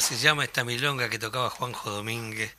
Se 0.00 0.16
llama 0.16 0.44
esta 0.44 0.64
milonga 0.64 1.10
que 1.10 1.18
tocaba 1.18 1.50
Juanjo 1.50 1.90
Domínguez, 1.90 2.54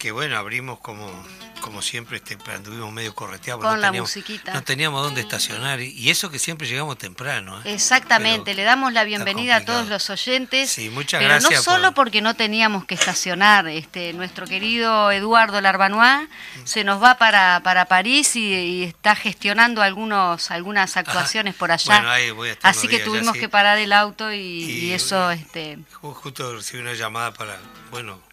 que 0.00 0.12
bueno, 0.12 0.38
abrimos 0.38 0.80
como, 0.80 1.12
como 1.60 1.82
siempre, 1.82 2.16
este, 2.16 2.38
anduvimos 2.50 2.90
medio 2.90 3.14
correteados. 3.14 3.62
Con 3.62 3.70
no 3.70 3.76
la 3.76 3.88
teníamos, 3.88 4.08
musiquita. 4.08 4.54
No 4.54 4.62
teníamos 4.62 5.02
dónde 5.02 5.20
estacionar, 5.20 5.82
y, 5.82 6.08
eso 6.08 6.30
que 6.30 6.38
siempre 6.38 6.66
llegamos 6.66 6.96
temprano. 6.96 7.60
¿eh? 7.60 7.74
Exactamente, 7.74 8.54
le 8.54 8.62
damos 8.62 8.94
la 8.94 9.04
bienvenida 9.04 9.56
a 9.56 9.64
todos 9.66 9.88
los 9.88 10.08
oyentes. 10.08 10.70
Sí, 10.70 10.88
muchas 10.88 11.18
pero 11.20 11.34
gracias. 11.34 11.52
no 11.52 11.62
solo 11.62 11.92
porque 11.92 12.22
no 12.22 12.34
teníamos 12.34 12.86
que 12.86 12.94
estacionar, 12.94 13.68
este, 13.68 14.14
nuestro 14.14 14.46
querido 14.46 15.12
Eduardo 15.12 15.60
Larbanois 15.60 16.30
se 16.64 16.82
nos 16.82 17.02
va 17.02 17.18
para, 17.18 17.60
para 17.62 17.84
París 17.84 18.34
y, 18.36 18.84
está 18.84 19.14
gestionando 19.14 19.82
algunos, 19.82 20.50
algunas 20.50 20.96
actuaciones 20.96 21.54
por 21.54 21.72
allá. 21.72 21.96
Bueno, 21.96 22.10
ahí 22.10 22.30
voy 22.30 22.48
a 22.48 22.52
estar 22.52 22.70
Así 22.70 22.88
que 22.88 23.00
tuvimos 23.00 23.34
ya, 23.34 23.40
que 23.40 23.48
parar 23.50 23.76
el 23.76 23.92
auto 23.92 24.32
y, 24.32 24.38
Y- 24.38 24.84
y 24.86 24.92
eso... 24.92 25.30
este 25.30 25.78
Justo 26.00 26.56
recibí 26.56 26.80
una 26.80 26.94
llamada 26.94 27.34
para, 27.34 27.58
bueno, 27.90 28.29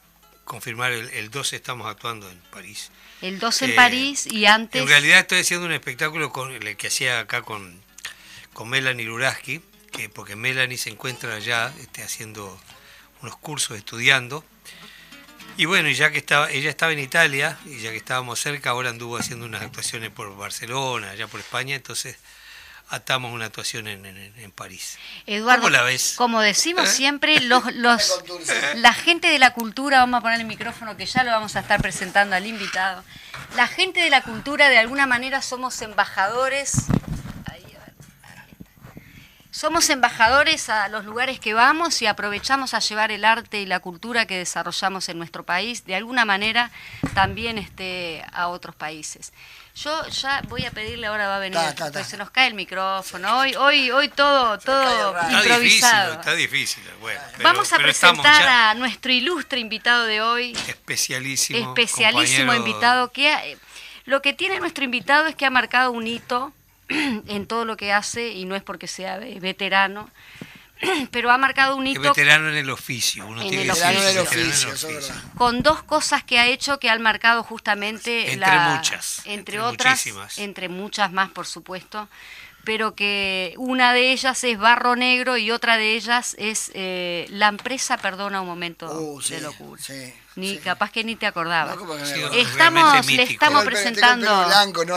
confirmar 0.48 0.92
el, 0.92 1.10
el 1.12 1.30
12 1.30 1.56
estamos 1.58 1.88
actuando 1.88 2.30
en 2.30 2.40
París. 2.52 2.90
El 3.22 3.38
12 3.38 3.66
en 3.66 3.72
Eh, 3.72 3.76
París 3.76 4.26
y 4.26 4.46
antes... 4.46 4.82
En 4.82 4.88
realidad 4.88 5.20
estoy 5.20 5.42
haciendo 5.42 5.66
un 5.68 5.74
espectáculo 5.74 6.32
con 6.32 6.52
el 6.52 6.78
que 6.78 6.88
hacía 6.88 7.20
acá 7.20 7.42
con, 7.44 7.80
con 8.54 8.70
Melanie 8.70 9.06
Luraski, 9.06 9.62
que 9.92 10.10
porque 10.10 10.36
Melanie 10.36 10.78
se 10.78 10.90
encuentra 10.90 11.36
allá 11.36 11.74
este, 11.80 12.02
haciendo 12.02 12.60
unos 13.22 13.38
cursos, 13.38 13.78
estudiando. 13.78 14.44
Y 15.58 15.66
bueno, 15.66 15.90
y 15.90 15.96
ya 15.96 16.12
que 16.12 16.20
estaba, 16.20 16.52
ella 16.52 16.70
estaba 16.70 16.92
en 16.94 17.00
Italia, 17.00 17.58
y 17.66 17.80
ya 17.80 17.90
que 17.92 17.98
estábamos 17.98 18.40
cerca, 18.40 18.70
ahora 18.70 18.90
anduvo 18.92 19.18
haciendo 19.18 19.46
unas 19.46 19.64
actuaciones 19.64 20.12
por 20.12 20.36
Barcelona, 20.38 21.12
allá 21.12 21.28
por 21.28 21.40
España, 21.40 21.76
entonces 21.76 22.18
atamos 22.90 23.34
una 23.34 23.46
actuación 23.46 23.88
en, 23.88 24.06
en- 24.06 24.34
en 24.38 24.52
París. 24.52 24.98
Eduardo, 25.26 25.64
¿Cómo 25.64 25.70
la 25.72 25.82
ves? 25.84 26.14
como 26.18 26.42
decimos 26.42 26.88
¿Eh? 26.90 26.92
siempre, 26.92 27.40
los, 27.42 27.64
los, 27.76 28.24
la 28.76 28.94
gente 28.94 29.28
de 29.28 29.40
la 29.40 29.54
cultura, 29.54 30.00
vamos 30.00 30.20
a 30.20 30.22
poner 30.22 30.40
el 30.40 30.46
micrófono 30.48 30.96
que 30.98 31.06
ya 31.06 31.24
lo 31.24 31.32
vamos 31.32 31.56
a 31.56 31.60
estar 31.62 31.82
presentando 31.82 32.36
al 32.36 32.46
invitado. 32.46 33.04
La 33.56 33.68
gente 33.68 34.00
de 34.02 34.10
la 34.10 34.22
cultura, 34.22 34.70
de 34.70 34.78
alguna 34.78 35.06
manera, 35.06 35.42
somos 35.42 35.82
embajadores. 35.82 36.86
ahí, 37.52 37.64
a 37.76 37.80
ver, 37.80 37.94
ahí 38.24 38.52
está. 38.52 39.02
Somos 39.52 39.90
embajadores 39.90 40.70
a 40.70 40.88
los 40.90 41.06
lugares 41.06 41.40
que 41.40 41.54
vamos 41.54 42.02
y 42.02 42.06
aprovechamos 42.08 42.74
a 42.74 42.80
llevar 42.80 43.12
el 43.12 43.26
arte 43.26 43.60
y 43.62 43.66
la 43.66 43.80
cultura 43.80 44.26
que 44.28 44.38
desarrollamos 44.38 45.10
en 45.10 45.18
nuestro 45.18 45.44
país, 45.44 45.86
de 45.86 45.96
alguna 45.96 46.26
manera 46.26 46.72
también 47.14 47.58
este, 47.58 48.24
a 48.34 48.48
otros 48.50 48.76
países. 48.76 49.34
Yo 49.84 50.08
ya 50.08 50.42
voy 50.48 50.66
a 50.66 50.72
pedirle 50.72 51.06
ahora 51.06 51.28
va 51.28 51.36
a 51.36 51.40
venir, 51.40 51.60
pues 51.94 52.08
se 52.08 52.18
nos 52.18 52.32
cae 52.32 52.48
el 52.48 52.56
micrófono. 52.56 53.38
Hoy, 53.38 53.54
hoy, 53.54 53.92
hoy 53.92 54.10
todo, 54.10 54.58
todo 54.58 55.16
improvisado. 55.30 56.14
Está 56.14 56.34
difícil, 56.34 56.84
Bueno, 57.00 57.22
Vamos 57.44 57.72
a 57.74 57.78
presentar 57.78 58.48
a 58.48 58.74
nuestro 58.74 59.12
ilustre 59.12 59.60
invitado 59.60 60.06
de 60.06 60.20
hoy. 60.20 60.54
Especialísimo. 60.68 61.60
Especialísimo 61.60 62.56
invitado 62.56 63.12
que 63.12 63.58
lo 64.06 64.24
que 64.24 64.34
tiene 64.34 64.60
nuestro 64.60 64.84
invitado 64.84 65.28
es 65.28 65.36
que 65.36 65.46
ha 65.46 65.52
marcado 65.52 65.92
un 65.92 66.08
hito 66.08 66.54
en 66.90 67.46
todo 67.46 67.64
lo 67.64 67.78
que 67.78 67.94
hace, 67.94 68.30
y 68.30 68.46
no 68.46 68.56
es 68.56 68.64
porque 68.64 68.88
sea 68.88 69.20
veterano, 69.20 70.10
pero 71.12 71.32
ha 71.32 71.38
marcado 71.38 71.76
un 71.76 71.88
hito. 71.88 72.02
veterano 72.02 72.50
en 72.50 72.56
el 72.56 72.70
oficio, 72.70 73.26
uno 73.26 73.42
tiene 73.42 73.64
el 73.64 73.72
oficio, 74.20 74.74
Con 75.36 75.64
dos 75.64 75.84
cosas 75.84 76.24
que 76.24 76.40
ha 76.40 76.48
hecho 76.48 76.80
que 76.80 76.90
han 76.90 77.02
marcado 77.02 77.44
justamente. 77.44 78.32
Entre 78.34 78.60
muchas. 78.60 79.22
Entre, 79.26 79.60
otras. 79.60 80.06
Entre 80.38 80.70
muchas 80.70 81.12
más, 81.12 81.30
por 81.30 81.46
supuesto. 81.46 82.08
Pero 82.68 82.96
que 82.96 83.54
una 83.56 83.94
de 83.94 84.12
ellas 84.12 84.44
es 84.44 84.60
Barro 84.60 84.98
Negro 84.98 85.38
y 85.38 85.52
otra 85.52 85.78
de 85.78 85.96
ellas 85.96 86.36
es 86.38 86.70
eh, 86.74 87.26
La 87.30 87.48
empresa 87.48 87.96
perdona 87.98 88.42
un 88.42 88.48
momento 88.48 88.92
uh, 88.92 89.22
de 89.22 89.40
locura. 89.40 89.82
Sí 89.82 90.14
ni 90.36 90.58
capaz 90.60 90.92
que 90.92 91.04
ni 91.04 91.16
te 91.16 91.26
acordabas. 91.26 91.78
estamos, 92.34 93.08
le 93.08 93.24
estamos 93.24 93.66
presentando. 93.66 94.46
blanco, 94.46 94.86
no 94.86 94.96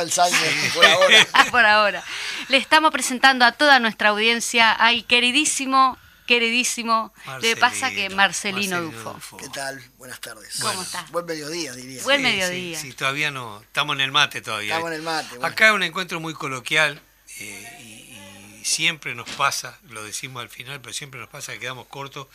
por 0.74 0.84
ahora. 0.84 1.26
Ah, 1.32 1.46
por 1.50 1.64
ahora. 1.64 2.04
Le 2.48 2.58
estamos 2.58 2.90
presentando 2.90 3.44
a 3.44 3.52
toda 3.52 3.78
nuestra 3.78 4.10
audiencia 4.10 4.70
al 4.70 5.06
queridísimo, 5.06 5.96
queridísimo, 6.26 7.14
le 7.40 7.56
pasa 7.56 7.90
que 7.90 8.10
Marcelino, 8.10 8.82
Dufo. 8.82 9.36
¿Qué 9.38 9.48
tal? 9.48 9.82
Buenas 9.96 10.20
tardes. 10.20 10.58
¿Cómo 10.60 10.82
estás? 10.82 11.10
Buen 11.10 11.24
mediodía, 11.24 11.72
diría. 11.72 12.02
Buen 12.02 12.20
mediodía. 12.20 12.78
Sí, 12.78 12.92
todavía 12.92 13.30
no. 13.30 13.62
Estamos 13.62 13.94
en 13.94 14.02
el 14.02 14.12
mate 14.12 14.42
todavía. 14.42 14.74
Estamos 14.74 14.90
en 14.90 14.96
el 14.96 15.02
mate. 15.02 15.38
Acá 15.40 15.68
es 15.68 15.72
un 15.72 15.84
encuentro 15.84 16.20
muy 16.20 16.34
coloquial 16.34 17.00
eh, 17.40 17.78
y, 17.80 18.60
y 18.60 18.64
siempre 18.64 19.14
nos 19.14 19.28
pasa, 19.30 19.78
lo 19.88 20.04
decimos 20.04 20.42
al 20.42 20.48
final, 20.48 20.80
pero 20.80 20.92
siempre 20.92 21.20
nos 21.20 21.28
pasa 21.28 21.52
que 21.52 21.60
quedamos 21.60 21.86
cortos 21.86 22.28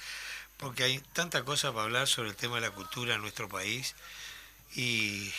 porque 0.58 0.84
hay 0.84 1.00
tanta 1.14 1.44
cosa 1.44 1.72
para 1.72 1.84
hablar 1.84 2.08
sobre 2.08 2.30
el 2.30 2.36
tema 2.36 2.56
de 2.56 2.62
la 2.62 2.72
cultura 2.72 3.16
en 3.16 3.22
nuestro 3.22 3.50
país 3.50 3.96
y, 4.76 5.34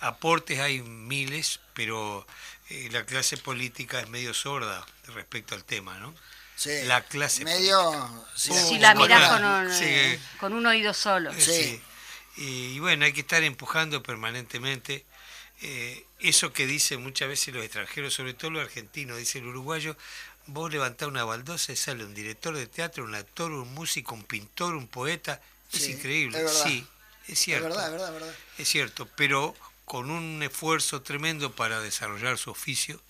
aportes 0.00 0.60
hay 0.60 0.80
miles, 0.80 1.60
pero 1.74 2.26
eh, 2.70 2.88
la 2.90 3.04
clase 3.04 3.36
política 3.36 4.00
es 4.00 4.08
medio 4.08 4.32
sorda 4.32 4.86
respecto 5.08 5.54
al 5.54 5.64
tema, 5.64 5.98
¿no? 5.98 6.14
Sí, 6.56 6.70
la 6.84 7.02
clase 7.02 7.44
medio 7.44 8.26
si 8.34 8.78
la 8.78 8.94
mirás 8.94 9.30
con 9.30 9.44
un, 9.44 9.70
eh, 9.82 10.18
con 10.38 10.52
un 10.54 10.64
oído 10.64 10.94
solo. 10.94 11.32
Sí. 11.36 11.82
Y, 12.36 12.78
bueno, 12.78 13.04
hay 13.04 13.12
que 13.12 13.20
estar 13.20 13.42
empujando 13.42 14.02
permanentemente. 14.02 15.04
Eso 16.20 16.52
que 16.52 16.66
dicen 16.66 17.02
muchas 17.02 17.28
veces 17.28 17.54
los 17.54 17.64
extranjeros, 17.64 18.14
sobre 18.14 18.34
todo 18.34 18.50
los 18.50 18.62
argentinos, 18.64 19.18
dice 19.18 19.38
el 19.38 19.46
uruguayo, 19.46 19.96
vos 20.46 20.70
levantás 20.70 21.08
una 21.08 21.24
baldosa 21.24 21.72
y 21.72 21.76
sale 21.76 22.04
un 22.04 22.14
director 22.14 22.56
de 22.56 22.66
teatro, 22.66 23.04
un 23.04 23.14
actor, 23.14 23.50
un 23.50 23.72
músico, 23.74 24.14
un 24.14 24.24
pintor, 24.24 24.74
un 24.74 24.88
poeta. 24.88 25.40
es 25.72 25.88
increíble. 25.88 26.46
sí, 26.48 26.86
es 27.28 27.38
cierto. 27.38 27.68
Es 27.68 27.74
verdad, 27.74 27.86
es 27.86 27.92
verdad, 27.92 28.08
es 28.08 28.20
verdad. 28.20 28.34
Es 28.58 28.68
cierto, 28.68 29.08
pero 29.16 29.54
con 29.84 30.10
un 30.10 30.42
esfuerzo 30.42 31.02
tremendo 31.02 31.52
para 31.52 31.80
desarrollar 31.80 32.38
su 32.38 32.50
oficio 32.50 33.00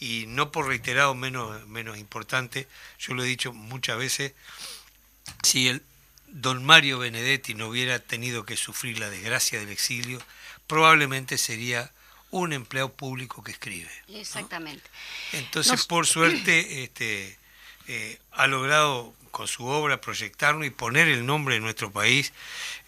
y 0.00 0.26
no 0.28 0.52
por 0.52 0.66
reiterado 0.66 1.14
menos, 1.14 1.66
menos 1.66 1.98
importante, 1.98 2.68
yo 2.98 3.14
lo 3.14 3.24
he 3.24 3.26
dicho 3.26 3.52
muchas 3.52 3.98
veces, 3.98 4.32
si 5.42 5.68
el 5.68 5.82
don 6.28 6.64
Mario 6.64 6.98
Benedetti 6.98 7.54
no 7.54 7.68
hubiera 7.68 7.98
tenido 7.98 8.44
que 8.44 8.56
sufrir 8.56 8.98
la 8.98 9.10
desgracia 9.10 9.58
del 9.58 9.70
exilio, 9.70 10.20
probablemente 10.68 11.38
sería 11.38 11.90
un 12.30 12.52
empleado 12.52 12.92
público 12.92 13.42
que 13.42 13.52
escribe. 13.52 13.90
Exactamente. 14.08 14.88
Entonces, 15.32 15.86
por 15.86 16.06
suerte, 16.06 16.84
este, 16.84 17.38
eh, 17.88 18.18
ha 18.32 18.46
logrado 18.46 19.14
con 19.30 19.48
su 19.48 19.66
obra 19.66 20.00
proyectarlo 20.00 20.64
y 20.64 20.70
poner 20.70 21.08
el 21.08 21.24
nombre 21.24 21.54
de 21.54 21.60
nuestro 21.60 21.90
país 21.90 22.32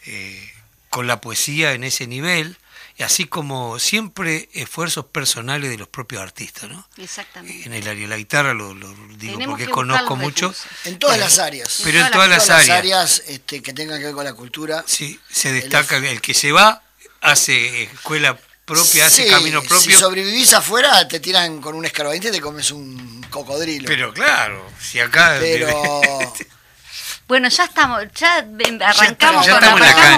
eh, 0.07 0.53
con 0.91 1.07
la 1.07 1.21
poesía 1.21 1.73
en 1.73 1.85
ese 1.85 2.07
nivel, 2.07 2.57
y 2.99 3.03
así 3.03 3.25
como 3.25 3.79
siempre 3.79 4.51
esfuerzos 4.53 5.07
personales 5.07 5.71
de 5.71 5.79
los 5.79 5.89
propios 5.89 6.21
artistas, 6.21 6.69
¿no? 6.69 6.87
Exactamente. 6.99 7.67
En 7.67 7.73
el 7.73 7.89
área 7.89 8.03
de 8.03 8.09
la 8.09 8.17
guitarra 8.19 8.53
lo, 8.53 8.75
digo 9.17 9.39
porque 9.47 9.69
conozco 9.69 10.17
mucho. 10.17 10.53
En 10.85 10.99
todas 10.99 11.19
las 11.19 11.39
áreas. 11.39 11.81
Pero 11.83 12.01
en 12.01 12.11
todas, 12.11 12.29
las, 12.29 12.51
áreas. 12.51 12.79
áreas 12.79 13.23
este, 13.27 13.63
que 13.63 13.73
tengan 13.73 14.01
que 14.01 14.07
ver 14.07 14.15
con 14.15 14.25
la 14.25 14.35
cultura. 14.35 14.85
Sí, 14.87 15.19
se 15.31 15.53
destaca 15.53 15.97
el 15.97 16.21
que 16.21 16.35
se 16.35 16.53
va 16.53 16.83
hace 17.21 17.85
escuela 17.85 18.37
propia, 18.65 19.07
hace 19.07 19.27
camino 19.27 19.61
propio. 19.63 19.81
Si 19.81 19.93
sobrevivís 19.93 20.53
afuera, 20.55 21.07
te 21.09 21.21
tiran 21.21 21.61
con 21.61 21.75
un 21.75 21.85
escarbadiente 21.85 22.29
y 22.29 22.33
te 22.33 22.41
comes 22.41 22.71
un 22.71 23.25
cocodrilo. 23.31 23.87
Pero 23.87 24.13
claro, 24.13 24.71
si 24.79 25.01
acá. 25.01 25.37
Pero. 25.41 26.01
Bueno, 27.31 27.49
ya 27.49 27.63
estamos, 27.63 28.03
ya 28.13 28.45
arrancamos 28.85 29.47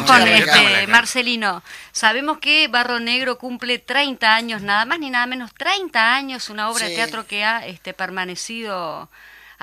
con, 0.07 0.27
este, 0.27 0.87
Marcelino. 0.87 1.63
Sabemos 1.93 2.39
que 2.39 2.69
Barro 2.69 3.01
Negro 3.01 3.37
cumple 3.37 3.79
30 3.79 4.35
años, 4.35 4.63
nada 4.63 4.87
más 4.87 4.99
ni 4.99 5.11
nada 5.11 5.27
menos, 5.27 5.53
30 5.53 6.15
años, 6.15 6.49
una 6.49 6.71
obra 6.71 6.87
de 6.87 6.95
teatro 6.95 7.27
que 7.27 7.45
ha 7.45 7.67
este, 7.67 7.93
permanecido 7.93 9.11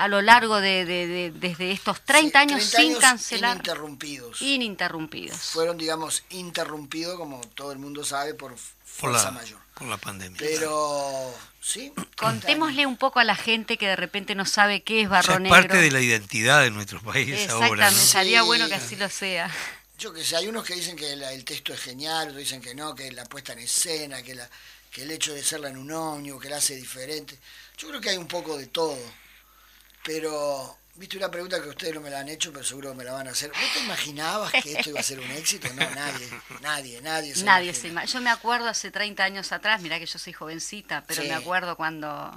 a 0.00 0.08
lo 0.08 0.22
largo 0.22 0.62
de, 0.62 1.30
desde 1.34 1.72
estos 1.72 2.00
30 2.00 2.40
años 2.40 2.64
sin 2.64 2.96
cancelar. 2.96 3.56
Ininterrumpidos. 3.56 4.40
Ininterrumpidos. 4.40 5.38
Fueron, 5.38 5.76
digamos, 5.76 6.24
interrumpidos, 6.30 7.18
como 7.18 7.42
todo 7.54 7.72
el 7.72 7.78
mundo 7.78 8.02
sabe, 8.02 8.32
por 8.32 8.56
fuerza 8.56 9.30
mayor. 9.30 9.60
Por 9.74 9.88
la 9.88 9.98
pandemia. 9.98 10.38
Pero, 10.38 11.34
sí. 11.60 11.92
Contémosle 12.16 12.86
un 12.86 12.96
poco 12.96 13.20
a 13.20 13.24
la 13.24 13.36
gente 13.36 13.76
que 13.76 13.88
de 13.88 13.96
repente 13.96 14.34
no 14.34 14.46
sabe 14.46 14.82
qué 14.82 15.02
es 15.02 15.10
Barro 15.10 15.36
es 15.36 15.50
parte 15.50 15.76
de 15.76 15.90
la 15.90 16.00
identidad 16.00 16.62
de 16.62 16.70
nuestro 16.70 17.02
país 17.02 17.50
ahora. 17.50 17.66
Exactamente, 17.88 18.06
sería 18.06 18.42
bueno 18.42 18.68
que 18.68 18.74
así 18.76 18.96
lo 18.96 19.10
sea. 19.10 19.50
Yo 19.98 20.14
que 20.14 20.24
sé, 20.24 20.34
hay 20.34 20.48
unos 20.48 20.64
que 20.64 20.74
dicen 20.74 20.96
que 20.96 21.12
el 21.12 21.44
texto 21.44 21.74
es 21.74 21.80
genial, 21.80 22.28
otros 22.28 22.38
dicen 22.38 22.62
que 22.62 22.74
no, 22.74 22.94
que 22.94 23.12
la 23.12 23.26
puesta 23.26 23.52
en 23.52 23.58
escena, 23.58 24.22
que, 24.22 24.34
la, 24.34 24.48
que 24.90 25.02
el 25.02 25.10
hecho 25.10 25.34
de 25.34 25.44
serla 25.44 25.68
en 25.68 25.76
un 25.76 25.92
ómnibus, 25.92 26.40
que 26.40 26.48
la 26.48 26.56
hace 26.56 26.74
diferente. 26.74 27.38
Yo 27.76 27.88
creo 27.88 28.00
que 28.00 28.08
hay 28.08 28.16
un 28.16 28.28
poco 28.28 28.56
de 28.56 28.66
todo. 28.68 28.98
Pero 30.12 30.76
Viste 30.96 31.16
una 31.16 31.30
pregunta 31.30 31.62
que 31.62 31.68
ustedes 31.68 31.94
no 31.94 32.02
me 32.02 32.10
la 32.10 32.18
han 32.18 32.28
hecho, 32.28 32.52
pero 32.52 32.62
seguro 32.62 32.94
me 32.94 33.04
la 33.04 33.12
van 33.12 33.26
a 33.26 33.30
hacer. 33.30 33.48
¿Vos 33.48 33.72
te 33.72 33.78
imaginabas 33.78 34.52
que 34.52 34.72
esto 34.72 34.90
iba 34.90 35.00
a 35.00 35.02
ser 35.02 35.18
un 35.18 35.30
éxito? 35.30 35.66
No, 35.72 35.88
nadie, 35.94 36.28
nadie, 36.60 37.00
nadie 37.00 37.34
se 37.34 37.44
Nadie 37.44 37.72
se 37.72 37.90
Yo 38.06 38.20
me 38.20 38.28
acuerdo 38.28 38.68
hace 38.68 38.90
30 38.90 39.24
años 39.24 39.50
atrás, 39.50 39.80
mirá 39.80 39.98
que 39.98 40.04
yo 40.04 40.18
soy 40.18 40.34
jovencita, 40.34 41.04
pero 41.06 41.22
me 41.22 41.32
acuerdo 41.32 41.76
cuando, 41.76 42.36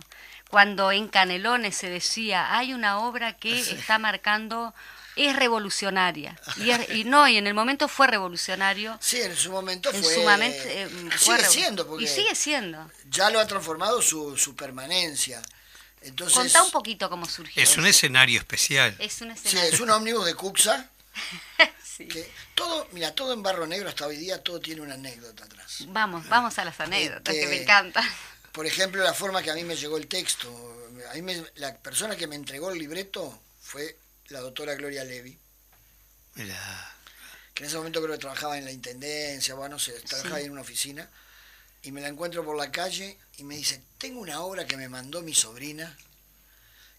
cuando 0.50 0.94
en 0.94 1.10
Canelones 1.10 1.75
se 1.75 1.89
decía, 1.89 2.56
hay 2.56 2.74
una 2.74 3.00
obra 3.00 3.34
que 3.34 3.60
está 3.60 4.00
marcando 4.00 4.74
es 5.18 5.36
revolucionaria. 5.36 6.39
Y, 6.89 7.03
no, 7.03 7.27
y 7.27 7.38
en 7.38 7.48
el 7.48 7.53
momento 7.53 7.89
fue 7.89 8.08
revolucionario. 8.08 8.98
Sí, 9.01 9.20
en 9.20 9.36
su 9.36 9.51
momento 9.51 9.92
en 9.92 10.01
fue. 10.01 10.13
Su 10.13 10.22
momento, 10.22 10.63
eh, 10.68 10.89
sigue 11.18 11.44
siendo, 11.44 11.86
porque. 11.86 12.06
Y 12.06 12.08
sigue 12.08 12.34
siendo. 12.34 12.89
Ya 13.10 13.30
lo 13.30 13.39
ha 13.42 13.46
transformado 13.46 14.01
su, 14.01 14.38
su 14.38 14.56
permanencia. 14.56 15.42
Entonces, 16.04 16.38
Contá 16.38 16.64
un 16.64 16.72
poquito 16.72 17.10
cómo 17.10 17.26
surgió. 17.26 17.62
Es 17.62 17.78
un 17.78 17.86
escenario 17.86 18.40
especial. 18.40 18.96
Es 19.00 19.22
un 19.22 19.32
escenario. 19.32 19.70
Sí, 19.70 19.76
es 19.76 19.80
un 19.80 19.90
ómnibus 19.90 20.26
de 20.26 20.36
Cuxa. 20.36 20.90
todo, 22.56 22.88
mira, 22.92 23.14
todo 23.14 23.34
en 23.34 23.44
barro 23.44 23.68
negro 23.68 23.90
hasta 23.90 24.08
hoy 24.08 24.18
día, 24.18 24.42
todo 24.42 24.60
tiene 24.60 24.82
una 24.82 24.96
anécdota 24.96 25.46
atrás. 25.46 25.86
Vamos, 25.88 26.28
vamos 26.28 26.58
a 26.58 26.66
las 26.66 26.80
anécdotas, 26.80 27.34
que 27.34 27.46
me 27.46 27.54
este, 27.54 27.64
encantan. 27.64 28.06
Por 28.52 28.66
ejemplo, 28.66 29.04
la 29.04 29.14
forma 29.14 29.42
que 29.42 29.52
a 29.52 29.56
mí 29.56 29.64
me 29.64 29.76
llegó 29.76 29.98
el 29.98 30.08
texto. 30.08 30.50
A 31.12 31.16
mí 31.16 31.34
la 31.56 31.76
persona 31.78 32.16
que 32.16 32.28
me 32.28 32.36
entregó 32.36 32.72
el 32.72 32.80
libreto 32.80 33.42
fue 33.62 33.98
la 34.28 34.40
doctora 34.40 34.76
Gloria 34.76 35.04
Levy. 35.04 35.38
Mira. 36.36 36.90
Que 37.54 37.64
en 37.64 37.68
ese 37.68 37.78
momento 37.78 38.02
creo 38.02 38.16
que 38.16 38.22
trabajaba 38.22 38.58
en 38.58 38.66
la 38.66 38.72
intendencia, 38.72 39.54
bueno, 39.54 39.76
no 39.76 39.80
sé, 39.80 39.94
trabajaba 40.02 40.42
en 40.42 40.52
una 40.52 40.62
oficina 40.62 41.08
y 41.84 41.92
me 41.92 42.02
la 42.02 42.08
encuentro 42.08 42.44
por 42.46 42.58
la 42.58 42.72
calle 42.72 43.18
y 43.38 43.44
me 43.44 43.58
dice, 43.58 43.82
tengo 43.98 44.22
una 44.22 44.42
obra 44.42 44.66
que 44.66 44.78
me 44.78 44.88
mandó 44.88 45.22
mi 45.22 45.34
sobrina, 45.34 45.96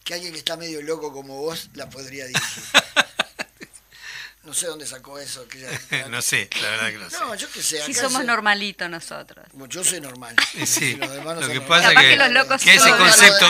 que 0.05 0.15
alguien 0.15 0.33
que 0.33 0.39
está 0.39 0.57
medio 0.57 0.83
loco 0.83 1.13
como 1.13 1.41
vos 1.41 1.71
la 1.75 1.89
podría 1.89 2.27
dirigir. 2.27 2.65
no 4.43 4.53
sé 4.53 4.67
dónde 4.67 4.87
sacó 4.87 5.19
eso. 5.19 5.49
Que 5.49 6.05
no 6.11 6.21
sé, 6.21 6.51
la 6.61 6.71
verdad 6.71 6.89
que 6.91 6.99
no, 6.99 7.11
sé. 7.11 7.17
No, 7.19 7.35
yo 7.35 7.51
qué 7.51 7.63
sé. 7.63 7.83
Sí 7.87 7.95
somos 7.95 8.25
normalitos 8.27 8.91
nosotros. 8.91 9.47
yo 9.69 9.83
soy 9.83 10.01
normal. 10.01 10.37
Sí, 10.67 10.97
lo 10.97 11.09
que 11.49 11.61
pasa 11.63 11.93
es 11.93 11.99
que, 11.99 12.65
que, 12.65 12.75
ese 12.75 12.91
concepto... 12.91 13.47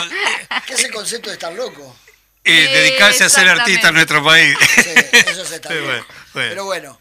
¿Qué 0.66 0.74
es 0.74 0.84
el 0.84 0.92
concepto 0.92 1.28
de 1.30 1.34
estar 1.34 1.52
loco? 1.52 1.96
Eh, 2.44 2.68
dedicarse 2.72 3.24
a 3.24 3.28
ser 3.28 3.48
artista 3.48 3.88
en 3.88 3.94
nuestro 3.94 4.22
país. 4.22 4.56
Sí, 4.74 4.90
eso 5.26 5.42
es 5.42 5.50
estar 5.50 5.72
loco. 5.72 6.06
Pero 6.32 6.66
bueno, 6.66 7.00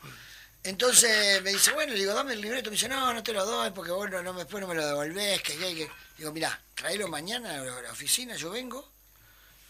entonces 0.63 1.41
me 1.43 1.51
dice, 1.51 1.74
bueno, 1.74 1.93
le 1.93 2.00
digo, 2.00 2.13
dame 2.13 2.34
el 2.34 2.41
libreto. 2.41 2.70
Me 2.70 2.75
dice, 2.75 2.88
no, 2.88 3.13
no 3.13 3.22
te 3.22 3.34
lo 3.34 3.46
doy 3.46 3.72
porque 3.72 3.91
bueno, 3.91 4.24
no, 4.24 4.34
después 4.34 4.62
no 4.62 4.67
me 4.67 4.75
lo 4.75 4.88
devolvés. 4.88 5.41
Que, 5.41 5.58
que, 5.58 5.75
que. 5.75 5.91
Digo, 6.17 6.32
mirá, 6.32 6.60
tráelo 6.75 7.08
mañana 7.08 7.55
a 7.55 7.82
la 7.82 7.91
oficina, 7.91 8.36
yo 8.36 8.51
vengo, 8.51 8.88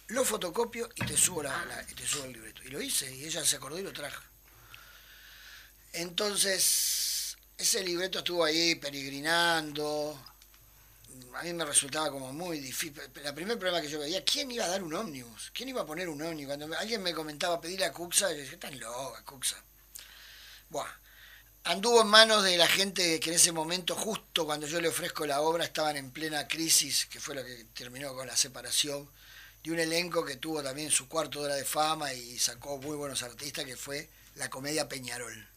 lo 0.07 0.23
fotocopio 0.23 0.89
y 0.95 1.05
te 1.05 1.17
subo, 1.17 1.41
la, 1.41 1.85
te 1.95 2.05
subo 2.05 2.25
el 2.25 2.33
libreto. 2.33 2.63
Y 2.63 2.69
lo 2.69 2.81
hice, 2.81 3.11
y 3.11 3.25
ella 3.25 3.43
se 3.43 3.55
acordó 3.55 3.79
y 3.79 3.83
lo 3.83 3.93
trajo. 3.93 4.21
Entonces, 5.93 7.37
ese 7.57 7.83
libreto 7.83 8.19
estuvo 8.19 8.43
ahí 8.43 8.75
peregrinando. 8.75 10.19
A 11.35 11.43
mí 11.43 11.53
me 11.53 11.65
resultaba 11.65 12.11
como 12.11 12.31
muy 12.33 12.59
difícil. 12.59 12.99
El 13.23 13.33
primer 13.33 13.57
problema 13.57 13.81
que 13.81 13.89
yo 13.89 13.99
veía, 13.99 14.23
¿quién 14.23 14.51
iba 14.51 14.65
a 14.65 14.69
dar 14.69 14.83
un 14.83 14.93
ómnibus? 14.93 15.51
¿Quién 15.53 15.69
iba 15.69 15.81
a 15.81 15.85
poner 15.85 16.09
un 16.09 16.21
ómnibus? 16.21 16.55
Cuando 16.55 16.77
alguien 16.77 17.01
me 17.01 17.13
comentaba 17.13 17.61
pedirle 17.61 17.85
a 17.85 17.93
Cuxa, 17.93 18.31
yo 18.31 18.37
decía, 18.37 18.59
tan 18.59 18.79
loca, 18.79 19.23
Cuxa. 19.23 19.57
Buah. 20.73 20.89
Anduvo 21.65 22.01
en 22.01 22.07
manos 22.07 22.43
de 22.43 22.57
la 22.57 22.67
gente 22.67 23.19
que 23.19 23.29
en 23.29 23.35
ese 23.35 23.51
momento, 23.51 23.95
justo 23.95 24.43
cuando 24.43 24.65
yo 24.65 24.81
le 24.81 24.87
ofrezco 24.87 25.23
la 25.27 25.41
obra, 25.41 25.63
estaban 25.63 25.95
en 25.97 26.09
plena 26.09 26.47
crisis, 26.47 27.05
que 27.05 27.19
fue 27.19 27.35
lo 27.35 27.45
que 27.45 27.65
terminó 27.75 28.15
con 28.15 28.25
la 28.25 28.35
separación, 28.35 29.07
de 29.63 29.71
un 29.71 29.79
elenco 29.79 30.25
que 30.25 30.37
tuvo 30.37 30.63
también 30.63 30.89
su 30.89 31.07
cuarto 31.07 31.41
hora 31.41 31.53
de 31.53 31.63
fama 31.63 32.11
y 32.11 32.39
sacó 32.39 32.79
muy 32.79 32.97
buenos 32.97 33.21
artistas, 33.21 33.65
que 33.65 33.77
fue 33.77 34.09
la 34.33 34.49
comedia 34.49 34.89
Peñarol. 34.89 35.47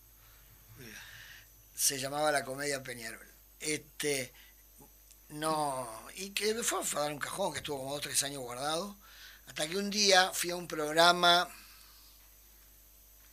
Se 1.74 1.98
llamaba 1.98 2.30
la 2.30 2.44
comedia 2.44 2.82
Peñarol. 2.82 3.26
Este, 3.58 4.34
no, 5.30 5.88
y 6.14 6.30
que 6.30 6.52
me 6.52 6.62
fue 6.62 6.80
a 6.82 7.00
dar 7.00 7.12
un 7.12 7.18
cajón 7.18 7.52
que 7.52 7.60
estuvo 7.60 7.78
como 7.78 7.92
dos 7.92 8.00
o 8.00 8.08
tres 8.08 8.22
años 8.22 8.42
guardado, 8.42 8.98
hasta 9.46 9.66
que 9.66 9.78
un 9.78 9.88
día 9.88 10.30
fui 10.34 10.50
a 10.50 10.56
un 10.56 10.68
programa 10.68 11.48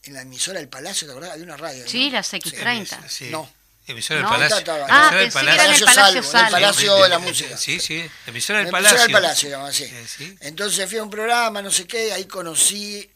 en 0.03 0.13
la 0.13 0.22
emisora 0.22 0.60
del 0.60 0.69
Palacio, 0.69 1.07
¿te 1.07 1.12
acordás? 1.12 1.31
Había 1.31 1.45
una 1.45 1.57
radio. 1.57 1.88
Sí, 1.88 2.10
las 2.10 2.33
X30. 2.33 3.07
Sí. 3.10 3.29
No. 3.29 3.50
Emisora 3.86 4.17
del 4.19 4.24
No, 4.24 4.29
Palacio. 4.29 4.55
Ah, 4.89 5.10
Emisora 5.12 5.19
del 5.19 5.31
pensé 5.31 5.39
que 5.45 5.53
era 5.53 5.65
en 5.65 5.74
el 5.74 5.83
Palacio. 5.83 5.86
Palacio 5.86 6.24
Salvo, 6.24 6.39
en 6.39 6.45
el. 6.45 6.51
Palacio 6.53 6.95
de 7.03 7.10
la 7.10 7.19
Música. 7.19 7.57
Sí, 7.57 7.79
sí. 7.79 8.10
Emisora 8.27 8.60
del 8.60 8.65
La 8.67 8.72
Palacio. 8.72 8.98
emisora 8.98 9.03
del 9.03 9.13
Palacio, 9.22 9.50
llamaba 9.50 9.69
así. 9.69 9.93
Sí. 10.07 10.38
Entonces 10.41 10.89
fui 10.89 10.98
a 11.00 11.03
un 11.03 11.10
programa, 11.10 11.62
no 11.62 11.69
sé 11.72 11.86
qué, 11.86 12.13
ahí 12.13 12.25
conocí 12.25 13.10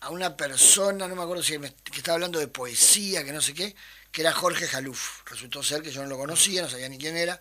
a 0.00 0.10
una 0.10 0.36
persona, 0.36 1.08
no 1.08 1.16
me 1.16 1.22
acuerdo 1.22 1.42
si 1.42 1.58
me- 1.58 1.74
que 1.74 1.98
estaba 1.98 2.14
hablando 2.14 2.38
de 2.38 2.46
poesía, 2.46 3.24
que 3.24 3.32
no 3.32 3.40
sé 3.40 3.54
qué, 3.54 3.74
que 4.12 4.20
era 4.20 4.32
Jorge 4.32 4.68
Jaluf. 4.68 5.22
Resultó 5.26 5.62
ser 5.64 5.82
que 5.82 5.90
yo 5.90 6.00
no 6.02 6.08
lo 6.08 6.16
conocía, 6.16 6.62
no 6.62 6.70
sabía 6.70 6.88
ni 6.88 6.96
quién 6.98 7.16
era. 7.16 7.40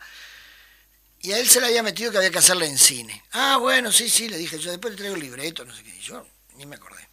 Y 1.21 1.31
a 1.33 1.37
él 1.39 1.47
se 1.47 1.59
le 1.59 1.67
había 1.67 1.83
metido 1.83 2.11
que 2.11 2.17
había 2.17 2.31
que 2.31 2.39
hacerle 2.39 2.65
en 2.65 2.77
cine. 2.79 3.23
Ah, 3.33 3.57
bueno, 3.57 3.91
sí, 3.91 4.09
sí, 4.09 4.29
le 4.29 4.37
dije, 4.37 4.57
yo 4.57 4.71
después 4.71 4.93
le 4.93 4.97
traigo 4.97 5.15
el 5.15 5.21
libreto, 5.21 5.63
no 5.63 5.75
sé 5.75 5.83
qué. 5.83 5.89
Y 5.95 5.99
yo 6.01 6.25
ni 6.55 6.65
me 6.65 6.75
acordé. 6.75 7.07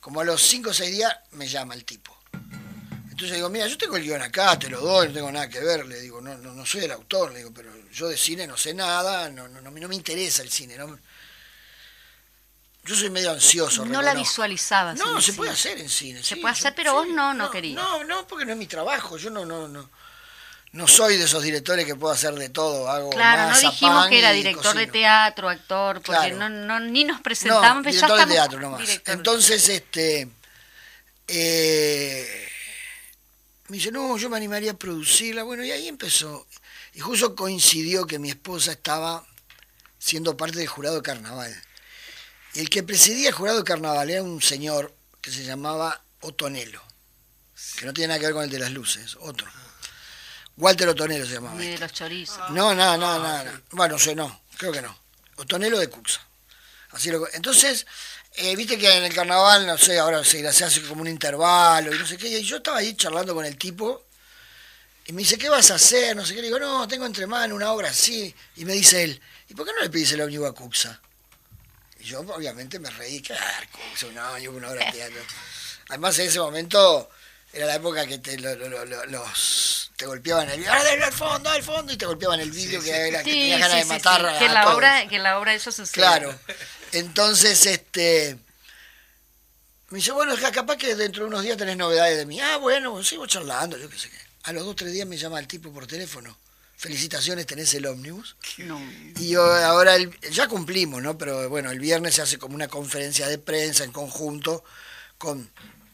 Como 0.00 0.20
a 0.20 0.24
los 0.24 0.40
5 0.42 0.70
o 0.70 0.74
6 0.74 0.90
días 0.90 1.14
me 1.32 1.46
llama 1.46 1.74
el 1.74 1.84
tipo. 1.84 2.16
Entonces 3.10 3.36
digo, 3.36 3.50
mira, 3.50 3.66
yo 3.66 3.76
tengo 3.76 3.96
el 3.96 4.02
guion 4.02 4.22
acá, 4.22 4.58
te 4.58 4.70
lo 4.70 4.80
doy, 4.80 5.08
no 5.08 5.14
tengo 5.14 5.30
nada 5.30 5.48
que 5.48 5.60
ver. 5.60 5.84
Le 5.86 6.00
digo, 6.00 6.20
no, 6.22 6.36
no, 6.38 6.52
no 6.54 6.64
soy 6.64 6.84
el 6.84 6.90
autor, 6.92 7.32
le 7.32 7.38
digo, 7.40 7.52
pero 7.54 7.70
yo 7.92 8.08
de 8.08 8.16
cine 8.16 8.46
no 8.46 8.56
sé 8.56 8.72
nada, 8.72 9.28
no, 9.28 9.46
no, 9.46 9.60
no, 9.60 9.70
me- 9.70 9.80
no 9.80 9.88
me 9.88 9.94
interesa 9.94 10.42
el 10.42 10.50
cine. 10.50 10.78
No, 10.78 10.98
yo 12.84 12.94
soy 12.96 13.10
medio 13.10 13.30
ansioso. 13.30 13.84
No 13.84 14.00
la 14.00 14.14
visualizabas. 14.14 14.96
No, 14.98 15.16
en 15.16 15.22
se 15.22 15.34
puede 15.34 15.50
hacer 15.50 15.78
en 15.78 15.90
cine. 15.90 16.22
Se 16.22 16.34
sí, 16.36 16.40
puede 16.40 16.54
yo- 16.54 16.58
hacer, 16.60 16.74
pero 16.74 16.94
vos 16.94 17.06
sí, 17.06 17.12
no, 17.12 17.34
no 17.34 17.50
querías. 17.50 17.74
No, 17.74 18.02
no, 18.04 18.26
porque 18.26 18.46
no 18.46 18.52
es 18.52 18.58
mi 18.58 18.66
trabajo. 18.66 19.18
Yo 19.18 19.28
no, 19.28 19.44
no, 19.44 19.68
no. 19.68 19.90
No 20.72 20.86
soy 20.86 21.16
de 21.16 21.24
esos 21.24 21.42
directores 21.42 21.84
que 21.84 21.96
puedo 21.96 22.12
hacer 22.14 22.32
de 22.34 22.48
todo. 22.48 22.88
Hago 22.88 23.10
Claro, 23.10 23.50
no 23.52 23.58
dijimos 23.58 24.02
pan 24.02 24.10
que 24.10 24.18
era 24.20 24.30
director 24.32 24.76
de 24.76 24.86
teatro, 24.86 25.48
actor, 25.48 26.00
porque 26.00 26.30
Claro. 26.32 26.36
no, 26.36 26.48
no, 26.48 26.78
ni 26.80 27.02
nos 27.04 27.16
No, 27.18 27.22
presentamos, 27.24 27.84
ya 27.86 27.90
director 27.90 28.18
de 28.28 28.34
teatro 28.34 28.60
nomás. 28.60 28.80
director. 28.80 29.14
Entonces, 29.14 29.68
este. 29.68 30.28
eh, 31.26 32.48
me 33.68 33.76
dice, 33.76 33.90
no, 33.92 34.16
yo 34.16 34.28
me 34.30 34.36
animaría 34.36 34.72
a 34.72 34.78
producirla. 34.78 35.42
Bueno, 35.42 35.64
y 35.64 35.70
ahí 35.70 35.88
empezó. 35.88 36.46
Y 36.94 37.00
justo 37.00 37.34
coincidió 37.34 38.06
que 38.06 38.18
mi 38.18 38.30
esposa 38.30 38.72
estaba 38.72 39.24
siendo 39.98 40.36
parte 40.36 40.58
del 40.58 40.66
jurado 40.68 40.96
de 40.96 41.02
carnaval. 41.02 41.54
Y 42.54 42.60
el 42.60 42.70
que 42.70 42.82
presidía 42.82 43.28
el 43.28 43.34
jurado 43.34 43.58
de 43.58 43.64
carnaval 43.64 44.10
era 44.10 44.22
un 44.22 44.42
señor 44.42 44.92
que 45.20 45.30
se 45.30 45.44
llamaba 45.44 46.00
Otonelo, 46.20 46.82
que 47.76 47.86
no 47.86 47.92
tiene 47.92 48.08
nada 48.08 48.18
que 48.20 48.26
ver 48.26 48.34
con 48.34 48.44
el 48.44 48.50
de 48.50 48.58
las 48.58 48.72
luces, 48.72 49.16
otro. 49.20 49.46
Walter 50.60 50.88
Otonelo 50.88 51.26
se 51.26 51.34
llamaba. 51.34 51.56
Ni 51.56 51.64
este. 51.64 51.74
de 51.74 51.78
los 51.80 51.92
chorizos. 51.92 52.50
No, 52.50 52.74
nada, 52.74 52.96
nada, 52.96 53.18
nada. 53.18 53.44
nada. 53.44 53.62
Bueno, 53.70 53.98
sé, 53.98 54.14
no, 54.14 54.42
creo 54.56 54.70
que 54.70 54.82
no. 54.82 54.96
Otonelo 55.36 55.78
de 55.78 55.88
Cuxa. 55.88 56.20
Así 56.90 57.10
lo, 57.10 57.26
entonces, 57.32 57.86
eh, 58.34 58.54
viste 58.56 58.76
que 58.76 58.94
en 58.94 59.04
el 59.04 59.14
carnaval, 59.14 59.66
no 59.66 59.78
sé, 59.78 59.98
ahora 59.98 60.22
se, 60.22 60.52
se 60.52 60.64
hace 60.64 60.82
como 60.82 61.00
un 61.00 61.08
intervalo 61.08 61.94
y 61.94 61.98
no 61.98 62.06
sé 62.06 62.18
qué. 62.18 62.28
Y 62.28 62.42
yo 62.42 62.58
estaba 62.58 62.78
ahí 62.78 62.94
charlando 62.94 63.34
con 63.34 63.44
el 63.46 63.56
tipo 63.56 64.04
y 65.06 65.12
me 65.12 65.22
dice, 65.22 65.38
¿qué 65.38 65.48
vas 65.48 65.70
a 65.70 65.76
hacer? 65.76 66.14
No 66.14 66.26
sé 66.26 66.34
qué. 66.34 66.40
Le 66.40 66.48
digo, 66.48 66.58
no, 66.58 66.86
tengo 66.86 67.06
entre 67.06 67.26
manos 67.26 67.56
una 67.56 67.72
obra 67.72 67.88
así. 67.88 68.34
Y 68.56 68.64
me 68.66 68.74
dice 68.74 69.02
él, 69.02 69.20
¿y 69.48 69.54
por 69.54 69.66
qué 69.66 69.72
no 69.72 69.80
le 69.80 69.88
pedís 69.88 70.12
el 70.12 70.20
ómnibus 70.20 70.48
a 70.48 70.52
Cuxa? 70.52 71.00
Y 72.00 72.04
yo, 72.04 72.20
obviamente, 72.20 72.78
me 72.78 72.90
reí, 72.90 73.22
claro, 73.22 73.66
Cuxa, 73.72 74.08
un 74.08 74.18
ómnibus, 74.18 74.56
una 74.56 74.70
obra 74.70 74.84
de 74.86 74.92
teatro. 74.92 75.22
Además, 75.88 76.18
en 76.18 76.26
ese 76.26 76.38
momento 76.38 77.08
era 77.52 77.66
la 77.66 77.74
época 77.76 78.06
que 78.06 78.18
te, 78.18 78.38
lo- 78.38 78.54
lo- 78.56 78.68
lo- 78.68 78.84
lo- 78.84 79.06
los, 79.06 79.90
te 79.96 80.06
golpeaban 80.06 80.48
el 80.50 80.58
vidrio, 80.58 80.72
¡Ah, 80.72 80.84
del 80.84 81.02
al 81.02 81.12
fondo, 81.12 81.50
al 81.50 81.62
fondo, 81.62 81.92
y 81.92 81.96
te 81.96 82.06
golpeaban 82.06 82.40
el 82.40 82.50
vidrio 82.50 82.80
que, 82.82 82.90
era, 82.90 83.22
que 83.22 83.30
Sí, 83.30 83.38
tenías 83.38 83.60
ganas 83.60 83.72
sí, 83.72 83.78
de 83.78 83.82
sí, 83.84 83.88
matar 83.88 84.20
sí, 84.20 84.26
a, 84.26 84.38
que 84.38 84.44
en 84.46 84.54
la 84.54 84.62
todos. 84.62 84.76
obra 84.76 85.08
que 85.08 85.16
en 85.16 85.22
la 85.22 85.38
obra 85.38 85.54
eso 85.54 85.72
sucede. 85.72 85.92
Claro. 85.94 86.38
Entonces, 86.92 87.66
este. 87.66 88.36
Me 89.90 89.98
dice, 89.98 90.12
bueno, 90.12 90.34
es 90.34 90.40
que 90.40 90.50
capaz 90.52 90.76
que 90.76 90.94
dentro 90.94 91.24
de 91.24 91.28
unos 91.28 91.42
días 91.42 91.56
tenés 91.56 91.76
novedades 91.76 92.16
de 92.16 92.26
mí. 92.26 92.40
Ah, 92.40 92.58
bueno, 92.58 93.02
sigo 93.02 93.26
charlando, 93.26 93.76
yo 93.76 93.90
qué 93.90 93.98
sé 93.98 94.08
qué. 94.08 94.16
A 94.44 94.52
los 94.52 94.62
dos 94.64 94.72
o 94.72 94.76
tres 94.76 94.92
días 94.92 95.06
me 95.06 95.16
llama 95.18 95.40
el 95.40 95.48
tipo 95.48 95.72
por 95.72 95.86
teléfono. 95.86 96.38
Felicitaciones, 96.76 97.44
tenés 97.46 97.74
el 97.74 97.84
ómnibus. 97.86 98.36
No. 98.58 98.80
Y 99.18 99.28
yo 99.30 99.42
ahora, 99.44 99.96
el- 99.96 100.18
ya 100.30 100.46
cumplimos, 100.48 101.02
¿no? 101.02 101.18
Pero 101.18 101.48
bueno, 101.48 101.70
el 101.72 101.80
viernes 101.80 102.14
se 102.14 102.22
hace 102.22 102.38
como 102.38 102.54
una 102.54 102.68
conferencia 102.68 103.26
de 103.28 103.36
prensa 103.38 103.84
en 103.84 103.92
conjunto 103.92 104.64
con 105.18 105.50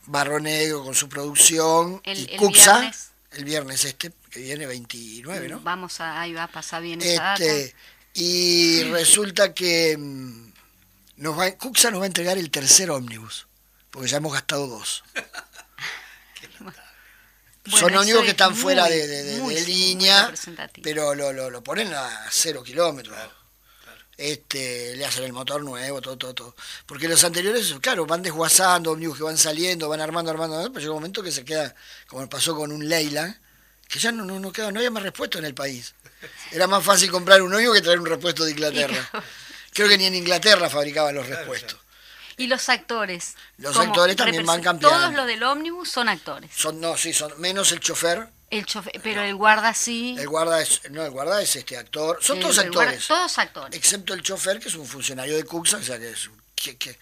Barro 0.06 0.40
Negro, 0.40 0.84
con 0.84 0.94
su 0.94 1.08
producción, 1.08 2.00
El- 2.04 2.18
y 2.18 2.32
el 2.32 2.36
Cuxa, 2.38 2.80
viernes. 2.80 3.10
el 3.32 3.44
viernes 3.44 3.84
este, 3.84 4.12
que 4.30 4.40
viene 4.40 4.66
29, 4.66 5.48
¿no? 5.48 5.60
Vamos 5.60 6.00
a, 6.00 6.20
ahí 6.20 6.32
va 6.32 6.44
a 6.44 6.48
pasar 6.48 6.82
bien 6.82 7.00
esa 7.02 7.22
data. 7.22 7.44
Este, 7.44 7.74
y 8.14 8.82
resulta 8.84 9.52
que 9.52 9.96
mm, 9.98 10.52
nos 11.16 11.38
va, 11.38 11.50
Cuxa 11.52 11.90
nos 11.90 12.00
va 12.00 12.04
a 12.04 12.06
entregar 12.08 12.38
el 12.38 12.50
tercer 12.50 12.90
ómnibus, 12.90 13.46
porque 13.90 14.08
ya 14.08 14.18
hemos 14.18 14.32
gastado 14.32 14.66
dos. 14.66 15.02
Bueno, 17.68 17.78
Son 17.80 17.90
eso 17.90 18.00
ómnibus 18.00 18.20
que 18.20 18.26
es 18.28 18.32
están 18.34 18.52
muy, 18.52 18.62
fuera 18.62 18.84
de, 18.84 19.62
línea, 19.66 20.32
pero 20.84 21.16
lo, 21.16 21.32
lo, 21.32 21.50
lo 21.50 21.64
ponen 21.64 21.92
a 21.92 22.28
cero 22.30 22.62
kilómetros. 22.62 23.18
Este, 24.16 24.96
le 24.96 25.04
hacen 25.04 25.24
el 25.24 25.32
motor 25.32 25.62
nuevo, 25.62 26.00
todo, 26.00 26.16
todo, 26.16 26.34
todo. 26.34 26.56
Porque 26.86 27.06
los 27.06 27.22
anteriores, 27.22 27.74
claro, 27.82 28.06
van 28.06 28.22
desguazando, 28.22 28.92
ómnibus 28.92 29.18
que 29.18 29.24
van 29.24 29.36
saliendo, 29.36 29.88
van 29.88 30.00
armando, 30.00 30.30
armando, 30.30 30.56
pero 30.72 30.80
llega 30.80 30.92
un 30.92 30.98
momento 30.98 31.22
que 31.22 31.32
se 31.32 31.44
queda, 31.44 31.74
como 32.06 32.26
pasó 32.28 32.56
con 32.56 32.72
un 32.72 32.88
Leila, 32.88 33.38
que 33.86 33.98
ya 33.98 34.12
no, 34.12 34.24
no, 34.24 34.40
no, 34.40 34.52
queda, 34.52 34.72
no 34.72 34.78
había 34.78 34.90
más 34.90 35.02
repuesto 35.02 35.38
en 35.38 35.44
el 35.44 35.54
país. 35.54 35.94
Era 36.50 36.66
más 36.66 36.82
fácil 36.82 37.10
comprar 37.10 37.42
un 37.42 37.52
ómnibus 37.52 37.76
que 37.76 37.82
traer 37.82 38.00
un 38.00 38.06
repuesto 38.06 38.44
de 38.44 38.52
Inglaterra. 38.52 39.10
Creo 39.72 39.88
que 39.88 39.98
ni 39.98 40.06
en 40.06 40.14
Inglaterra 40.14 40.70
fabricaban 40.70 41.14
los 41.14 41.26
repuestos. 41.26 41.78
Y 42.38 42.46
los 42.46 42.68
actores. 42.68 43.34
Los 43.58 43.76
actores 43.76 44.16
también 44.16 44.44
van 44.44 44.62
cambiando. 44.62 44.96
Todos 44.96 45.14
los 45.14 45.26
del 45.26 45.42
ómnibus 45.42 45.90
son 45.90 46.08
actores. 46.08 46.50
Son, 46.54 46.80
no, 46.80 46.96
sí, 46.96 47.12
son 47.12 47.38
menos 47.40 47.72
el 47.72 47.80
chofer. 47.80 48.28
El 48.48 48.64
chofer, 48.64 48.92
pero 49.02 49.22
el 49.22 49.34
guarda 49.34 49.74
sí. 49.74 50.14
El 50.18 50.28
guarda 50.28 50.60
es, 50.62 50.80
no, 50.90 51.04
el 51.04 51.10
guarda 51.10 51.42
es 51.42 51.56
este 51.56 51.76
actor. 51.76 52.18
Son 52.22 52.36
el- 52.36 52.42
todos 52.42 52.58
el 52.58 52.70
guarda- 52.70 52.90
actores. 52.90 53.08
todos 53.08 53.38
actores. 53.38 53.76
excepto 53.76 54.14
el 54.14 54.22
chofer, 54.22 54.60
que 54.60 54.68
es 54.68 54.74
un 54.76 54.86
funcionario 54.86 55.36
de 55.36 55.44
Cuxa, 55.44 55.78
o 55.78 55.82
sea 55.82 55.98
que 55.98 56.10
es 56.10 56.28
un- 56.28 56.40
que, 56.54 56.76
que- 56.76 56.98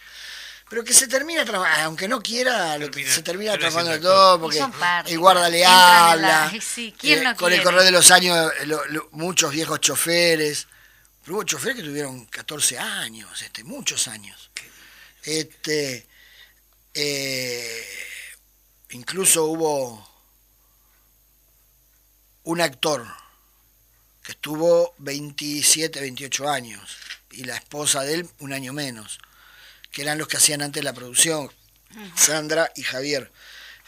pero 0.70 0.82
que 0.82 0.94
se 0.94 1.06
termina 1.06 1.44
trabajando, 1.44 1.84
aunque 1.84 2.08
no 2.08 2.22
quiera, 2.22 2.78
Termina- 2.78 3.10
se 3.12 3.22
termina 3.22 3.58
trabajando 3.58 4.00
todo, 4.00 4.34
actor. 4.34 4.40
porque 4.40 5.12
el 5.12 5.18
guarda 5.18 5.48
le 5.50 5.60
la- 5.60 6.12
habla, 6.12 6.48
ay, 6.48 6.60
sí, 6.62 6.94
¿quién 6.98 7.18
eh, 7.20 7.22
no 7.24 7.36
con 7.36 7.52
el 7.52 7.62
correr 7.62 7.82
de 7.82 7.90
los 7.90 8.10
años, 8.10 8.50
lo- 8.64 8.84
lo- 8.86 9.08
muchos 9.12 9.52
viejos 9.52 9.80
choferes, 9.80 10.66
pero 11.22 11.34
hubo 11.36 11.44
choferes 11.44 11.76
que 11.76 11.82
tuvieron 11.82 12.24
14 12.26 12.78
años, 12.78 13.42
este, 13.42 13.62
muchos 13.64 14.08
años. 14.08 14.50
Este, 15.22 16.06
eh, 16.94 17.86
incluso 18.90 19.44
hubo 19.44 20.13
un 22.44 22.60
actor 22.60 23.06
que 24.22 24.32
estuvo 24.32 24.94
27, 24.98 26.00
28 26.00 26.48
años 26.48 26.96
y 27.30 27.44
la 27.44 27.56
esposa 27.56 28.02
de 28.02 28.14
él 28.14 28.28
un 28.38 28.52
año 28.52 28.72
menos, 28.72 29.18
que 29.90 30.02
eran 30.02 30.18
los 30.18 30.28
que 30.28 30.36
hacían 30.38 30.62
antes 30.62 30.82
la 30.84 30.92
producción, 30.92 31.50
Sandra 32.16 32.70
y 32.76 32.82
Javier. 32.82 33.30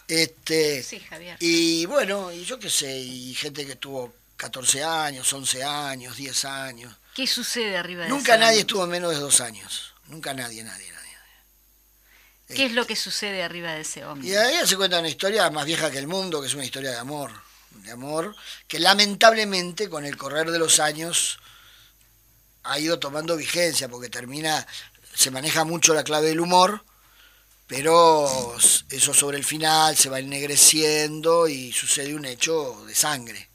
Este, 0.08 0.82
Sí, 0.82 1.00
Javier. 1.00 1.36
y 1.40 1.86
bueno, 1.86 2.30
y 2.32 2.44
yo 2.44 2.58
qué 2.58 2.70
sé, 2.70 2.96
y 2.98 3.34
gente 3.34 3.66
que 3.66 3.76
tuvo 3.76 4.14
14 4.36 4.84
años, 4.84 5.32
11 5.32 5.64
años, 5.64 6.16
10 6.16 6.44
años. 6.44 6.94
¿Qué 7.14 7.26
sucede 7.26 7.76
arriba 7.76 8.04
de 8.04 8.10
Nunca 8.10 8.36
nadie 8.36 8.60
estuvo 8.60 8.86
menos 8.86 9.10
de 9.12 9.18
dos 9.18 9.40
años. 9.40 9.94
Nunca 10.08 10.34
nadie, 10.34 10.62
nadie, 10.62 10.92
nadie. 10.92 11.16
¿Qué 12.54 12.66
es 12.66 12.72
lo 12.72 12.86
que 12.86 12.94
sucede 12.94 13.42
arriba 13.42 13.72
de 13.72 13.80
ese 13.80 14.00
Y 14.00 14.02
ómnibus? 14.04 14.36
ahí 14.36 14.66
se 14.66 14.76
cuenta 14.76 15.00
una 15.00 15.08
historia 15.08 15.50
más 15.50 15.64
vieja 15.64 15.90
que 15.90 15.98
el 15.98 16.06
mundo, 16.06 16.40
que 16.40 16.46
es 16.46 16.54
una 16.54 16.64
historia 16.64 16.90
de 16.90 16.98
amor. 16.98 17.32
De 17.82 17.90
amor, 17.90 18.34
que 18.66 18.80
lamentablemente 18.80 19.88
con 19.88 20.04
el 20.04 20.16
correr 20.16 20.50
de 20.50 20.58
los 20.58 20.80
años 20.80 21.38
ha 22.64 22.78
ido 22.78 22.98
tomando 22.98 23.36
vigencia, 23.36 23.88
porque 23.88 24.08
termina 24.08 24.66
se 25.14 25.30
maneja 25.30 25.64
mucho 25.64 25.94
la 25.94 26.04
clave 26.04 26.28
del 26.28 26.40
humor, 26.40 26.84
pero 27.66 28.56
eso 28.90 29.14
sobre 29.14 29.38
el 29.38 29.44
final 29.44 29.96
se 29.96 30.10
va 30.10 30.18
ennegreciendo 30.18 31.48
y 31.48 31.72
sucede 31.72 32.14
un 32.14 32.26
hecho 32.26 32.84
de 32.86 32.94
sangre. 32.94 33.48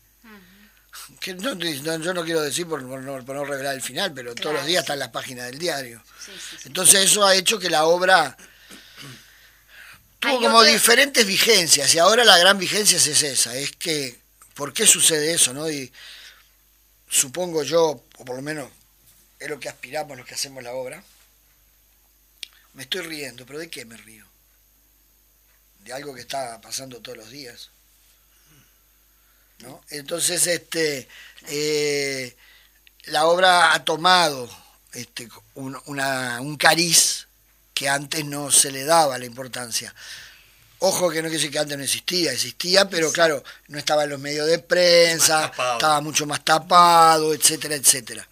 Que 1.19 1.35
no, 1.35 1.53
yo 1.53 2.13
no 2.13 2.23
quiero 2.23 2.41
decir 2.41 2.67
por, 2.67 2.81
no, 2.81 3.45
revelar 3.45 3.75
el 3.75 3.81
final, 3.81 4.11
pero 4.11 4.33
todos 4.33 4.55
los 4.55 4.65
días 4.65 4.81
está 4.81 4.93
en 4.93 4.99
la 4.99 5.11
página 5.11 5.45
del 5.45 5.59
diario. 5.59 6.01
Entonces 6.65 7.05
eso 7.05 7.23
ha 7.23 7.35
hecho 7.35 7.59
que 7.59 7.69
la 7.69 7.85
obra 7.85 8.35
tuvo 10.21 10.39
como 10.39 10.63
diferentes 10.63 11.25
vigencias 11.25 11.93
y 11.95 11.99
ahora 11.99 12.23
la 12.23 12.37
gran 12.37 12.57
vigencia 12.57 12.97
es 12.97 13.07
esa, 13.07 13.55
es 13.57 13.71
que 13.75 14.17
¿por 14.53 14.71
qué 14.71 14.85
sucede 14.85 15.33
eso? 15.33 15.53
no 15.53 15.69
Y 15.69 15.91
supongo 17.09 17.63
yo, 17.63 18.05
o 18.17 18.25
por 18.25 18.35
lo 18.35 18.41
menos 18.41 18.69
es 19.39 19.49
lo 19.49 19.59
que 19.59 19.67
aspiramos 19.67 20.15
los 20.17 20.27
que 20.27 20.35
hacemos 20.35 20.63
la 20.63 20.73
obra, 20.73 21.03
me 22.73 22.83
estoy 22.83 23.01
riendo, 23.01 23.45
pero 23.45 23.59
¿de 23.59 23.69
qué 23.69 23.83
me 23.83 23.97
río? 23.97 24.25
De 25.79 25.91
algo 25.91 26.13
que 26.13 26.21
está 26.21 26.61
pasando 26.61 27.01
todos 27.01 27.17
los 27.17 27.31
días. 27.31 27.71
¿no? 29.59 29.83
Entonces, 29.89 30.45
este, 30.45 31.07
eh, 31.47 32.37
la 33.05 33.25
obra 33.25 33.73
ha 33.73 33.83
tomado 33.83 34.49
este, 34.93 35.27
un, 35.55 35.75
un 35.85 36.57
cariz 36.57 37.27
que 37.81 37.89
antes 37.89 38.23
no 38.23 38.51
se 38.51 38.71
le 38.71 38.83
daba 38.83 39.17
la 39.17 39.25
importancia. 39.25 39.91
Ojo 40.77 41.09
que 41.09 41.15
no 41.15 41.29
quiere 41.29 41.37
decir 41.37 41.49
que 41.49 41.57
antes 41.57 41.75
no 41.75 41.83
existía, 41.83 42.31
existía, 42.31 42.87
pero 42.87 43.11
claro, 43.11 43.43
no 43.69 43.79
estaba 43.79 44.03
en 44.03 44.11
los 44.11 44.19
medios 44.19 44.45
de 44.45 44.59
prensa, 44.59 45.47
estaba 45.47 45.99
mucho 45.99 46.27
más 46.27 46.45
tapado, 46.45 47.33
etcétera, 47.33 47.73
etcétera. 47.73 48.29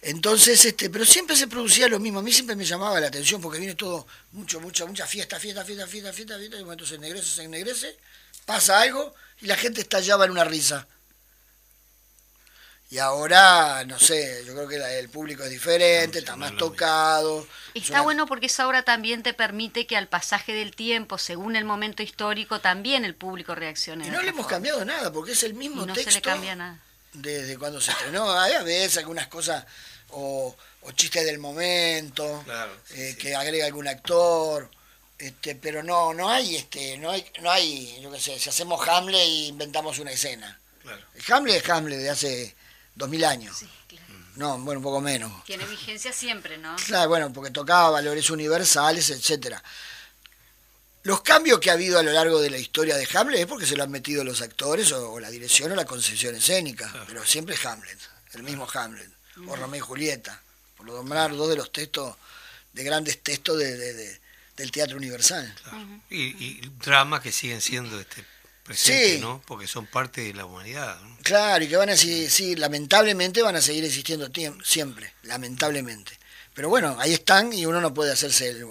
Entonces, 0.00 0.64
este, 0.64 0.88
pero 0.88 1.04
siempre 1.04 1.36
se 1.36 1.48
producía 1.48 1.86
lo 1.86 2.00
mismo. 2.00 2.20
A 2.20 2.22
mí 2.22 2.32
siempre 2.32 2.56
me 2.56 2.64
llamaba 2.64 2.98
la 2.98 3.08
atención 3.08 3.42
porque 3.42 3.58
viene 3.58 3.74
todo, 3.74 4.06
mucho, 4.30 4.58
mucha, 4.58 4.86
mucha 4.86 5.06
fiesta, 5.06 5.38
fiesta, 5.38 5.66
fiesta, 5.66 5.86
fiesta, 5.86 6.14
fiesta, 6.14 6.38
fiesta, 6.38 6.56
y 6.56 6.64
momento 6.64 6.86
se 6.86 6.94
ennegrece, 6.94 7.28
se 7.28 7.42
ennegrece, 7.42 7.98
pasa 8.46 8.80
algo 8.80 9.14
y 9.42 9.48
la 9.48 9.56
gente 9.58 9.82
estallaba 9.82 10.24
en 10.24 10.30
una 10.30 10.44
risa. 10.44 10.88
Y 12.92 12.98
ahora, 12.98 13.84
no 13.86 13.98
sé, 13.98 14.44
yo 14.44 14.52
creo 14.52 14.68
que 14.68 14.98
el 14.98 15.08
público 15.08 15.42
es 15.44 15.48
diferente, 15.48 16.18
está 16.18 16.36
más 16.36 16.54
tocado. 16.58 17.46
Está 17.72 18.02
bueno 18.02 18.26
porque 18.26 18.44
esa 18.44 18.68
obra 18.68 18.82
también 18.82 19.22
te 19.22 19.32
permite 19.32 19.86
que 19.86 19.96
al 19.96 20.08
pasaje 20.08 20.52
del 20.52 20.76
tiempo, 20.76 21.16
según 21.16 21.56
el 21.56 21.64
momento 21.64 22.02
histórico, 22.02 22.60
también 22.60 23.06
el 23.06 23.14
público 23.14 23.54
reaccione. 23.54 24.06
Y 24.06 24.10
no 24.10 24.20
le 24.20 24.28
hemos 24.28 24.46
cambiado 24.46 24.84
nada, 24.84 25.10
porque 25.10 25.32
es 25.32 25.42
el 25.42 25.54
mismo 25.54 25.86
no 25.86 25.94
texto. 25.94 26.10
se 26.10 26.18
le 26.18 26.20
cambia 26.20 26.54
nada. 26.54 26.80
Desde 27.14 27.56
cuando 27.56 27.80
se 27.80 27.92
estrenó. 27.92 28.30
Hay 28.30 28.52
a 28.52 28.62
veces 28.62 28.98
algunas 28.98 29.28
cosas 29.28 29.64
o, 30.10 30.54
chistes 30.94 31.24
del 31.24 31.38
momento, 31.38 32.44
eh, 32.90 33.16
que 33.18 33.34
agrega 33.34 33.64
algún 33.64 33.88
actor, 33.88 34.68
este, 35.16 35.54
pero 35.54 35.82
no, 35.82 36.12
no 36.12 36.28
hay, 36.28 36.56
este, 36.56 36.98
no 36.98 37.10
hay, 37.10 37.24
no 37.40 37.50
hay, 37.50 38.02
yo 38.02 38.12
qué 38.12 38.20
sé, 38.20 38.38
si 38.38 38.50
hacemos 38.50 38.86
Hamlet 38.86 39.18
e 39.18 39.46
inventamos 39.46 39.98
una 39.98 40.10
escena. 40.10 40.60
El 41.14 41.32
Hamlet 41.32 41.64
es 41.64 41.70
Hamlet 41.70 41.98
de 41.98 42.10
hace 42.10 42.61
dos 42.94 43.08
mil 43.08 43.24
años. 43.24 43.64
No, 44.36 44.58
bueno, 44.58 44.78
un 44.78 44.84
poco 44.84 45.00
menos. 45.00 45.44
Tiene 45.44 45.66
vigencia 45.66 46.12
siempre, 46.12 46.56
¿no? 46.56 46.74
Claro, 46.86 47.08
bueno, 47.08 47.32
porque 47.32 47.50
tocaba 47.50 47.90
valores 47.90 48.30
universales, 48.30 49.10
etcétera. 49.10 49.62
Los 51.02 51.20
cambios 51.22 51.58
que 51.58 51.70
ha 51.70 51.74
habido 51.74 51.98
a 51.98 52.02
lo 52.02 52.12
largo 52.12 52.40
de 52.40 52.48
la 52.48 52.58
historia 52.58 52.96
de 52.96 53.08
Hamlet 53.12 53.40
es 53.40 53.46
porque 53.46 53.66
se 53.66 53.76
lo 53.76 53.82
han 53.82 53.90
metido 53.90 54.22
los 54.22 54.40
actores 54.40 54.92
o, 54.92 55.18
la 55.18 55.30
dirección 55.30 55.72
o 55.72 55.74
la 55.74 55.84
concepción 55.84 56.34
escénica, 56.34 56.92
pero 57.06 57.26
siempre 57.26 57.56
Hamlet, 57.64 57.98
el 58.34 58.44
mismo 58.44 58.68
Hamlet 58.72 59.10
o 59.48 59.56
Romeo 59.56 59.78
y 59.78 59.80
Julieta, 59.80 60.40
por 60.76 60.86
lo 60.86 60.94
nombrar 60.94 61.34
dos 61.34 61.48
de 61.48 61.56
los 61.56 61.72
textos, 61.72 62.16
de 62.72 62.84
grandes 62.84 63.20
textos 63.22 63.58
de, 63.58 64.20
del 64.56 64.70
teatro 64.70 64.96
universal. 64.96 65.52
y, 66.08 66.60
dramas 66.78 67.20
que 67.20 67.32
siguen 67.32 67.60
siendo 67.60 67.98
este 68.00 68.24
presentes, 68.62 69.20
¿no? 69.20 69.42
Porque 69.46 69.66
son 69.66 69.86
parte 69.86 70.22
de 70.22 70.34
la 70.34 70.44
humanidad. 70.44 70.98
Claro, 71.22 71.64
y 71.64 71.68
que 71.68 71.76
van 71.76 71.90
a 71.90 71.96
seguir, 71.96 72.30
sí, 72.30 72.56
lamentablemente 72.56 73.42
van 73.42 73.56
a 73.56 73.60
seguir 73.60 73.84
existiendo 73.84 74.30
siempre, 74.62 75.12
lamentablemente. 75.22 76.18
Pero 76.54 76.68
bueno, 76.68 76.96
ahí 76.98 77.14
están 77.14 77.52
y 77.52 77.66
uno 77.66 77.80
no 77.80 77.94
puede 77.94 78.12
hacerse 78.12 78.50
el, 78.50 78.64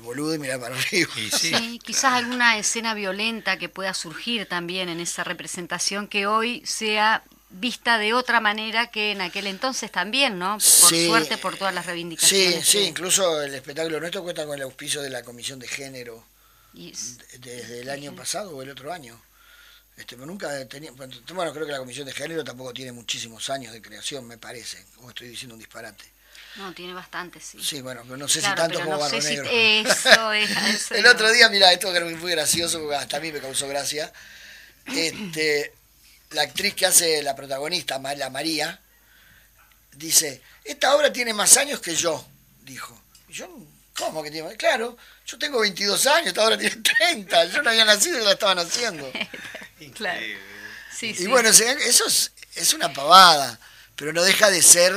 boludo 0.00 0.34
y 0.34 0.38
mirar 0.38 0.60
para 0.60 0.76
arriba. 0.78 1.10
sí. 1.30 1.78
quizás 1.84 2.14
alguna 2.14 2.58
escena 2.58 2.94
violenta 2.94 3.58
que 3.58 3.68
pueda 3.68 3.94
surgir 3.94 4.46
también 4.46 4.88
en 4.88 5.00
esa 5.00 5.24
representación 5.24 6.08
que 6.08 6.26
hoy 6.26 6.62
sea 6.66 7.22
vista 7.50 7.98
de 7.98 8.14
otra 8.14 8.40
manera 8.40 8.90
que 8.90 9.12
en 9.12 9.20
aquel 9.20 9.46
entonces 9.46 9.92
también, 9.92 10.38
¿no? 10.38 10.54
Por 10.54 10.60
suerte, 10.60 11.38
por 11.38 11.56
todas 11.56 11.74
las 11.74 11.86
reivindicaciones. 11.86 12.66
Sí, 12.66 12.78
sí, 12.78 12.84
incluso 12.84 13.42
el 13.42 13.54
espectáculo 13.54 14.00
nuestro 14.00 14.22
cuenta 14.22 14.46
con 14.46 14.56
el 14.56 14.62
auspicio 14.62 15.02
de 15.02 15.10
la 15.10 15.22
Comisión 15.22 15.58
de 15.58 15.68
Género 15.68 16.24
desde 16.72 17.80
el 17.80 17.90
año 17.90 18.14
pasado 18.14 18.56
o 18.56 18.62
el 18.62 18.70
otro 18.70 18.92
año. 18.92 19.20
Este, 19.96 20.16
pero 20.16 20.26
nunca 20.26 20.66
tenía, 20.68 20.90
bueno, 20.92 21.52
creo 21.52 21.66
que 21.66 21.72
la 21.72 21.78
Comisión 21.78 22.06
de 22.06 22.12
Género 22.12 22.42
tampoco 22.42 22.72
tiene 22.72 22.92
muchísimos 22.92 23.50
años 23.50 23.72
de 23.72 23.82
creación, 23.82 24.26
me 24.26 24.38
parece, 24.38 24.84
o 25.02 25.10
estoy 25.10 25.28
diciendo 25.28 25.54
un 25.54 25.60
disparate. 25.60 26.04
No, 26.56 26.72
tiene 26.74 26.92
bastante, 26.92 27.40
sí. 27.40 27.58
Sí, 27.62 27.80
bueno, 27.80 28.02
pero 28.04 28.16
no 28.16 28.28
sé 28.28 28.42
si 28.42 28.54
tanto 28.54 28.80
como 28.80 28.98
Barro 28.98 29.20
Negro. 29.20 29.48
eso 29.50 30.32
es. 30.32 30.90
el 30.90 31.06
otro 31.06 31.30
día, 31.32 31.48
mira, 31.48 31.72
esto 31.72 31.92
que 31.92 32.00
muy 32.00 32.30
gracioso, 32.30 32.78
porque 32.80 32.96
hasta 32.96 33.16
a 33.16 33.20
mí 33.20 33.32
me 33.32 33.40
causó 33.40 33.68
gracia. 33.68 34.12
Este, 34.86 35.72
la 36.30 36.42
actriz 36.42 36.74
que 36.74 36.86
hace 36.86 37.22
la 37.22 37.34
protagonista, 37.34 37.98
la 37.98 38.30
María, 38.30 38.80
dice, 39.92 40.42
esta 40.64 40.94
obra 40.94 41.12
tiene 41.12 41.32
más 41.32 41.56
años 41.56 41.80
que 41.80 41.94
yo, 41.94 42.26
dijo. 42.62 43.00
Y 43.28 43.32
yo, 43.34 43.48
¿cómo 43.96 44.22
que 44.22 44.30
tiene 44.30 44.56
Claro, 44.56 44.96
yo 45.26 45.38
tengo 45.38 45.60
22 45.60 46.06
años, 46.06 46.28
esta 46.28 46.44
obra 46.44 46.58
tiene 46.58 46.76
30, 46.76 47.46
yo 47.46 47.62
no 47.62 47.70
había 47.70 47.84
nacido 47.84 48.20
y 48.20 48.24
la 48.24 48.32
estaban 48.32 48.58
haciendo. 48.58 49.10
claro. 49.94 50.20
y 51.00 51.26
bueno, 51.26 51.48
eso 51.48 52.06
es, 52.06 52.32
es 52.54 52.74
una 52.74 52.92
pavada, 52.92 53.58
pero 53.96 54.12
no 54.12 54.22
deja 54.22 54.50
de 54.50 54.62
ser... 54.62 54.94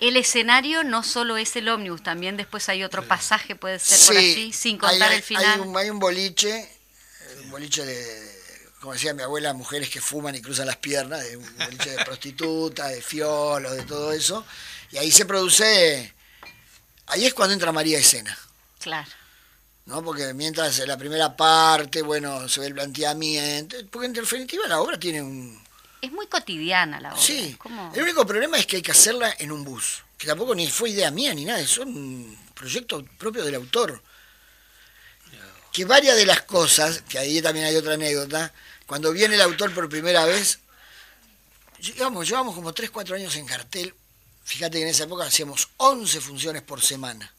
El 0.00 0.16
escenario 0.16 0.84
no 0.84 1.02
solo 1.02 1.36
es 1.36 1.54
el 1.56 1.68
ómnibus, 1.68 2.02
también 2.02 2.36
después 2.36 2.68
hay 2.68 2.84
otro 2.84 3.06
pasaje, 3.06 3.54
puede 3.54 3.78
ser 3.78 3.98
por 4.06 4.16
allí, 4.16 4.52
sin 4.52 4.76
contar 4.76 5.12
el 5.12 5.22
final. 5.22 5.44
Hay 5.44 5.60
un, 5.60 5.76
hay 5.76 5.88
un 5.88 5.98
boliche, 5.98 6.68
un 7.44 7.50
boliche 7.50 7.86
de, 7.86 8.34
como 8.80 8.92
decía 8.92 9.14
mi 9.14 9.22
abuela, 9.22 9.54
mujeres 9.54 9.88
que 9.88 10.00
fuman 10.00 10.34
y 10.34 10.42
cruzan 10.42 10.66
las 10.66 10.76
piernas, 10.76 11.22
de 11.22 11.38
un 11.38 11.56
boliche 11.56 11.90
de 11.90 12.04
prostitutas, 12.04 12.90
de 12.90 13.00
fiolos, 13.00 13.72
de 13.76 13.84
todo 13.84 14.12
eso. 14.12 14.44
Y 14.90 14.98
ahí 14.98 15.10
se 15.10 15.24
produce, 15.24 16.12
ahí 17.06 17.24
es 17.24 17.32
cuando 17.32 17.54
entra 17.54 17.72
María 17.72 17.96
a 17.96 18.00
escena. 18.00 18.36
Claro. 18.80 19.10
¿No? 19.86 20.02
Porque 20.02 20.32
mientras 20.34 20.78
en 20.78 20.88
la 20.88 20.96
primera 20.96 21.36
parte, 21.36 22.02
bueno, 22.02 22.48
se 22.48 22.60
ve 22.60 22.66
el 22.68 22.74
planteamiento, 22.74 23.76
porque 23.90 24.06
en 24.06 24.12
definitiva 24.12 24.66
la 24.66 24.80
obra 24.80 24.98
tiene 24.98 25.22
un... 25.22 25.62
Es 26.00 26.12
muy 26.12 26.26
cotidiana 26.26 27.00
la 27.00 27.12
obra. 27.12 27.20
Sí, 27.20 27.56
el 27.94 28.02
único 28.02 28.26
problema 28.26 28.58
es 28.58 28.66
que 28.66 28.76
hay 28.76 28.82
que 28.82 28.92
hacerla 28.92 29.34
en 29.38 29.52
un 29.52 29.64
bus, 29.64 30.02
que 30.18 30.26
tampoco 30.26 30.54
ni 30.54 30.70
fue 30.70 30.90
idea 30.90 31.10
mía 31.10 31.34
ni 31.34 31.44
nada, 31.44 31.60
es 31.60 31.78
un 31.78 32.38
proyecto 32.54 33.04
propio 33.18 33.44
del 33.44 33.54
autor. 33.54 34.02
Que 35.72 35.84
varias 35.84 36.16
de 36.16 36.26
las 36.26 36.42
cosas, 36.42 37.02
que 37.08 37.18
ahí 37.18 37.42
también 37.42 37.66
hay 37.66 37.74
otra 37.74 37.94
anécdota, 37.94 38.52
cuando 38.86 39.10
viene 39.12 39.34
el 39.34 39.40
autor 39.40 39.74
por 39.74 39.88
primera 39.88 40.24
vez, 40.24 40.60
llevamos, 41.80 42.28
llevamos 42.28 42.54
como 42.54 42.72
3, 42.72 42.90
4 42.90 43.16
años 43.16 43.34
en 43.34 43.46
cartel. 43.46 43.92
Fíjate 44.44 44.78
que 44.78 44.82
en 44.82 44.90
esa 44.90 45.04
época 45.04 45.24
hacíamos 45.24 45.70
11 45.78 46.20
funciones 46.20 46.62
por 46.62 46.80
semana. 46.80 47.33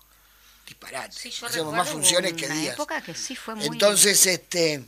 Disparate. 0.65 1.29
hacíamos 1.29 1.73
más 1.73 1.89
funciones 1.89 2.33
que 2.33 2.47
días. 2.47 2.73
Época 2.73 3.01
que 3.01 3.13
sí 3.13 3.35
fue 3.35 3.55
muy... 3.55 3.65
Entonces, 3.65 4.25
este, 4.25 4.83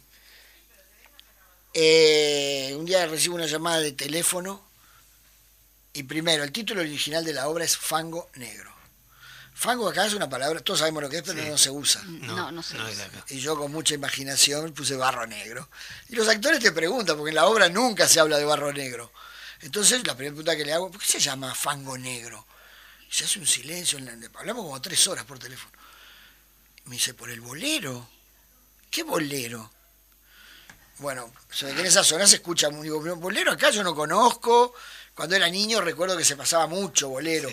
eh, 1.74 2.74
un 2.78 2.86
día 2.86 3.06
recibo 3.06 3.36
una 3.36 3.46
llamada 3.46 3.80
de 3.80 3.92
teléfono 3.92 4.68
y 5.98 6.04
primero, 6.04 6.44
el 6.44 6.52
título 6.52 6.82
original 6.82 7.26
de 7.26 7.34
la 7.34 7.48
obra 7.48 7.66
es 7.66 7.76
Fango 7.76 8.30
Negro. 8.36 8.72
Fango 9.56 9.90
acá 9.90 10.06
es 10.06 10.14
una 10.14 10.30
palabra, 10.30 10.60
todos 10.60 10.82
sabemos 10.82 11.02
lo 11.02 11.10
que 11.10 11.18
es, 11.18 11.24
pero 11.24 11.42
no 11.42 11.58
se 11.58 11.72
usa. 11.72 12.04
No, 12.04 12.52
no, 12.52 12.62
se 12.62 12.78
usa. 12.78 13.10
Y 13.30 13.40
yo 13.40 13.58
con 13.58 13.72
mucha 13.72 13.96
imaginación 13.96 14.74
puse 14.74 14.96
barro 14.96 15.26
negro. 15.26 15.68
Y 16.10 16.16
los 16.16 16.28
actores 16.28 16.60
te 16.60 16.72
preguntan, 16.72 17.18
porque 17.18 17.30
en 17.30 17.36
la 17.38 17.48
obra 17.48 17.68
nunca 17.68 18.08
se 18.08 18.20
habla 18.20 18.38
de 18.38 18.46
barro 18.46 18.72
negro. 18.72 19.12
Entonces 19.62 20.06
la 20.06 20.16
primera 20.16 20.36
pregunta 20.36 20.56
que 20.56 20.66
le 20.66 20.74
hago, 20.74 20.92
¿por 20.92 21.02
qué 21.02 21.08
se 21.08 21.20
llama 21.20 21.56
fango 21.56 21.98
negro? 21.98 22.46
Y 23.10 23.14
se 23.14 23.26
hace 23.26 23.40
un 23.40 23.48
silencio, 23.48 24.00
hablamos 24.36 24.66
como 24.66 24.82
tres 24.82 25.08
horas 25.08 25.26
por 25.26 25.40
teléfono. 25.40 25.72
me 26.86 26.96
dice, 26.96 27.14
¿por 27.14 27.30
el 27.30 27.42
bolero? 27.42 28.10
¿Qué 28.90 29.04
bolero? 29.04 29.72
Bueno, 31.00 31.32
en 31.62 31.86
esa 31.86 32.04
zona 32.04 32.26
se 32.26 32.38
escucha, 32.38 32.70
digo, 32.70 33.00
bolero 33.18 33.52
acá 33.52 33.70
yo 33.70 33.84
no 33.84 33.94
conozco. 33.94 34.74
Cuando 35.14 35.36
era 35.36 35.48
niño 35.48 35.82
recuerdo 35.82 36.18
que 36.18 36.26
se 36.26 36.36
pasaba 36.36 36.68
mucho 36.68 37.10
bolero. 37.10 37.50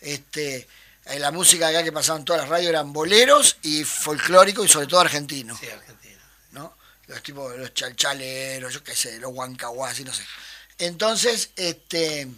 Este, 0.00 0.68
eh, 1.04 1.18
la 1.18 1.30
música 1.30 1.68
acá 1.68 1.82
que 1.82 1.92
pasaban 1.92 2.24
todas 2.24 2.42
las 2.42 2.50
radios 2.50 2.70
eran 2.70 2.92
boleros 2.92 3.56
y 3.62 3.84
folclóricos 3.84 4.66
y 4.66 4.68
sobre 4.68 4.86
todo 4.86 5.00
argentinos. 5.00 5.58
Sí, 5.58 5.68
argentino. 5.68 6.20
¿No? 6.52 6.76
Los 7.06 7.22
tipos, 7.22 7.56
los 7.56 7.74
chalchaleros, 7.74 8.72
yo 8.72 8.82
qué 8.84 8.94
sé, 8.94 9.18
los 9.18 9.32
huancahuas 9.32 9.98
y 10.00 10.04
no 10.04 10.12
sé. 10.12 10.24
Entonces, 10.78 11.50
este, 11.56 12.28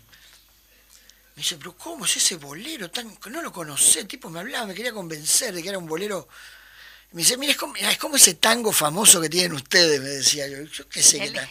Me 1.41 1.43
dice, 1.43 1.57
pero 1.57 1.75
¿cómo 1.75 2.05
es 2.05 2.19
ese 2.19 2.37
bolero? 2.37 2.91
tan 2.91 3.17
No 3.31 3.41
lo 3.41 3.51
conocé, 3.51 4.01
el 4.01 4.07
tipo 4.07 4.29
me 4.29 4.41
hablaba, 4.41 4.67
me 4.67 4.75
quería 4.75 4.93
convencer 4.93 5.55
de 5.55 5.63
que 5.63 5.71
era 5.71 5.79
un 5.79 5.87
bolero. 5.87 6.29
Me 7.13 7.23
dice, 7.23 7.39
mira, 7.39 7.53
es 7.53 7.57
como, 7.57 7.75
es 7.77 7.97
como 7.97 8.17
ese 8.17 8.35
tango 8.35 8.73
famoso 8.73 9.23
que 9.23 9.31
tienen 9.31 9.55
ustedes, 9.55 10.03
me 10.03 10.11
decía 10.11 10.47
yo. 10.49 10.61
Yo 10.65 10.87
qué 10.91 11.03
sé 11.03 11.19
qué 11.19 11.31
tal. 11.31 11.49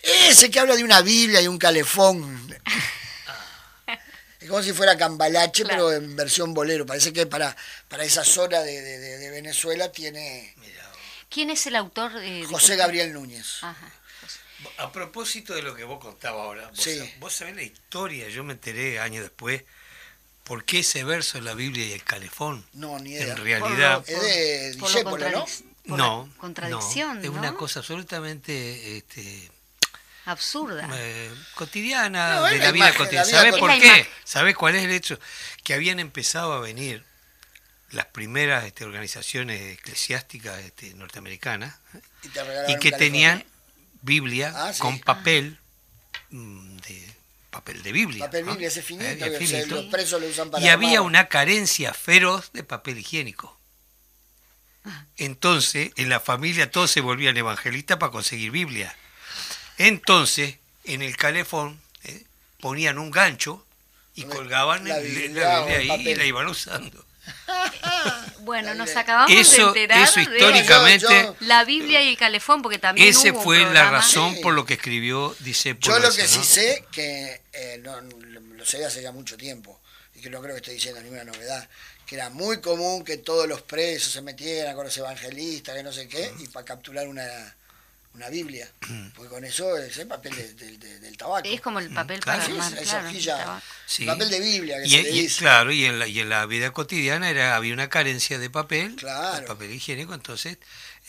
Ese 0.00 0.50
que 0.50 0.58
habla 0.58 0.74
de 0.74 0.84
una 0.84 1.02
Biblia 1.02 1.42
y 1.42 1.48
un 1.48 1.58
calefón. 1.58 2.48
Es 4.40 4.50
como 4.50 4.62
si 4.62 4.74
fuera 4.74 4.96
cambalache, 4.96 5.64
pero 5.64 5.90
en 5.90 6.16
versión 6.16 6.52
bolero. 6.52 6.84
Parece 6.84 7.14
que 7.14 7.26
para, 7.26 7.56
para 7.88 8.04
esa 8.04 8.24
zona 8.24 8.60
de, 8.60 8.82
de, 8.82 9.30
Venezuela 9.30 9.90
tiene... 9.90 10.54
¿Quién 11.30 11.48
es 11.48 11.66
el 11.66 11.76
autor? 11.76 12.12
de 12.12 12.44
José 12.44 12.76
Gabriel 12.76 13.14
Núñez. 13.14 13.60
A 14.78 14.92
propósito 14.92 15.54
de 15.54 15.62
lo 15.62 15.74
que 15.74 15.84
vos 15.84 15.98
contabas 16.00 16.42
ahora, 16.42 16.70
vos, 16.70 16.88
vos 17.18 17.34
sabés 17.34 17.56
la 17.56 17.62
historia, 17.62 18.28
yo 18.28 18.44
me 18.44 18.54
enteré 18.54 18.98
años 18.98 19.22
después, 19.22 19.64
¿por 20.44 20.64
qué 20.64 20.80
ese 20.80 21.04
verso 21.04 21.38
en 21.38 21.44
la 21.44 21.54
Biblia 21.54 21.86
y 21.86 21.92
el 21.92 22.04
calefón? 22.04 22.64
No, 22.72 22.98
ni 22.98 23.10
idea. 23.10 23.32
En 23.32 23.36
realidad... 23.36 24.04
es 24.06 24.20
de 24.20 24.76
¿no? 25.86 25.96
no, 25.96 26.30
contradicción, 26.38 27.16
no, 27.16 27.22
es 27.22 27.28
una 27.28 27.54
cosa 27.54 27.80
absolutamente 27.80 28.96
este, 28.96 29.50
absurda. 30.24 30.88
Eh, 30.94 31.30
cotidiana, 31.54 32.48
de 32.48 32.58
la 32.58 32.72
vida 32.72 32.94
cotidiana. 32.94 33.26
¿Sabes 33.26 33.56
por 33.56 33.70
qué? 33.78 34.06
¿Sabes 34.24 34.56
cuál 34.56 34.76
es 34.76 34.84
el 34.84 34.90
hecho? 34.90 35.18
Que 35.62 35.74
habían 35.74 36.00
empezado 36.00 36.52
a 36.52 36.60
venir 36.60 37.04
las 37.90 38.06
primeras 38.06 38.64
este, 38.64 38.84
organizaciones 38.84 39.78
eclesiásticas 39.78 40.58
este, 40.60 40.94
norteamericanas 40.94 41.74
y, 42.68 42.78
que 42.78 42.90
tenían 42.92 43.44
Biblia 44.04 44.52
ah, 44.54 44.72
con 44.78 44.98
papel 45.00 45.58
mm, 46.30 46.76
de 46.76 47.14
papel 47.50 47.82
de 47.82 47.92
Biblia. 47.92 48.26
Papel 48.26 48.44
Biblia, 48.44 48.68
ese 48.68 48.82
finito, 48.82 49.24
eh, 49.24 49.66
los 49.66 49.84
presos 49.86 50.20
lo 50.20 50.28
usan 50.28 50.50
para 50.50 50.62
Y 50.62 50.68
había 50.68 51.02
una 51.02 51.28
carencia 51.28 51.94
feroz 51.94 52.52
de 52.52 52.64
papel 52.64 52.98
higiénico. 52.98 53.58
Ah. 54.84 55.06
Entonces, 55.16 55.92
en 55.96 56.10
la 56.10 56.20
familia 56.20 56.70
todos 56.70 56.90
se 56.90 57.00
volvían 57.00 57.36
evangelistas 57.36 57.96
para 57.96 58.12
conseguir 58.12 58.50
Biblia. 58.50 58.94
Entonces, 59.78 60.56
en 60.84 61.00
el 61.00 61.16
calefón 61.16 61.80
eh, 62.02 62.24
ponían 62.60 62.98
un 62.98 63.10
gancho 63.10 63.64
y 64.14 64.24
colgaban 64.24 64.86
la 64.86 64.98
Biblia, 64.98 65.64
ahí 65.64 66.08
y 66.08 66.14
la 66.14 66.24
iban 66.24 66.46
usando. 66.46 67.03
bueno, 68.40 68.74
nos 68.74 68.94
acabamos 68.96 69.30
de 69.30 69.62
enterar 69.62 70.02
eso 70.02 70.20
históricamente, 70.20 71.32
la 71.40 71.64
Biblia 71.64 72.02
y 72.02 72.08
el 72.08 72.16
calefón, 72.16 72.62
porque 72.62 72.78
también 72.78 73.08
ese 73.08 73.32
fue 73.32 73.60
la 73.72 73.90
razón 73.90 74.36
por 74.42 74.54
lo 74.54 74.64
que 74.64 74.74
escribió, 74.74 75.34
dice. 75.40 75.76
Yo 75.80 75.98
lo 75.98 76.12
que 76.12 76.26
sí 76.26 76.42
sé 76.44 76.84
que 76.90 77.42
eh, 77.52 77.82
lo 77.82 78.64
sé 78.64 78.84
hace 78.84 79.02
ya 79.02 79.12
mucho 79.12 79.36
tiempo 79.36 79.80
y 80.14 80.20
que 80.20 80.30
no 80.30 80.40
creo 80.40 80.54
que 80.54 80.58
estoy 80.58 80.74
diciendo 80.74 81.00
ninguna 81.02 81.24
novedad, 81.24 81.68
que 82.06 82.16
era 82.16 82.30
muy 82.30 82.60
común 82.60 83.04
que 83.04 83.18
todos 83.18 83.48
los 83.48 83.62
presos 83.62 84.12
se 84.12 84.22
metieran 84.22 84.74
con 84.74 84.84
los 84.84 84.96
evangelistas, 84.96 85.74
que 85.74 85.82
no 85.82 85.92
sé 85.92 86.08
qué, 86.08 86.32
y 86.38 86.48
para 86.48 86.64
capturar 86.64 87.08
una 87.08 87.24
una 88.14 88.28
Biblia, 88.28 88.70
porque 89.14 89.28
con 89.28 89.44
eso 89.44 89.76
es 89.76 89.98
el 89.98 90.06
papel 90.06 90.34
del 90.36 91.16
tabaco. 91.16 91.48
Es 91.48 91.60
como 91.60 91.80
el 91.80 91.90
papel 91.90 92.20
para 92.20 92.44
claro, 92.44 93.60
sí, 93.86 94.06
papel 94.06 94.30
de 94.30 94.40
Biblia. 94.40 94.76
Que 94.78 94.86
y, 94.86 94.90
se 94.90 95.10
y 95.10 95.28
claro, 95.28 95.72
y 95.72 95.84
en, 95.84 95.98
la, 95.98 96.06
y 96.06 96.20
en 96.20 96.28
la 96.28 96.46
vida 96.46 96.72
cotidiana 96.72 97.28
era 97.28 97.56
había 97.56 97.74
una 97.74 97.88
carencia 97.88 98.38
de 98.38 98.50
papel, 98.50 98.96
de 98.96 99.42
papel 99.46 99.72
higiénico, 99.72 100.14
entonces 100.14 100.58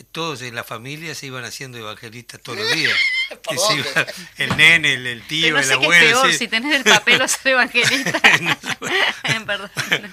todos 0.03 0.41
en 0.41 0.55
la 0.55 0.63
familia 0.63 1.15
se 1.15 1.27
iban 1.27 1.45
haciendo 1.45 1.77
evangelistas 1.77 2.41
todos 2.41 2.60
los 2.60 2.71
días. 2.75 2.97
el 4.38 4.58
nene, 4.58 4.93
el, 4.93 5.25
tío, 5.27 5.58
el 5.58 5.71
abuelo. 5.71 5.89
Qué 5.89 6.05
es 6.08 6.13
peor, 6.13 6.34
si 6.34 6.47
tenés 6.47 6.75
el 6.75 6.84
papel 6.84 7.21
o 7.21 7.27
ser 7.27 7.53
evangelista. 7.53 8.21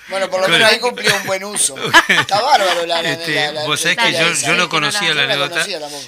bueno, 0.08 0.30
por 0.30 0.40
lo 0.42 0.48
menos 0.48 0.70
ahí 0.70 0.78
cumplió 0.78 1.14
un 1.16 1.26
buen 1.26 1.44
uso. 1.44 1.76
Está 2.08 2.40
bárbaro 2.40 2.86
la, 2.86 3.00
este, 3.00 3.52
Vos 3.66 3.80
sabés 3.80 3.98
que 3.98 4.12
yo, 4.12 4.32
yo 4.32 4.56
no 4.56 4.68
conocía 4.68 5.14
la 5.14 5.24
anécdota 5.24 5.66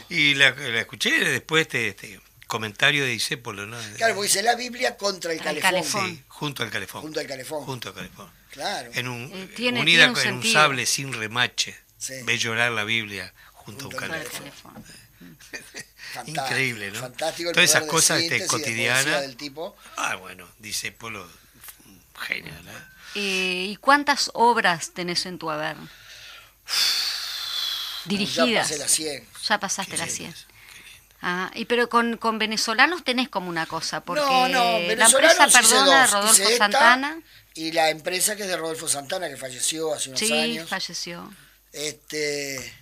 y 0.08 0.34
la, 0.34 0.50
la, 0.50 0.80
escuché 0.80 1.10
después 1.10 1.62
este, 1.62 1.88
este 1.88 2.20
comentario 2.46 3.04
de 3.04 3.14
Isépolo, 3.14 3.66
¿no? 3.66 3.76
Claro, 3.96 4.14
porque 4.14 4.28
dice 4.28 4.42
la 4.42 4.54
Biblia 4.54 4.96
contra 4.96 5.32
el 5.32 5.40
calefón. 5.40 6.10
Sí, 6.10 6.22
junto 6.28 6.62
al 6.62 6.70
calefón. 6.70 7.02
Junto 7.02 7.20
al 7.20 7.26
calefón. 7.26 7.64
Junto 7.64 7.88
al 7.88 7.94
calefón. 7.94 8.30
Claro. 8.50 8.90
En 8.94 9.08
un, 9.08 9.50
eh, 9.58 9.72
unida 9.72 10.12
con 10.12 10.26
un, 10.26 10.34
un 10.34 10.44
sable 10.44 10.86
sin 10.86 11.12
remache. 11.12 11.76
Ve 12.24 12.36
llorar 12.36 12.70
la 12.72 12.84
Biblia 12.84 13.32
junto, 13.64 13.84
a 13.84 13.88
un 13.88 13.94
calefón. 13.94 14.84
Increíble, 16.26 16.90
¿no? 16.90 17.00
Fantástico. 17.00 17.52
Todas 17.52 17.70
esas 17.70 17.84
cosas 17.84 18.22
este, 18.22 18.46
cotidianas. 18.46 19.22
Del 19.22 19.36
tipo. 19.36 19.76
Ah, 19.96 20.16
bueno, 20.16 20.46
dice 20.58 20.92
Polo, 20.92 21.28
genial. 22.18 22.62
¿eh? 22.68 23.68
¿Y 23.70 23.76
cuántas 23.76 24.30
obras 24.34 24.92
tenés 24.92 25.26
en 25.26 25.38
tu 25.38 25.50
haber? 25.50 25.76
Dirigidas. 28.04 28.68
Ya 28.68 28.76
pasé 28.76 28.78
las 28.78 28.90
100. 28.90 29.28
Ya 29.48 29.60
pasaste 29.60 29.96
las 29.96 30.12
100. 30.12 30.34
Ah, 31.26 31.50
y 31.54 31.64
pero 31.64 31.88
con, 31.88 32.18
con, 32.18 32.38
venezolanos 32.38 33.02
tenés 33.02 33.30
como 33.30 33.48
una 33.48 33.64
cosa, 33.64 34.02
porque 34.02 34.20
no, 34.20 34.48
no, 34.48 34.78
la 34.78 35.06
empresa 35.06 35.48
Perdona 35.48 36.02
de 36.02 36.06
Rodolfo 36.08 36.50
Santana. 36.58 37.22
Y 37.54 37.72
la 37.72 37.88
empresa 37.88 38.36
que 38.36 38.42
es 38.42 38.48
de 38.48 38.56
Rodolfo 38.56 38.88
Santana, 38.88 39.28
que 39.28 39.36
falleció 39.36 39.94
hace 39.94 40.10
unos 40.10 40.20
años. 40.22 40.64
Sí, 40.64 40.68
falleció. 40.68 41.32
Este, 41.72 42.74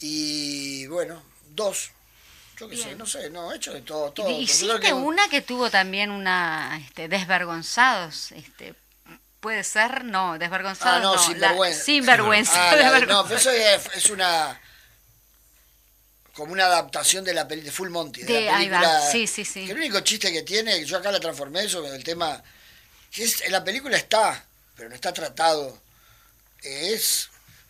y 0.00 0.86
bueno, 0.86 1.22
dos. 1.50 1.90
Yo 2.58 2.68
qué 2.68 2.76
sé, 2.76 2.96
no 2.96 3.06
sé, 3.06 3.30
no, 3.30 3.52
he 3.52 3.56
hecho 3.56 3.72
de 3.72 3.82
todo. 3.82 4.10
todo 4.12 4.28
Hiciste 4.30 4.92
una 4.92 5.28
que 5.28 5.42
tuvo 5.42 5.70
también 5.70 6.10
una 6.10 6.80
este, 6.84 7.06
desvergonzados, 7.06 8.32
este, 8.32 8.74
puede 9.40 9.62
ser, 9.62 10.04
no, 10.04 10.38
desvergonzados. 10.38 10.98
Ah, 10.98 11.00
no, 11.00 11.14
no 11.14 11.22
sin 11.22 11.38
vergüenza. 11.38 11.84
Sin 11.84 12.04
vergüenza. 12.04 12.70
Ah, 12.70 13.00
no, 13.06 13.24
pero 13.24 13.36
eso 13.36 13.50
es, 13.50 14.10
una 14.10 14.60
como 16.34 16.52
una 16.52 16.66
adaptación 16.66 17.24
de 17.24 17.34
la 17.34 17.44
de 17.44 17.70
Full 17.70 17.90
Monty, 17.90 18.22
de, 18.22 18.42
la 18.42 18.56
película. 18.56 19.10
Sí, 19.10 19.26
sí, 19.26 19.44
sí. 19.44 19.66
Que 19.66 19.72
el 19.72 19.78
único 19.78 20.00
chiste 20.00 20.32
que 20.32 20.42
tiene, 20.42 20.84
yo 20.84 20.98
acá 20.98 21.10
la 21.10 21.20
transformé 21.20 21.64
eso 21.64 21.84
el 21.84 22.04
tema, 22.04 22.42
que 23.10 23.24
es, 23.24 23.40
en 23.42 23.52
la 23.52 23.62
película 23.62 23.96
está, 23.96 24.44
pero 24.76 24.88
no 24.88 24.94
está 24.94 25.12
tratado, 25.12 25.80
es 26.62 27.28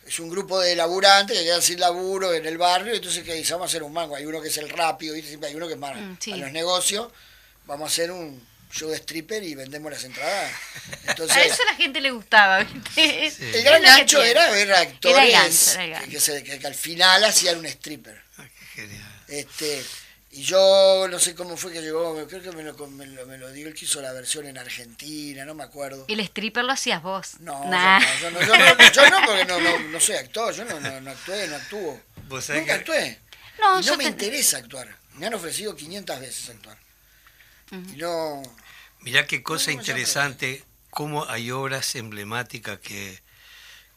es 0.09 0.19
un 0.19 0.27
grupo 0.27 0.59
de 0.59 0.75
laburantes 0.75 1.37
que 1.37 1.43
quedan 1.43 1.61
sin 1.61 1.79
laburo 1.79 2.33
en 2.33 2.43
el 2.43 2.57
barrio, 2.57 2.95
entonces 2.95 3.23
que 3.23 3.43
vamos 3.51 3.65
a 3.65 3.69
hacer 3.69 3.83
un 3.83 3.93
mango, 3.93 4.15
hay 4.15 4.25
uno 4.25 4.41
que 4.41 4.47
es 4.47 4.57
el 4.57 4.67
rápido, 4.67 5.13
siempre 5.15 5.49
hay 5.49 5.55
uno 5.55 5.67
que 5.67 5.73
es 5.73 5.79
más 5.79 5.95
mm, 5.95 6.33
a 6.33 6.37
los 6.37 6.51
negocios, 6.51 7.11
vamos 7.67 7.91
a 7.91 7.93
hacer 7.93 8.09
un 8.09 8.41
show 8.71 8.89
de 8.89 8.95
stripper 8.97 9.43
y 9.43 9.53
vendemos 9.53 9.91
las 9.91 10.03
entradas. 10.03 10.51
Entonces, 11.07 11.37
a 11.37 11.43
eso 11.43 11.61
a 11.61 11.71
la 11.71 11.75
gente 11.75 12.01
le 12.01 12.09
gustaba. 12.09 12.65
El 12.95 13.63
gran 13.63 13.83
gancho 13.83 14.23
era 14.23 14.49
ver 14.49 14.73
actores 14.73 15.77
Que, 16.09 16.67
al 16.67 16.75
final 16.75 17.23
hacían 17.23 17.59
un 17.59 17.67
stripper. 17.67 18.19
Ah, 18.37 18.47
qué 18.57 18.81
genial. 18.81 19.23
Este, 19.27 19.85
y 20.31 20.43
yo 20.43 21.07
no 21.09 21.17
sé 21.17 21.33
cómo 21.33 21.57
fue 21.57 21.73
que 21.73 21.81
llegó, 21.81 22.15
creo 22.27 22.41
que 22.41 22.51
me 22.51 22.63
lo, 22.63 22.75
me 22.87 23.07
lo, 23.07 23.25
me 23.25 23.37
lo 23.37 23.51
dio, 23.51 23.67
él 23.67 23.73
que 23.73 23.85
hizo 23.85 23.99
la 24.01 24.13
versión 24.13 24.45
en 24.45 24.59
Argentina, 24.59 25.43
no 25.43 25.55
me 25.55 25.63
acuerdo. 25.63 26.05
¿El 26.07 26.19
stripper 26.19 26.63
lo 26.63 26.71
hacías 26.71 27.01
vos? 27.01 27.39
No, 27.39 27.63
yo, 27.63 28.31
no, 28.31 28.39
yo, 28.41 28.57
no, 28.57 28.91
yo, 28.91 29.09
no, 29.09 29.25
porque 29.25 29.45
no, 29.45 29.59
no, 29.59 29.79
no 29.79 29.99
soy 29.99 30.17
actor, 30.17 30.53
yo 30.53 30.65
no, 30.65 30.79
no, 30.79 31.11
actué, 31.11 31.47
no 31.47 31.55
actúo. 31.55 31.99
Nunca 32.29 32.75
actué. 32.75 33.19
No, 33.59 33.79
y 33.79 33.85
no 33.85 33.97
me 33.97 34.03
interesa 34.05 34.57
actuar. 34.57 34.95
Me 35.15 35.25
han 35.25 35.33
ofrecido 35.33 35.75
500 35.75 36.19
veces 36.19 36.49
actuar. 36.49 36.77
Y 37.71 37.97
no... 37.97 38.41
Mirá 39.01 39.25
qué 39.25 39.41
cosa 39.41 39.71
interesante, 39.71 40.63
cómo 40.91 41.25
hay 41.25 41.49
obras 41.51 41.95
emblemáticas 41.95 42.79
que, 42.79 43.19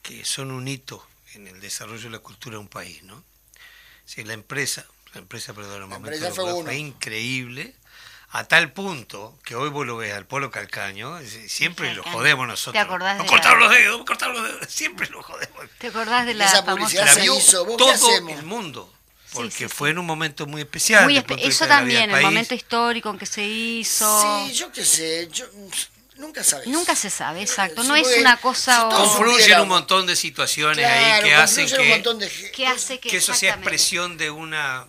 que 0.03 0.25
son 0.25 0.51
un 0.51 0.67
hito 0.67 1.07
en 1.35 1.47
el 1.47 1.61
desarrollo 1.61 2.05
de 2.05 2.11
la 2.11 2.19
cultura 2.21 2.55
de 2.55 2.61
un 2.61 2.69
país, 2.69 3.03
¿no? 3.03 3.23
Si 4.05 4.25
la 4.25 4.33
empresa, 4.33 4.87
la 5.15 5.21
empresa, 5.21 5.53
perdón, 5.53 5.91
la 5.91 5.97
empresa 5.97 6.31
fue, 6.33 6.77
increíble, 6.77 7.75
a 8.31 8.45
tal 8.45 8.73
punto 8.73 9.39
que 9.45 9.55
hoy 9.55 9.69
vos 9.69 9.87
lo 9.87 9.99
ves 9.99 10.15
al 10.15 10.27
Polo 10.27 10.51
Calcaño, 10.51 11.19
siempre 11.49 11.95
lo 11.95 12.03
jodemos 12.03 12.47
nosotros. 12.47 12.73
¿Te 12.73 12.79
acordás 12.79 13.19
de 13.19 13.27
cortar 13.27 13.59
los 13.59 13.71
dedos, 13.71 14.05
cortar 14.07 14.31
los 14.31 14.43
dedos, 14.43 14.67
siempre 14.69 15.09
lo 15.11 15.23
jodemos. 15.23 15.67
¿Te 15.79 15.89
acordás 15.89 16.25
de 16.25 16.35
la 16.35 16.47
Esa 16.47 16.65
publicidad 16.65 17.07
se 17.13 17.27
hizo, 17.27 17.65
todo 17.77 18.29
el 18.29 18.43
mundo. 18.45 18.93
Porque 19.33 19.69
fue 19.69 19.91
en 19.91 19.99
un 19.99 20.07
momento 20.07 20.47
muy 20.47 20.61
especial. 20.61 21.11
eso 21.39 21.67
también, 21.67 22.11
el 22.11 22.23
momento 22.23 22.55
histórico 22.55 23.11
en 23.11 23.19
que 23.19 23.27
se 23.27 23.45
hizo. 23.45 24.47
Sí, 24.47 24.53
yo 24.55 24.71
qué 24.73 24.85
sé, 24.85 25.29
yo 25.33 25.47
nunca 26.17 26.45
sabes. 26.45 26.67
Nunca 26.69 26.95
se 26.97 27.11
sabe, 27.11 27.43
exacto. 27.43 27.83
No 27.85 27.97
es 27.97 28.09
una 28.19 28.37
cosa. 28.39 28.89
Si 28.91 28.97
confluyen 28.97 29.61
un 29.61 29.69
montón 29.69 30.07
de 30.07 30.17
situaciones 30.17 30.87
ahí 30.87 31.23
que 31.23 31.35
hacen 31.35 31.67
que, 31.67 32.03
que, 32.55 32.67
hace 32.67 33.01
que 33.01 33.17
eso 33.17 33.35
sea 33.35 33.55
expresión 33.55 34.17
de 34.19 34.31
una 34.31 34.87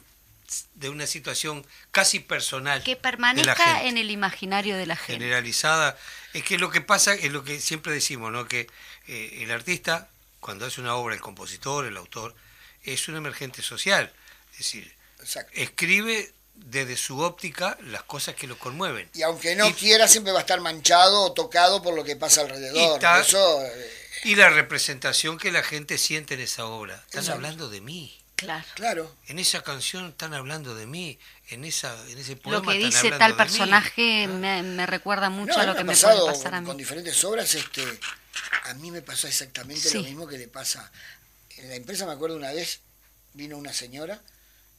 de 0.76 0.90
una 0.90 1.08
situación 1.08 1.66
casi 1.92 2.20
personal. 2.20 2.84
Que 2.84 2.96
permanezca 2.96 3.84
en 3.84 3.98
el 3.98 4.12
imaginario 4.12 4.78
de 4.78 4.86
la 4.86 4.96
gente. 4.96 5.14
Generalizada. 5.14 5.98
Es 6.34 6.44
que 6.44 6.58
lo 6.58 6.72
que 6.72 6.82
pasa 6.82 7.14
es 7.14 7.32
lo 7.32 7.44
que 7.44 7.60
siempre 7.60 7.94
decimos, 7.94 8.32
¿no? 8.32 8.48
Que 8.48 8.68
eh, 9.08 9.40
el 9.42 9.52
artista, 9.52 10.10
cuando 10.40 10.66
hace 10.66 10.82
una 10.82 10.96
obra, 10.96 11.16
el 11.16 11.22
compositor, 11.22 11.86
el 11.86 11.98
autor, 11.98 12.36
es 12.84 13.08
un 13.08 13.16
emergente 13.16 13.62
social. 13.62 14.12
Es 14.52 14.58
decir, 14.60 14.94
escribe 15.54 16.32
desde 16.56 16.96
su 16.98 17.20
óptica 17.20 17.78
las 17.82 18.04
cosas 18.04 18.36
que 18.36 18.48
lo 18.48 18.58
conmueven. 18.58 19.10
Y 19.14 19.24
aunque 19.24 19.56
no 19.56 19.74
quiera, 19.76 20.08
siempre 20.08 20.32
va 20.32 20.40
a 20.40 20.42
estar 20.42 20.62
manchado 20.62 21.24
o 21.24 21.34
tocado 21.34 21.82
por 21.82 21.94
lo 21.96 22.04
que 22.04 22.16
pasa 22.16 22.42
alrededor. 22.42 23.02
Y, 23.02 23.22
Eso, 23.22 23.64
eh, 23.64 23.92
y 24.24 24.36
la 24.36 24.50
representación 24.50 25.38
que 25.38 25.52
la 25.52 25.64
gente 25.64 25.98
siente 25.98 26.36
en 26.36 26.42
esa 26.42 26.66
obra. 26.66 27.04
Están 27.08 27.30
hablando 27.30 27.70
de 27.70 27.82
mí. 27.82 28.23
Claro. 28.44 28.66
claro. 28.76 29.16
En 29.28 29.40
esa 29.40 29.64
canción 29.64 30.10
están 30.10 30.34
hablando 30.34 30.76
de 30.76 30.86
mí, 30.86 31.18
en 31.50 31.66
esa 31.66 31.96
en 32.10 32.18
ese 32.18 32.36
poema 32.36 32.60
Lo 32.60 32.72
que 32.72 32.78
dice 32.78 33.12
tal 33.12 33.36
personaje 33.36 34.28
me, 34.28 34.86
recuerda 34.86 35.30
mucho 35.30 35.60
a 35.60 35.66
lo 35.66 35.76
que 35.76 35.84
me, 35.84 35.94
pasado 35.94 36.26
puede 36.26 36.38
pasar 36.38 36.56
a 36.56 36.62
mí. 36.62 36.68
Con 36.68 36.78
diferentes 36.78 37.24
obras, 37.24 37.54
este, 37.56 37.84
a 38.66 38.74
mí 38.76 38.92
me 38.92 39.02
pasó 39.02 39.28
exactamente 39.28 39.94
lo 39.94 40.04
mismo 40.04 40.28
que 40.28 40.38
le 40.38 40.48
pasa. 40.48 40.92
En 41.58 41.70
la 41.70 41.76
empresa 41.76 42.06
me 42.06 42.14
acuerdo 42.14 42.36
una 42.36 42.52
vez, 42.52 42.80
vino 43.34 43.58
una 43.58 43.74
señora 43.74 44.22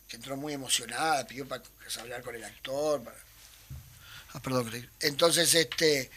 que 0.08 0.16
entró 0.16 0.36
muy 0.36 0.52
emocionada, 0.52 1.26
pidió 1.26 1.46
para 1.46 1.62
hablar 2.00 2.22
con 2.22 2.34
el 2.34 2.44
actor. 2.44 3.02
Ah, 4.32 4.40
perdón, 4.40 4.90
Entonces, 5.00 5.54
este, 5.54 6.10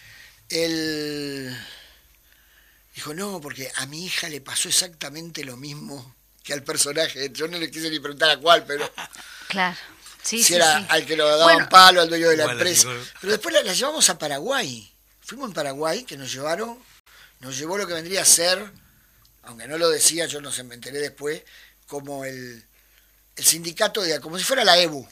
él 0.50 1.56
dijo, 2.96 3.14
no, 3.14 3.40
porque 3.40 3.72
a 3.76 3.86
mi 3.86 4.06
hija 4.06 4.28
le 4.28 4.42
pasó 4.42 4.70
exactamente 4.70 5.46
lo 5.46 5.56
mismo 5.56 6.17
que 6.48 6.54
al 6.54 6.64
personaje. 6.64 7.30
Yo 7.34 7.50
no 7.50 7.60
le 7.60 7.70
quise 7.70 7.90
ni 7.90 8.00
preguntar 8.00 8.30
a 8.30 8.38
cuál, 8.38 8.66
pero... 8.66 8.90
Claro. 9.50 9.78
Sí, 10.22 10.44
si 10.44 10.56
era 10.56 10.80
al 10.90 11.06
que 11.06 11.16
lo 11.16 11.26
daba 11.26 11.56
un 11.56 11.70
palo, 11.70 12.02
al 12.02 12.10
dueño 12.10 12.28
de 12.28 12.36
la 12.36 12.52
empresa. 12.52 12.90
Pero 13.22 13.32
después 13.32 13.56
la, 13.56 13.72
llevamos 13.72 14.10
a 14.10 14.20
Paraguay. 14.20 14.94
Fuimos 15.22 15.48
en 15.48 15.54
Paraguay, 15.54 16.04
que 16.04 16.18
nos 16.18 16.34
llevaron, 16.34 16.78
nos 17.40 17.58
llevó 17.58 17.78
lo 17.78 17.88
que 17.88 17.94
vendría 17.94 18.24
a 18.24 18.26
ser, 18.26 18.70
aunque 19.44 19.70
no 19.70 19.78
lo 19.78 19.90
decía, 19.90 20.26
yo 20.26 20.42
no 20.42 20.52
se 20.52 20.64
me 20.64 20.76
enteré 20.76 21.00
después, 21.00 21.44
como 21.86 22.26
el, 22.26 22.62
el 23.38 23.46
sindicato 23.46 24.02
de, 24.02 24.20
como 24.20 24.38
si 24.38 24.44
fuera 24.44 24.66
la 24.66 24.78
EBU. 24.78 25.08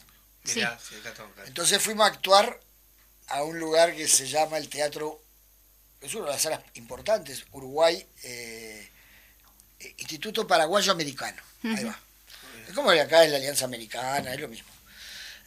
Entonces 1.45 1.81
fuimos 1.81 2.03
a 2.03 2.11
actuar 2.11 2.59
a 3.27 3.43
un 3.43 3.57
lugar 3.57 3.95
que 3.95 4.09
se 4.09 4.27
llama 4.27 4.57
el 4.57 4.67
Teatro, 4.67 5.21
es 6.01 6.13
una 6.13 6.25
de 6.25 6.31
las 6.31 6.41
salas 6.41 6.59
importantes, 6.73 7.45
Uruguay, 7.53 8.05
eh, 8.23 8.91
Instituto 9.79 10.47
Paraguayo 10.47 10.91
Americano. 10.91 11.41
Ahí 11.63 11.83
va. 11.83 11.99
Es 12.67 12.73
como 12.73 12.91
que 12.91 13.01
acá 13.01 13.23
es 13.23 13.31
la 13.31 13.37
Alianza 13.37 13.65
Americana, 13.65 14.33
es 14.33 14.39
lo 14.39 14.47
mismo. 14.47 14.69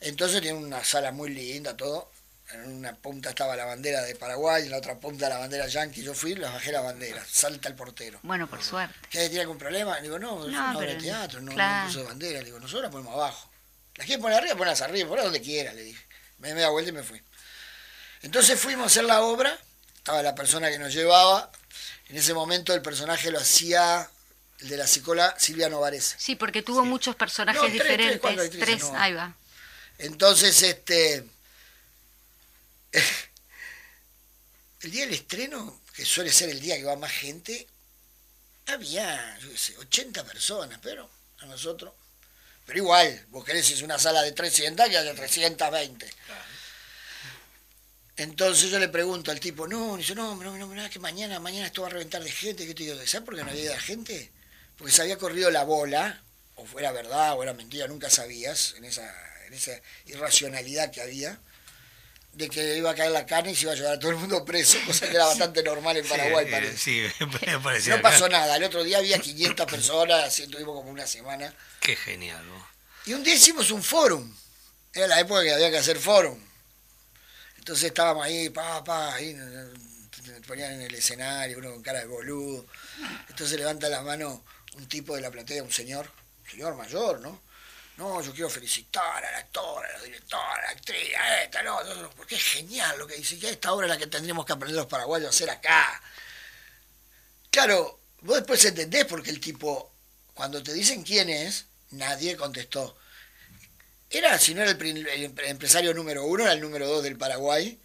Entonces 0.00 0.40
tiene 0.40 0.58
una 0.58 0.84
sala 0.84 1.10
muy 1.12 1.30
linda, 1.30 1.76
todo. 1.76 2.12
En 2.50 2.64
una 2.64 2.94
punta 2.94 3.30
estaba 3.30 3.54
la 3.56 3.66
bandera 3.66 4.02
de 4.02 4.14
Paraguay, 4.14 4.64
en 4.64 4.70
la 4.70 4.78
otra 4.78 4.98
punta 4.98 5.28
la 5.28 5.38
bandera 5.38 5.66
yankee. 5.66 6.02
Yo 6.02 6.14
fui, 6.14 6.34
les 6.34 6.50
bajé 6.50 6.72
la 6.72 6.80
bandera. 6.80 7.22
Salta 7.30 7.68
el 7.68 7.74
portero. 7.74 8.20
Bueno, 8.22 8.48
por 8.48 8.62
suerte. 8.62 8.94
¿Qué 9.10 9.28
tiene 9.28 9.42
algún 9.42 9.58
problema? 9.58 10.00
Digo, 10.00 10.18
no, 10.18 10.40
es 10.42 10.48
una 10.48 10.76
obra 10.76 10.86
de 10.86 10.94
teatro, 10.94 11.40
no, 11.42 11.52
no 11.52 11.86
puso 11.86 12.04
bandera. 12.04 12.40
Digo, 12.40 12.58
nosotros 12.58 12.84
la 12.84 12.90
ponemos 12.90 13.14
abajo. 13.14 13.50
La 13.96 14.04
quieren 14.04 14.22
poner 14.22 14.38
arriba, 14.38 14.56
ponlas 14.56 14.80
arriba, 14.80 15.08
ponlas 15.08 15.24
donde 15.26 15.42
quiera, 15.42 15.72
le 15.74 15.82
dije. 15.82 16.02
Me 16.38 16.54
di 16.54 16.64
vuelta 16.66 16.90
y 16.90 16.92
me 16.92 17.02
fui. 17.02 17.20
Entonces 18.22 18.58
fuimos 18.58 18.84
a 18.84 18.86
hacer 18.86 19.04
la 19.04 19.22
obra, 19.22 19.58
estaba 19.96 20.22
la 20.22 20.34
persona 20.34 20.70
que 20.70 20.78
nos 20.78 20.94
llevaba. 20.94 21.50
En 22.08 22.16
ese 22.16 22.32
momento 22.32 22.72
el 22.72 22.80
personaje 22.80 23.30
lo 23.30 23.38
hacía 23.38 24.08
el 24.60 24.68
de 24.68 24.76
la 24.76 24.86
psicóloga 24.86 25.38
Silvia 25.38 25.68
Novares. 25.68 26.16
Sí, 26.18 26.36
porque 26.36 26.62
tuvo 26.62 26.84
muchos 26.84 27.14
personajes 27.16 27.72
diferentes. 27.72 28.50
Tres, 28.50 28.84
ahí 28.94 29.12
va. 29.12 29.34
Entonces, 29.98 30.62
este. 30.62 31.24
El 34.80 34.92
día 34.92 35.06
del 35.06 35.14
estreno, 35.14 35.80
que 35.92 36.04
suele 36.04 36.32
ser 36.32 36.50
el 36.50 36.60
día 36.60 36.76
que 36.76 36.84
va 36.84 36.94
más 36.94 37.10
gente, 37.10 37.66
había, 38.66 39.36
yo 39.40 39.50
qué 39.50 39.58
sé, 39.58 39.76
80 39.76 40.22
personas, 40.22 40.78
pero 40.80 41.10
a 41.40 41.46
nosotros. 41.46 41.92
Pero 42.64 42.78
igual, 42.78 43.26
vos 43.30 43.44
querés 43.44 43.68
es 43.72 43.82
una 43.82 43.98
sala 43.98 44.22
de 44.22 44.30
300 44.30 44.88
y 44.88 44.94
hay 44.94 45.04
de 45.04 45.14
320. 45.14 46.08
Entonces 48.18 48.70
yo 48.70 48.78
le 48.78 48.88
pregunto 48.88 49.32
al 49.32 49.40
tipo, 49.40 49.66
no, 49.66 49.96
dice, 49.96 50.14
no, 50.14 50.36
no, 50.36 50.56
no, 50.56 50.66
no, 50.66 50.90
que 50.90 51.00
mañana, 51.00 51.40
mañana 51.40 51.66
esto 51.66 51.82
va 51.82 51.88
a 51.88 51.90
reventar 51.90 52.22
de 52.22 52.30
gente. 52.30 52.66
¿Qué 52.66 52.74
te 52.74 52.84
digo? 52.84 52.94
¿Sabes 53.04 53.24
por 53.24 53.34
qué 53.34 53.42
no 53.42 53.50
había 53.50 53.78
gente? 53.80 54.30
Porque 54.78 54.92
se 54.92 55.02
había 55.02 55.18
corrido 55.18 55.50
la 55.50 55.64
bola, 55.64 56.22
o 56.54 56.64
fuera 56.64 56.92
verdad 56.92 57.36
o 57.36 57.42
era 57.42 57.52
mentira, 57.52 57.86
nunca 57.86 58.08
sabías, 58.08 58.74
en 58.78 58.84
esa 58.84 59.04
en 59.48 59.54
esa 59.54 59.72
irracionalidad 60.06 60.90
que 60.90 61.00
había, 61.00 61.38
de 62.32 62.48
que 62.48 62.76
iba 62.76 62.90
a 62.90 62.94
caer 62.94 63.10
la 63.10 63.26
carne 63.26 63.52
y 63.52 63.56
se 63.56 63.62
iba 63.62 63.72
a 63.72 63.74
llevar 63.74 63.94
a 63.94 63.98
todo 63.98 64.10
el 64.10 64.16
mundo 64.16 64.44
preso, 64.44 64.78
cosa 64.86 65.08
que 65.08 65.16
era 65.16 65.26
bastante 65.26 65.62
normal 65.62 65.96
en 65.96 66.06
Paraguay, 66.06 66.44
sí, 66.44 66.50
parece. 66.52 66.76
Sí, 66.76 67.06
parecía 67.62 67.96
no 67.96 68.02
pasó 68.02 68.28
nada, 68.28 68.56
el 68.56 68.64
otro 68.64 68.84
día 68.84 68.98
había 68.98 69.18
500 69.18 69.66
personas, 69.66 70.24
así 70.24 70.46
tuvimos 70.46 70.76
como 70.76 70.90
una 70.90 71.06
semana. 71.06 71.52
Qué 71.80 71.96
genial, 71.96 72.46
¿no? 72.46 72.68
Y 73.06 73.14
un 73.14 73.24
día 73.24 73.34
hicimos 73.34 73.70
un 73.70 73.82
fórum, 73.82 74.32
era 74.92 75.06
la 75.06 75.20
época 75.20 75.42
que 75.42 75.52
había 75.52 75.70
que 75.70 75.78
hacer 75.78 75.98
fórum. 75.98 76.38
Entonces 77.56 77.84
estábamos 77.84 78.24
ahí, 78.24 78.50
pa, 78.50 78.84
pa, 78.84 79.14
ahí, 79.14 79.36
ponían 80.46 80.72
en 80.72 80.82
el 80.82 80.94
escenario, 80.94 81.58
uno 81.58 81.70
con 81.70 81.82
cara 81.82 82.00
de 82.00 82.06
boludo. 82.06 82.66
Entonces 83.28 83.58
levanta 83.58 83.88
la 83.88 84.02
mano 84.02 84.44
un 84.78 84.88
tipo 84.88 85.14
de 85.14 85.20
la 85.20 85.30
platea, 85.30 85.62
un 85.62 85.72
señor, 85.72 86.10
señor 86.50 86.74
mayor, 86.76 87.20
¿no? 87.20 87.40
no, 87.98 88.22
yo 88.22 88.32
quiero 88.32 88.48
felicitar 88.48 89.24
al 89.24 89.34
actor, 89.34 89.84
a 89.84 89.98
la 89.98 90.04
directora, 90.04 90.54
a 90.54 90.62
la 90.62 90.70
actriz, 90.70 91.14
a 91.18 91.42
esta, 91.42 91.62
no, 91.64 91.82
no, 91.82 92.10
porque 92.10 92.36
es 92.36 92.42
genial 92.42 92.96
lo 92.96 93.08
que 93.08 93.16
dice, 93.16 93.38
que 93.38 93.50
esta 93.50 93.72
obra 93.72 93.86
es 93.86 93.90
la 93.90 93.98
que 93.98 94.06
tendríamos 94.06 94.46
que 94.46 94.52
aprender 94.52 94.76
los 94.76 94.86
paraguayos 94.86 95.26
a 95.26 95.30
hacer 95.30 95.50
acá. 95.50 96.00
Claro, 97.50 97.98
vos 98.20 98.36
después 98.36 98.64
entendés 98.64 99.04
porque 99.04 99.30
el 99.30 99.40
tipo, 99.40 99.92
cuando 100.32 100.62
te 100.62 100.72
dicen 100.72 101.02
quién 101.02 101.28
es, 101.28 101.66
nadie 101.90 102.36
contestó. 102.36 102.96
Era, 104.10 104.38
si 104.38 104.54
no 104.54 104.62
era 104.62 104.70
el, 104.70 105.34
empresario 105.46 105.92
número 105.92 106.24
uno, 106.24 106.44
era 106.44 106.52
el 106.52 106.60
número 106.60 106.86
dos 106.86 107.02
del 107.02 107.18
Paraguay. 107.18 107.80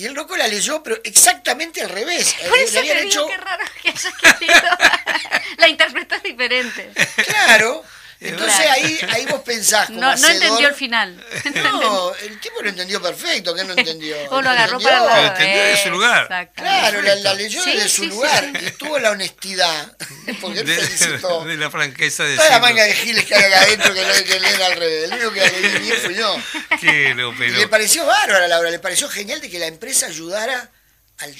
Y 0.00 0.06
el 0.06 0.14
loco 0.14 0.34
la 0.34 0.48
leyó, 0.48 0.82
pero 0.82 0.98
exactamente 1.04 1.82
al 1.82 1.90
revés. 1.90 2.34
Por 2.48 2.56
eso 2.56 2.80
te 2.80 2.86
digo, 2.86 2.94
hecho... 3.00 3.26
qué 3.26 3.36
raro 3.36 3.64
que 3.82 3.90
haya 3.90 4.12
querido. 4.12 4.62
la 5.58 5.68
interpretas 5.68 6.22
diferente. 6.22 6.90
Claro. 7.26 7.84
Entonces 8.20 8.66
ahí, 8.70 9.00
ahí 9.08 9.26
vos 9.26 9.40
pensás 9.40 9.86
como 9.86 10.00
No, 10.00 10.14
no 10.14 10.28
entendió 10.28 10.68
el 10.68 10.74
final. 10.74 11.24
No, 11.54 12.14
el 12.16 12.38
tipo 12.38 12.60
lo 12.62 12.68
entendió 12.68 13.00
perfecto, 13.00 13.54
¿qué 13.54 13.64
no 13.64 13.72
entendió? 13.72 14.16
O 14.30 14.42
lo 14.42 14.50
agarró 14.50 14.78
para 14.78 15.04
la 15.04 15.26
entendió 15.28 15.62
de 15.62 15.76
su 15.82 15.90
lugar. 15.90 16.50
Claro, 16.54 17.00
la, 17.00 17.34
leyó 17.34 17.64
de 17.64 17.88
su 17.88 18.04
lugar 18.06 18.52
y 18.60 18.70
tuvo 18.72 18.98
la 18.98 19.12
honestidad. 19.12 19.96
Porque 20.40 20.60
él 20.60 20.66
de, 20.66 20.74
felicitó. 20.76 21.44
De 21.44 21.56
la 21.56 21.70
franqueza 21.70 22.24
de 22.24 22.36
Toda 22.36 22.50
la 22.50 22.58
manga 22.58 22.84
de 22.84 22.94
giles 22.94 23.24
que 23.24 23.34
hay 23.34 23.44
acá 23.44 23.62
adentro 23.62 23.94
que, 23.94 24.24
que 24.24 24.40
leen 24.40 24.62
al 24.62 24.72
revés. 24.76 25.04
El 25.04 25.12
único 25.12 25.32
que 25.32 25.40
leí 25.40 25.78
bien 25.78 25.96
fui 25.96 26.14
yo. 26.14 26.36
Qué 26.80 27.14
lo, 27.14 27.34
pero... 27.36 27.54
Y 27.54 27.56
le 27.56 27.68
pareció 27.68 28.04
bárbara 28.04 28.46
Laura, 28.48 28.70
le 28.70 28.78
pareció 28.78 29.08
genial 29.08 29.40
de 29.40 29.48
que 29.48 29.58
la 29.58 29.66
empresa 29.66 30.06
ayudara 30.06 30.70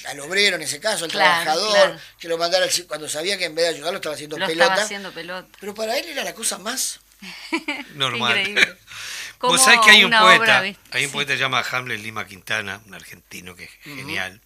al, 0.07 0.21
obrero 0.21 0.57
en 0.57 0.63
ese 0.63 0.81
caso, 0.81 1.05
al 1.05 1.11
trabajador, 1.11 1.99
que 2.19 2.29
lo 2.29 2.39
mandara 2.39 2.67
cuando 2.87 3.09
sabía 3.09 3.39
que 3.39 3.47
en 3.47 3.55
vez 3.55 3.67
de 3.67 3.75
ayudarlo 3.77 3.97
estaba 3.97 4.15
haciendo 4.15 4.37
pelota. 4.37 4.53
Estaba 4.53 4.83
haciendo 4.83 5.13
pelota. 5.13 5.49
Pero 5.61 5.75
para 5.75 5.99
él 5.99 6.07
era 6.09 6.25
la 6.25 6.35
cosa 6.35 6.59
más 6.59 7.01
normal. 7.95 8.39
Increíble. 8.39 8.77
Vos 9.41 9.63
sabés 9.63 9.81
que 9.81 9.91
hay 9.91 10.05
un 10.05 10.11
poeta, 10.11 10.61
hay 10.91 11.07
un 11.07 11.13
poeta 11.13 11.33
que 11.33 11.39
se 11.39 11.43
llama 11.43 11.65
Hamlet 11.71 12.01
Lima 12.01 12.27
Quintana, 12.27 12.83
un 12.87 12.95
argentino 12.95 13.57
que 13.57 13.65
es 13.65 13.71
genial. 13.83 14.39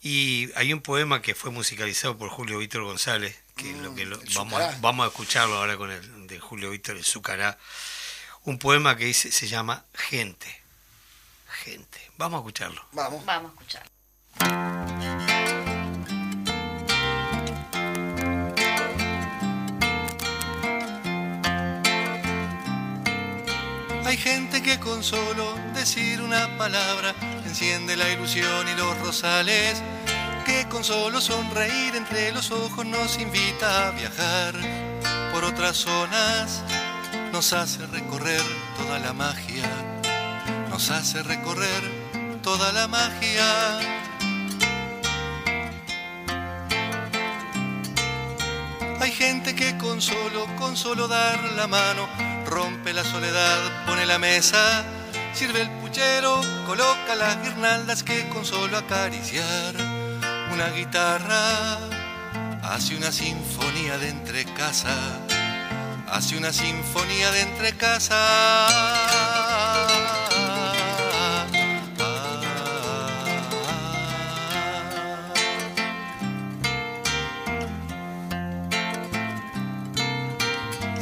Y 0.00 0.50
hay 0.54 0.72
un 0.72 0.80
poema 0.80 1.22
que 1.22 1.34
fue 1.34 1.50
musicalizado 1.50 2.16
por 2.16 2.28
Julio 2.28 2.58
Víctor 2.58 2.84
González, 2.84 3.36
que, 3.56 3.72
lo 3.72 3.94
que 3.94 4.06
mm, 4.06 4.34
vamos, 4.34 4.60
a, 4.60 4.76
vamos 4.80 5.04
a 5.04 5.08
escucharlo 5.08 5.56
ahora 5.56 5.76
con 5.76 5.90
el 5.90 6.26
de 6.28 6.38
Julio 6.38 6.70
Víctor, 6.70 6.96
el 6.96 7.04
Zucará. 7.04 7.58
Un 8.44 8.58
poema 8.58 8.96
que 8.96 9.06
dice, 9.06 9.32
se 9.32 9.48
llama 9.48 9.84
Gente. 9.94 10.62
Gente. 11.64 11.98
Vamos 12.16 12.38
a 12.38 12.40
escucharlo. 12.42 12.86
Vamos. 12.92 13.24
Vamos 13.24 13.50
a 13.50 13.54
escucharlo. 13.54 13.93
Hay 24.06 24.16
gente 24.16 24.62
que 24.62 24.78
con 24.78 25.02
solo 25.02 25.54
decir 25.74 26.20
una 26.20 26.56
palabra 26.56 27.14
enciende 27.44 27.96
la 27.96 28.10
ilusión 28.10 28.68
y 28.68 28.74
los 28.76 28.98
rosales, 28.98 29.82
que 30.44 30.68
con 30.68 30.84
solo 30.84 31.20
sonreír 31.20 31.96
entre 31.96 32.32
los 32.32 32.50
ojos 32.50 32.84
nos 32.86 33.18
invita 33.18 33.88
a 33.88 33.90
viajar 33.92 34.54
por 35.32 35.44
otras 35.44 35.76
zonas, 35.76 36.62
nos 37.32 37.52
hace 37.52 37.86
recorrer 37.86 38.42
toda 38.76 38.98
la 39.00 39.12
magia, 39.12 39.68
nos 40.70 40.90
hace 40.90 41.22
recorrer 41.22 41.82
toda 42.42 42.72
la 42.72 42.86
magia. 42.86 44.13
Hay 49.04 49.12
gente 49.12 49.54
que 49.54 49.76
con 49.76 50.00
solo, 50.00 50.46
con 50.56 50.78
solo 50.78 51.08
dar 51.08 51.38
la 51.56 51.66
mano, 51.66 52.08
rompe 52.46 52.94
la 52.94 53.04
soledad, 53.04 53.84
pone 53.84 54.06
la 54.06 54.18
mesa, 54.18 54.82
sirve 55.34 55.60
el 55.60 55.68
puchero, 55.72 56.40
coloca 56.66 57.14
las 57.14 57.42
guirnaldas 57.42 58.02
que 58.02 58.26
con 58.30 58.46
solo 58.46 58.78
acariciar 58.78 59.74
una 60.54 60.70
guitarra 60.70 61.76
hace 62.62 62.96
una 62.96 63.12
sinfonía 63.12 63.98
de 63.98 64.08
entre 64.08 64.46
casa. 64.46 64.96
hace 66.08 66.38
una 66.38 66.54
sinfonía 66.54 67.30
de 67.30 67.42
entre 67.42 67.76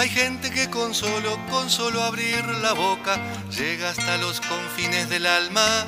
Hay 0.03 0.11
gente 0.11 0.51
que 0.51 0.69
con 0.69 0.97
solo, 0.97 1.39
con 1.49 1.71
solo 1.71 2.03
abrir 2.03 2.45
la 2.61 2.73
boca 2.73 3.21
llega 3.57 3.91
hasta 3.91 4.17
los 4.17 4.41
confines 4.41 5.09
del 5.09 5.27
alma. 5.27 5.87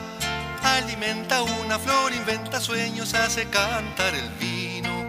Alimenta 0.62 1.42
una 1.42 1.80
flor, 1.80 2.12
inventa 2.12 2.60
sueños, 2.60 3.12
hace 3.14 3.46
cantar 3.46 4.14
el 4.14 4.30
vino 4.38 5.04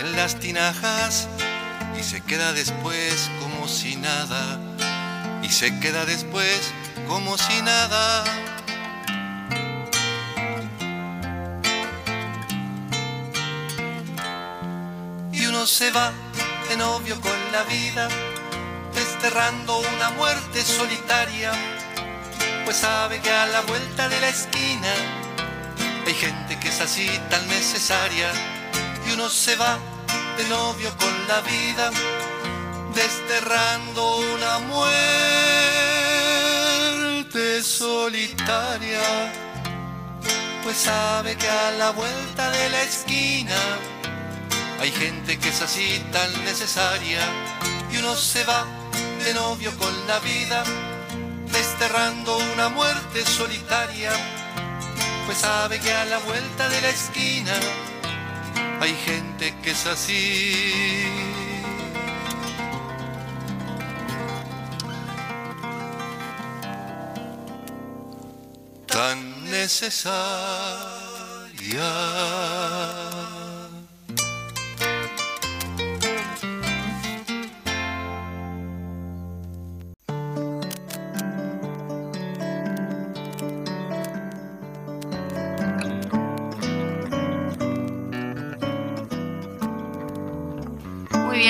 en 0.00 0.14
las 0.14 0.38
tinajas 0.38 1.26
y 1.98 2.02
se 2.02 2.20
queda 2.20 2.52
después 2.52 3.30
como 3.40 3.66
si 3.66 3.96
nada. 3.96 4.60
Y 5.42 5.48
se 5.48 5.80
queda 5.80 6.04
después 6.04 6.70
como 7.08 7.38
si 7.38 7.62
nada. 7.62 8.24
Y 15.32 15.46
uno 15.46 15.66
se 15.66 15.90
va 15.92 16.12
de 16.68 16.76
novio 16.76 17.18
con 17.22 17.52
la 17.52 17.62
vida 17.62 18.29
desterrando 19.00 19.78
una 19.78 20.10
muerte 20.10 20.62
solitaria, 20.62 21.52
pues 22.66 22.76
sabe 22.76 23.18
que 23.20 23.30
a 23.30 23.46
la 23.46 23.62
vuelta 23.62 24.10
de 24.10 24.20
la 24.20 24.28
esquina 24.28 24.92
hay 26.06 26.12
gente 26.12 26.60
que 26.60 26.68
es 26.68 26.82
así 26.82 27.08
tan 27.30 27.48
necesaria 27.48 28.30
y 29.06 29.12
uno 29.12 29.30
se 29.30 29.56
va 29.56 29.78
de 30.36 30.44
novio 30.48 30.90
con 30.98 31.28
la 31.28 31.40
vida, 31.40 31.90
desterrando 32.94 34.18
una 34.34 34.58
muerte 34.58 34.82
solitaria, 37.62 39.00
pues 40.62 40.76
sabe 40.76 41.36
que 41.36 41.48
a 41.48 41.70
la 41.70 41.90
vuelta 41.92 42.50
de 42.50 42.68
la 42.68 42.82
esquina 42.82 43.56
hay 44.78 44.92
gente 44.92 45.38
que 45.38 45.48
es 45.48 45.62
así 45.62 46.04
tan 46.12 46.30
necesaria 46.44 47.22
y 47.90 47.96
uno 47.96 48.14
se 48.14 48.44
va 48.44 48.66
de 49.24 49.34
novio 49.34 49.70
con 49.76 50.06
la 50.06 50.18
vida, 50.20 50.64
desterrando 51.52 52.38
una 52.54 52.68
muerte 52.68 53.24
solitaria, 53.24 54.10
pues 55.26 55.38
sabe 55.38 55.78
que 55.78 55.92
a 55.92 56.04
la 56.06 56.18
vuelta 56.18 56.68
de 56.68 56.80
la 56.80 56.88
esquina 56.88 57.52
hay 58.80 58.94
gente 59.04 59.54
que 59.62 59.70
es 59.72 59.86
así. 59.86 61.04
Tan 68.86 69.44
necesaria. 69.50 70.80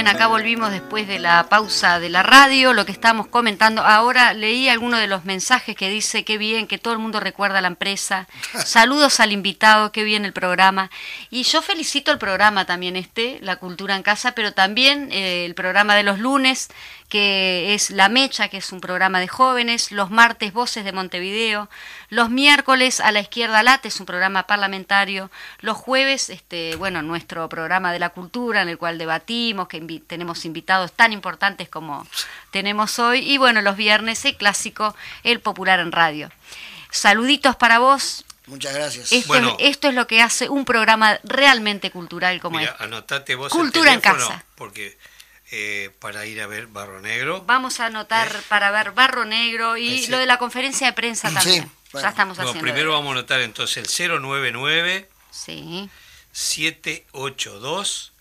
Acá 0.08 0.26
volvimos 0.26 0.70
después 0.70 1.06
de 1.08 1.18
la 1.18 1.48
pausa 1.48 1.98
de 1.98 2.08
la 2.08 2.22
radio, 2.22 2.72
lo 2.72 2.86
que 2.86 2.92
estamos 2.92 3.26
comentando. 3.26 3.82
Ahora 3.82 4.32
leí 4.32 4.68
alguno 4.68 4.96
de 4.96 5.06
los 5.06 5.24
mensajes 5.24 5.76
que 5.76 5.88
dice 5.88 6.24
qué 6.24 6.38
bien, 6.38 6.66
que 6.66 6.78
todo 6.78 6.92
el 6.92 6.98
mundo 6.98 7.20
recuerda 7.20 7.60
la 7.60 7.68
empresa. 7.68 8.28
Saludos 8.64 9.20
al 9.20 9.32
invitado, 9.32 9.92
qué 9.92 10.04
bien 10.04 10.24
el 10.24 10.32
programa. 10.32 10.90
Y 11.30 11.42
yo 11.42 11.62
felicito 11.62 12.12
el 12.12 12.18
programa 12.18 12.64
también 12.64 12.96
este, 12.96 13.38
La 13.42 13.56
Cultura 13.56 13.96
en 13.96 14.02
Casa, 14.02 14.32
pero 14.32 14.52
también 14.52 15.08
eh, 15.12 15.44
el 15.44 15.54
programa 15.54 15.94
de 15.94 16.02
los 16.02 16.18
lunes, 16.18 16.68
que 17.10 17.74
es 17.74 17.90
La 17.90 18.08
Mecha, 18.08 18.48
que 18.48 18.56
es 18.56 18.70
un 18.72 18.80
programa 18.80 19.18
de 19.18 19.26
jóvenes, 19.26 19.90
los 19.90 20.10
martes 20.10 20.52
Voces 20.52 20.84
de 20.84 20.92
Montevideo, 20.92 21.68
los 22.08 22.30
miércoles 22.30 23.00
A 23.00 23.10
la 23.10 23.18
Izquierda 23.20 23.64
Late, 23.64 23.88
es 23.88 23.98
un 23.98 24.06
programa 24.06 24.46
parlamentario, 24.46 25.28
los 25.58 25.76
jueves, 25.76 26.30
este, 26.30 26.76
bueno, 26.76 27.02
nuestro 27.02 27.48
programa 27.48 27.92
de 27.92 27.98
la 27.98 28.10
cultura 28.10 28.62
en 28.62 28.68
el 28.68 28.78
cual 28.78 28.96
debatimos, 28.96 29.66
que 29.66 29.80
tenemos 30.06 30.44
invitados 30.44 30.92
tan 30.92 31.12
importantes 31.12 31.68
como 31.68 32.06
tenemos 32.52 33.00
hoy, 33.00 33.18
y 33.28 33.38
bueno, 33.38 33.60
los 33.60 33.76
viernes 33.76 34.24
el 34.24 34.36
clásico, 34.36 34.94
el 35.24 35.40
popular 35.40 35.80
en 35.80 35.90
radio. 35.90 36.30
Saluditos 36.90 37.56
para 37.56 37.80
vos, 37.80 38.24
Muchas 38.46 38.74
gracias. 38.74 39.12
Esto, 39.12 39.28
bueno, 39.28 39.56
esto 39.60 39.88
es 39.88 39.94
lo 39.94 40.08
que 40.08 40.22
hace 40.22 40.48
un 40.48 40.64
programa 40.64 41.20
realmente 41.22 41.92
cultural 41.92 42.40
como 42.40 42.58
mira, 42.58 42.74
Anotate 42.80 43.36
vos 43.36 43.52
Cultura 43.52 43.92
en 43.92 44.00
casa. 44.00 44.44
Porque 44.56 44.98
eh, 45.50 45.90
para 45.98 46.26
ir 46.26 46.40
a 46.40 46.46
ver 46.46 46.66
Barro 46.68 47.00
Negro. 47.00 47.42
Vamos 47.46 47.80
a 47.80 47.86
anotar 47.86 48.28
eh. 48.28 48.40
para 48.48 48.70
ver 48.70 48.92
Barro 48.92 49.24
Negro 49.24 49.76
y 49.76 50.06
lo 50.06 50.18
de 50.18 50.26
la 50.26 50.38
conferencia 50.38 50.86
de 50.86 50.92
prensa 50.92 51.32
también. 51.32 51.70
Ya 51.92 52.08
estamos 52.08 52.38
haciendo. 52.38 52.60
Primero 52.60 52.92
vamos 52.92 53.08
a 53.10 53.18
anotar 53.18 53.40
entonces 53.40 53.98
el 53.98 54.20
099 54.20 55.08
sí. 55.30 55.90
782 56.32 58.12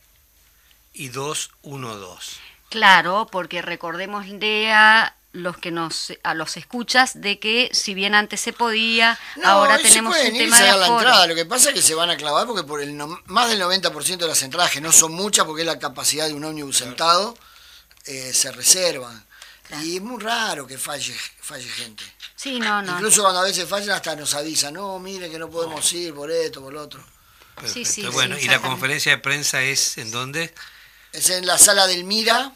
y 0.94 1.10
212. 1.10 2.38
Claro, 2.70 3.28
porque 3.32 3.62
recordemos 3.62 4.26
a 4.72 5.14
los 5.44 5.58
que 5.58 5.72
nos 5.72 6.14
a 6.24 6.34
los 6.34 6.58
escuchas 6.58 7.22
de 7.22 7.40
que 7.40 7.70
si 7.74 7.94
bien 7.94 8.16
antes 8.16 8.40
se 8.42 8.54
podía, 8.54 9.20
ahora 9.44 9.78
tenemos 9.78 10.16
un 10.16 10.38
tema 10.38 10.60
de 10.60 10.78
la 10.78 10.88
entrada. 10.88 11.28
Lo 11.28 11.36
que 11.36 11.46
pasa 11.46 11.70
es 11.70 11.76
que 11.76 11.82
se 11.82 11.96
van 11.96 12.10
a 12.10 12.18
clavar 12.18 12.46
porque 12.48 12.64
por 12.64 12.82
el 12.82 12.94
más 12.94 13.50
del 13.50 13.62
90% 13.62 14.18
de 14.18 14.28
las 14.28 14.42
entradas, 14.44 14.72
que 14.72 14.82
no 14.82 14.92
son 14.92 15.14
muchas 15.14 15.46
porque 15.46 15.62
es 15.62 15.68
la 15.68 15.80
capacidad 15.80 16.28
de 16.28 16.34
un 16.34 16.44
ómnibus 16.44 16.78
sentado, 16.78 17.38
eh, 18.06 18.32
se 18.34 18.52
reservan. 18.52 19.26
Y 19.84 19.98
es 19.98 20.02
muy 20.02 20.22
raro 20.22 20.66
que 20.66 20.78
falle, 20.78 21.16
falle 21.42 21.70
gente. 21.70 22.04
Sí, 22.36 22.60
no, 22.60 22.82
no. 22.82 22.94
Incluso 22.94 23.22
cuando 23.22 23.42
a 23.42 23.44
veces 23.44 23.68
fallan 23.68 23.92
hasta 23.92 24.16
nos 24.16 24.34
avisan, 24.34 24.74
no, 24.74 24.98
mire 24.98 25.30
que 25.30 25.38
no 25.38 25.50
podemos 25.50 25.92
ir 25.94 26.14
por 26.14 26.32
esto, 26.32 26.62
por 26.62 26.74
lo 26.74 26.82
otro. 26.82 27.04
Sí, 27.66 27.86
sí, 27.86 28.06
bueno, 28.08 28.38
¿y 28.40 28.48
la 28.48 28.62
conferencia 28.62 29.12
de 29.12 29.18
prensa 29.18 29.62
es 29.62 29.98
en 29.98 30.12
dónde? 30.12 30.54
Es 31.12 31.30
en 31.30 31.46
la 31.46 31.58
sala 31.58 31.88
del 31.88 32.04
Mira, 32.04 32.54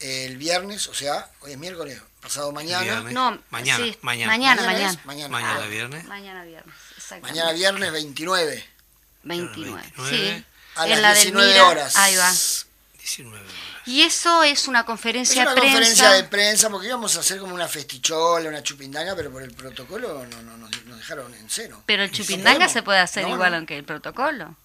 el 0.00 0.36
viernes, 0.36 0.88
o 0.88 0.94
sea, 0.94 1.30
hoy 1.40 1.52
es 1.52 1.58
miércoles, 1.58 2.00
pasado 2.20 2.52
mañana. 2.52 3.00
No, 3.10 3.38
mañana, 3.50 3.84
mañana. 4.02 4.32
Mañana, 4.32 4.62
mañana. 4.62 5.00
Mañana, 5.04 5.28
mañana 5.28 5.66
viernes. 5.66 6.04
Mañana 6.04 6.44
viernes, 6.44 6.74
Mañana 7.22 7.52
viernes 7.52 7.92
29. 7.92 8.64
29, 9.24 9.82
sí. 10.10 10.44
A 10.76 10.86
las 10.86 11.22
19 11.22 11.60
horas. 11.60 11.96
Ahí 11.96 12.16
va. 12.16 12.30
19 12.98 13.38
horas. 13.38 13.52
Y 13.86 14.02
eso 14.02 14.42
es 14.42 14.66
una 14.66 14.84
conferencia 14.84 15.42
es 15.42 15.46
una 15.46 15.54
de 15.54 15.60
prensa. 15.60 15.76
conferencia 15.76 16.10
de 16.12 16.24
prensa, 16.24 16.70
porque 16.70 16.86
íbamos 16.86 17.16
a 17.16 17.20
hacer 17.20 17.38
como 17.38 17.54
una 17.54 17.68
festichola, 17.68 18.48
una 18.48 18.62
chupindanga, 18.62 19.14
pero 19.14 19.30
por 19.30 19.42
el 19.42 19.52
protocolo 19.52 20.26
no, 20.26 20.42
no, 20.42 20.56
nos, 20.56 20.98
dejaron 20.98 21.34
en 21.34 21.50
cero. 21.50 21.82
Pero 21.84 22.02
el 22.02 22.10
chupindanga 22.10 22.68
se 22.68 22.82
puede 22.82 23.00
hacer 23.00 23.28
igual 23.28 23.54
aunque 23.54 23.76
el 23.76 23.84
protocolo. 23.84 24.56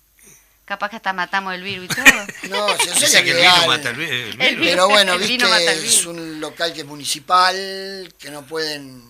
Capaz 0.69 0.89
que 0.91 0.97
hasta 0.97 1.13
matamos 1.13 1.55
el 1.55 1.63
virus 1.63 1.85
y 1.85 1.87
todo. 1.87 2.05
No, 2.49 2.77
yo 2.77 3.07
sé 3.07 3.23
que 3.23 3.31
el 3.31 3.37
vino 3.37 3.65
mata 3.65 3.89
el 3.89 3.95
virus. 3.95 4.35
Pero 4.37 4.87
bueno, 4.87 5.17
viste, 5.17 5.45
es 5.71 6.05
un 6.05 6.39
local 6.39 6.71
que 6.73 6.81
es 6.81 6.85
municipal, 6.85 8.13
que 8.19 8.29
no 8.29 8.45
pueden 8.45 9.01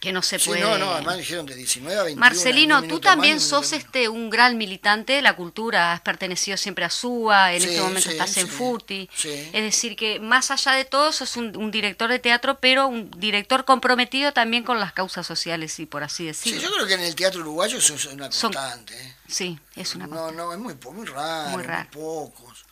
que 0.00 0.12
no 0.12 0.22
se 0.22 0.38
puede. 0.38 0.60
Sí, 0.60 0.66
no, 0.66 0.78
no, 0.78 0.92
además 0.92 1.18
dijeron 1.18 1.44
de 1.44 1.56
19 1.56 1.98
a 1.98 2.02
21. 2.04 2.20
Marcelino, 2.20 2.82
tú 2.84 3.00
también 3.00 3.40
sos 3.40 3.72
este 3.72 4.08
un 4.08 4.30
gran 4.30 4.56
militante 4.56 5.14
de 5.14 5.22
la 5.22 5.34
cultura, 5.34 5.92
has 5.92 6.00
pertenecido 6.02 6.56
siempre 6.56 6.84
a 6.84 6.90
SUA, 6.90 7.54
en 7.54 7.64
este 7.64 7.80
momento 7.80 8.10
estás 8.10 8.36
en 8.36 8.48
FUTI. 8.48 9.10
Es 9.24 9.52
decir, 9.52 9.96
que 9.96 10.20
más 10.20 10.50
allá 10.50 10.72
de 10.72 10.84
todo, 10.84 11.12
sos 11.12 11.36
un, 11.36 11.70
director 11.70 12.08
de 12.10 12.18
teatro, 12.18 12.58
pero 12.60 12.86
un 12.86 13.10
director 13.10 13.64
comprometido 13.64 14.32
también 14.32 14.62
con 14.62 14.78
las 14.78 14.92
causas 14.92 15.26
sociales, 15.26 15.78
y 15.80 15.86
por 15.86 16.04
así 16.04 16.26
decirlo. 16.26 16.60
Sí, 16.60 16.64
yo 16.64 16.72
creo 16.72 16.86
que 16.86 16.94
en 16.94 17.00
el 17.00 17.14
teatro 17.14 17.40
uruguayo 17.40 17.78
eso 17.78 17.94
es 17.94 18.06
una 18.06 18.30
constante. 18.30 18.96
¿eh? 18.96 19.16
Sí, 19.26 19.58
es 19.74 19.94
una 19.96 20.06
No, 20.06 20.30
no, 20.30 20.52
es 20.52 20.58
muy, 20.58 20.74
muy 20.92 21.06
raro, 21.06 21.50
muy, 21.50 21.62
raro. 21.64 21.90
pocos. 21.90 22.64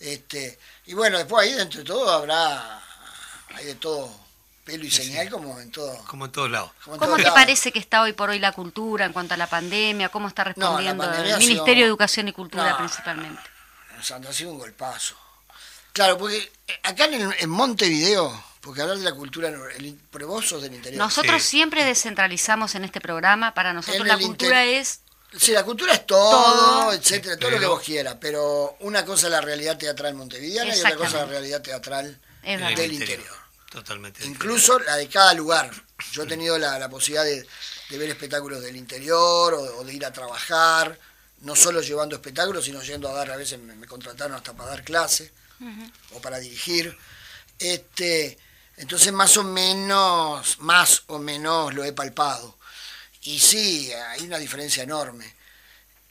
Este, 0.00 0.58
y 0.86 0.94
bueno, 0.94 1.18
después 1.18 1.46
ahí 1.46 1.54
dentro 1.54 1.80
de 1.80 1.84
todo 1.84 2.10
habrá, 2.10 2.82
hay 3.54 3.66
de 3.66 3.74
todo 3.76 4.22
pelo 4.64 4.84
y 4.84 4.90
señal 4.90 5.28
como 5.30 5.58
en 5.60 5.70
todo. 5.70 5.96
Como 6.06 6.26
en 6.26 6.32
todos 6.32 6.50
lados. 6.50 6.70
¿Cómo 6.84 7.16
te 7.16 7.30
parece 7.32 7.72
que 7.72 7.78
está 7.78 8.02
hoy 8.02 8.12
por 8.12 8.30
hoy 8.30 8.38
la 8.38 8.52
cultura 8.52 9.04
en 9.04 9.12
cuanto 9.12 9.34
a 9.34 9.36
la 9.36 9.48
pandemia? 9.48 10.08
¿Cómo 10.08 10.28
está 10.28 10.44
respondiendo 10.44 11.04
el 11.04 11.38
Ministerio 11.38 11.84
de 11.84 11.88
Educación 11.88 12.28
y 12.28 12.32
Cultura 12.32 12.76
principalmente? 12.76 13.40
ha 13.98 14.32
sido 14.32 14.50
un 14.50 14.58
golpazo. 14.58 15.16
Claro, 15.92 16.18
porque 16.18 16.38
eh, 16.38 16.80
acá 16.82 17.04
en, 17.04 17.50
Montevideo, 17.50 18.44
porque 18.60 18.80
hablar 18.80 18.98
de 18.98 19.04
la 19.04 19.12
cultura, 19.12 19.48
el, 19.48 19.98
vos 20.26 20.48
sos 20.48 20.62
del 20.62 20.74
interior. 20.74 20.98
Nosotros 20.98 21.42
siempre 21.42 21.84
descentralizamos 21.84 22.74
en 22.74 22.84
este 22.84 23.00
programa, 23.00 23.54
para 23.54 23.72
nosotros 23.72 24.06
la 24.06 24.18
cultura 24.18 24.64
es... 24.64 25.00
Sí, 25.36 25.52
la 25.52 25.64
cultura 25.64 25.94
es 25.94 26.06
todo, 26.06 26.92
etcétera, 26.92 27.38
todo 27.38 27.50
lo 27.50 27.58
que 27.58 27.66
vos 27.66 27.82
quieras, 27.82 28.16
pero 28.20 28.76
una 28.80 29.04
cosa 29.04 29.28
es 29.28 29.32
la 29.32 29.40
realidad 29.40 29.78
teatral 29.78 30.14
montevideana 30.14 30.74
y 30.74 30.78
otra 30.78 30.96
cosa 30.96 31.08
es 31.08 31.14
la 31.14 31.26
realidad 31.26 31.62
teatral 31.62 32.20
del 32.42 32.92
interior. 32.92 33.41
Totalmente. 33.72 34.26
Incluso 34.26 34.78
la 34.80 34.96
de 34.96 35.08
cada 35.08 35.32
lugar. 35.32 35.70
Yo 36.12 36.24
he 36.24 36.26
tenido 36.26 36.58
la, 36.58 36.88
posibilidad 36.90 37.24
de, 37.24 37.46
ver 37.96 38.10
espectáculos 38.10 38.60
del 38.60 38.76
interior 38.76 39.54
o, 39.54 39.82
de 39.82 39.94
ir 39.94 40.04
a 40.04 40.12
trabajar, 40.12 40.98
no 41.40 41.56
solo 41.56 41.80
llevando 41.80 42.14
espectáculos, 42.14 42.66
sino 42.66 42.82
yendo 42.82 43.08
a 43.08 43.14
dar, 43.14 43.30
a 43.30 43.36
veces 43.36 43.58
me, 43.58 43.86
contrataron 43.86 44.36
hasta 44.36 44.52
para 44.52 44.70
dar 44.70 44.84
clases 44.84 45.30
o 46.12 46.20
para 46.20 46.38
dirigir. 46.38 46.96
Este, 47.58 48.36
entonces 48.76 49.10
más 49.10 49.38
o 49.38 49.44
menos, 49.44 50.58
más 50.58 51.04
o 51.06 51.18
menos 51.18 51.72
lo 51.72 51.82
he 51.84 51.94
palpado. 51.94 52.58
Y 53.22 53.38
sí, 53.38 53.90
hay 53.92 54.22
una 54.22 54.38
diferencia 54.38 54.82
enorme. 54.82 55.34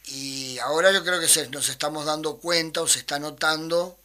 Y 0.06 0.58
ahora 0.60 0.92
yo 0.92 1.04
creo 1.04 1.20
que 1.20 1.48
nos 1.50 1.70
estamos 1.70 2.06
dando 2.06 2.38
cuenta 2.38 2.82
o 2.82 2.88
se 2.88 3.00
está 3.00 3.20
notando 3.20 4.00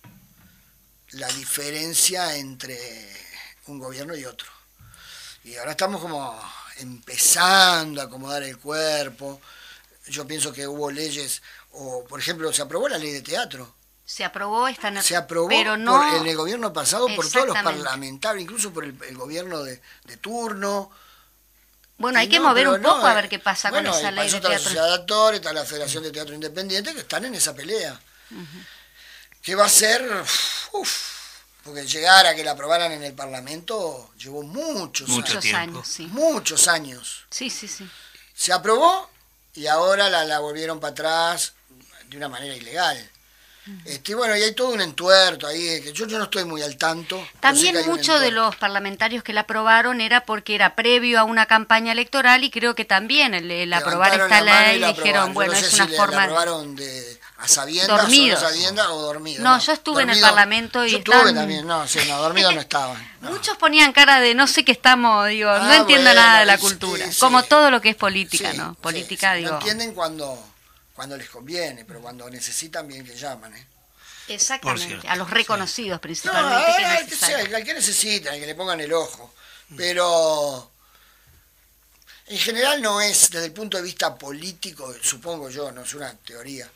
la 1.12 1.28
diferencia 1.28 2.36
entre 2.36 3.25
un 3.66 3.78
gobierno 3.78 4.16
y 4.16 4.24
otro. 4.24 4.48
Y 5.44 5.56
ahora 5.56 5.72
estamos 5.72 6.00
como 6.00 6.38
empezando 6.78 8.00
a 8.00 8.04
acomodar 8.04 8.42
el 8.42 8.58
cuerpo. 8.58 9.40
Yo 10.08 10.26
pienso 10.26 10.52
que 10.52 10.66
hubo 10.66 10.90
leyes, 10.90 11.42
o 11.72 12.04
por 12.04 12.20
ejemplo, 12.20 12.52
se 12.52 12.62
aprobó 12.62 12.88
la 12.88 12.98
ley 12.98 13.12
de 13.12 13.22
teatro. 13.22 13.74
Se 14.04 14.24
aprobó 14.24 14.68
esta 14.68 15.02
Se 15.02 15.16
aprobó 15.16 15.48
pero 15.48 15.76
no... 15.76 16.16
en 16.16 16.26
el 16.26 16.36
gobierno 16.36 16.72
pasado 16.72 17.08
por 17.16 17.28
todos 17.28 17.48
los 17.48 17.56
parlamentarios, 17.56 18.42
incluso 18.42 18.72
por 18.72 18.84
el, 18.84 19.16
gobierno 19.16 19.64
de, 19.64 19.80
turno. 20.20 20.90
Bueno, 21.98 22.18
hay 22.18 22.28
que 22.28 22.38
mover 22.38 22.68
un 22.68 22.82
poco 22.82 23.06
a 23.06 23.14
ver 23.14 23.28
qué 23.28 23.38
pasa 23.38 23.70
con 23.70 23.84
esa 23.86 24.12
ley 24.12 24.30
de 24.30 24.32
teatro. 24.32 24.36
Está 24.36 24.48
la 24.48 24.58
Sociedad 24.58 24.88
de 24.88 24.94
Actores, 24.94 25.40
está 25.40 25.52
la 25.52 25.64
Federación 25.64 26.04
de 26.04 26.12
Teatro 26.12 26.34
Independiente, 26.34 26.94
que 26.94 27.00
están 27.00 27.24
en 27.24 27.34
esa 27.34 27.54
pelea. 27.54 28.00
¿Qué 29.42 29.54
va 29.54 29.64
a 29.64 29.68
ser? 29.68 30.04
Porque 31.66 31.86
llegar 31.86 32.26
a 32.26 32.34
que 32.34 32.44
la 32.44 32.52
aprobaran 32.52 32.92
en 32.92 33.02
el 33.02 33.12
Parlamento 33.12 34.10
llevó 34.16 34.42
muchos, 34.42 35.08
muchos 35.08 35.44
años. 35.52 35.86
sí. 35.86 36.06
Muchos 36.06 36.68
años. 36.68 37.26
Sí, 37.30 37.50
sí, 37.50 37.68
sí. 37.68 37.86
Se 38.34 38.52
aprobó 38.52 39.10
y 39.54 39.66
ahora 39.66 40.08
la, 40.08 40.24
la 40.24 40.38
volvieron 40.38 40.80
para 40.80 40.92
atrás 40.92 41.54
de 42.08 42.16
una 42.16 42.28
manera 42.28 42.54
ilegal. 42.54 43.10
Este, 43.84 44.14
bueno, 44.14 44.36
y 44.36 44.42
hay 44.42 44.54
todo 44.54 44.68
un 44.68 44.80
entuerto 44.80 45.46
ahí, 45.48 45.82
que 45.82 45.92
yo, 45.92 46.06
yo 46.06 46.18
no 46.18 46.24
estoy 46.24 46.44
muy 46.44 46.62
al 46.62 46.76
tanto. 46.76 47.20
También 47.40 47.74
muchos 47.86 48.20
de 48.20 48.30
los 48.30 48.54
parlamentarios 48.54 49.24
que 49.24 49.32
la 49.32 49.40
aprobaron 49.40 50.00
era 50.00 50.24
porque 50.24 50.54
era 50.54 50.76
previo 50.76 51.18
a 51.18 51.24
una 51.24 51.46
campaña 51.46 51.90
electoral 51.90 52.44
y 52.44 52.50
creo 52.50 52.76
que 52.76 52.84
también 52.84 53.34
el, 53.34 53.72
aprobar 53.72 54.20
esta 54.20 54.40
ley 54.40 54.84
dijeron, 54.84 55.34
bueno, 55.34 55.52
es 55.54 55.74
una 55.74 55.88
forma... 55.88 56.22
aprobaron 56.22 56.76
de, 56.76 57.20
a 57.38 57.48
sabiendas 57.48 57.88
dormidos. 57.88 58.42
o 58.42 59.02
dormido. 59.02 59.42
No, 59.42 59.58
yo 59.58 59.72
estuve 59.72 60.02
en 60.02 60.10
el 60.10 60.20
Parlamento 60.20 60.84
y 60.86 60.92
Yo 60.92 60.98
estuve 60.98 61.32
también, 61.32 61.66
no, 61.66 61.86
sí, 61.86 61.98
no, 62.08 62.20
dormido 62.20 62.50
no 62.52 62.60
estaba. 62.60 62.96
Muchos 63.20 63.56
ponían 63.58 63.92
cara 63.92 64.20
de 64.20 64.34
no 64.34 64.46
sé 64.46 64.64
qué 64.64 64.72
estamos, 64.72 65.28
digo, 65.28 65.50
no 65.50 65.64
ah, 65.64 65.76
entiendo 65.76 66.12
nada 66.14 66.40
de 66.40 66.46
la 66.46 66.58
cultura, 66.58 67.06
como 67.20 67.42
todo 67.42 67.70
lo 67.70 67.80
que 67.80 67.90
es 67.90 67.96
política, 67.96 68.52
¿no? 68.54 68.74
Política, 68.74 69.34
digo... 69.34 69.50
No 69.50 69.58
entienden 69.58 69.94
cuando 69.94 70.42
cuando 70.96 71.16
les 71.18 71.28
conviene, 71.28 71.84
pero 71.84 72.00
cuando 72.00 72.28
necesitan 72.30 72.88
bien 72.88 73.04
que 73.04 73.14
llaman. 73.14 73.54
¿eh? 73.54 73.66
Exactamente, 74.28 75.06
a 75.06 75.14
los 75.14 75.30
reconocidos 75.30 76.00
principalmente. 76.00 76.82
No, 76.82 77.06
que, 77.06 77.14
sea, 77.14 77.38
al 77.38 77.64
que 77.64 77.74
necesitan, 77.74 78.32
al 78.32 78.40
que 78.40 78.46
le 78.46 78.54
pongan 78.54 78.80
el 78.80 78.92
ojo. 78.92 79.34
Pero 79.76 80.70
en 82.26 82.38
general 82.38 82.80
no 82.80 83.00
es, 83.00 83.30
desde 83.30 83.46
el 83.46 83.52
punto 83.52 83.76
de 83.76 83.82
vista 83.82 84.16
político, 84.16 84.92
supongo 85.02 85.50
yo, 85.50 85.70
no 85.70 85.82
es 85.82 85.92
una 85.94 86.12
teoría, 86.16 86.68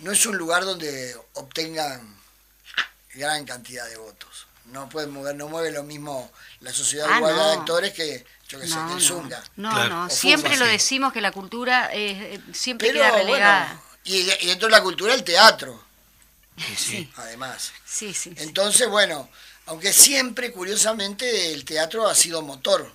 no 0.00 0.12
es 0.12 0.26
un 0.26 0.36
lugar 0.36 0.64
donde 0.64 1.16
obtengan 1.34 2.16
gran 3.14 3.44
cantidad 3.44 3.88
de 3.88 3.96
votos. 3.96 4.46
No 4.66 4.88
pueden 4.88 5.10
mover, 5.10 5.34
no 5.34 5.48
mueve 5.48 5.70
lo 5.70 5.82
mismo 5.82 6.30
la 6.60 6.72
sociedad 6.72 7.08
ah, 7.10 7.20
de 7.20 7.52
actores 7.52 7.92
que 7.94 8.24
yo 8.48 8.60
que 8.60 8.66
sé, 8.66 8.74
no, 8.74 8.94
del 8.94 9.02
Zunga. 9.02 9.44
No, 9.56 9.88
no, 9.88 10.10
siempre 10.10 10.56
lo 10.56 10.66
decimos 10.66 11.12
que 11.12 11.20
la 11.20 11.32
cultura 11.32 11.90
eh, 11.92 12.40
siempre 12.52 12.92
queda 12.92 13.10
relegada. 13.10 13.82
y, 14.04 14.22
dentro 14.24 14.68
de 14.68 14.72
la 14.72 14.82
cultura 14.82 15.14
el 15.14 15.24
teatro. 15.24 15.84
Sí, 16.76 17.08
Además. 17.16 17.72
Sí, 17.86 18.12
sí. 18.12 18.32
Entonces, 18.36 18.88
bueno, 18.88 19.28
aunque 19.66 19.92
siempre, 19.92 20.50
curiosamente, 20.50 21.52
el 21.52 21.64
teatro 21.64 22.08
ha 22.08 22.14
sido 22.14 22.42
motor. 22.42 22.92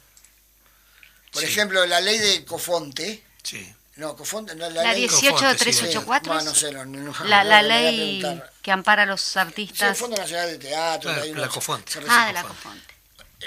Por 1.32 1.44
ejemplo, 1.44 1.86
la 1.86 2.02
ley 2.02 2.18
de 2.18 2.46
Cofonte. 2.46 3.24
Sí. 3.42 3.74
No, 3.96 4.16
Cofonte, 4.16 4.56
no, 4.56 4.70
la, 4.70 4.84
la 4.84 4.94
ley 4.94 5.08
18384. 5.08 6.42
no, 6.42 6.56
sé, 6.56 6.72
no, 6.72 6.84
no, 6.86 7.14
la, 7.26 7.44
la 7.44 7.62
ley 7.62 8.24
que 8.62 8.72
ampara 8.72 9.04
a 9.04 9.06
los 9.06 9.38
artistas. 9.38 9.80
Sí, 9.80 9.86
el 9.86 9.96
Fondo 9.96 10.18
Nacional 10.18 10.48
de 10.48 10.58
Teatro. 10.58 11.12
la 11.36 11.48
Cofonte. 11.48 12.00
Ah, 12.10 12.28
de 12.28 12.34
la 12.34 12.44
Cofonte. 12.44 12.94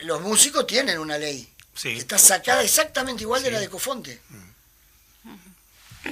Los 0.03 0.21
músicos 0.21 0.67
tienen 0.67 0.99
una 0.99 1.19
ley 1.19 1.53
Está 1.85 2.19
sacada 2.19 2.63
exactamente 2.63 3.23
igual 3.23 3.43
de 3.43 3.51
la 3.51 3.61
de 3.61 3.69
Cofonte. 3.69 4.21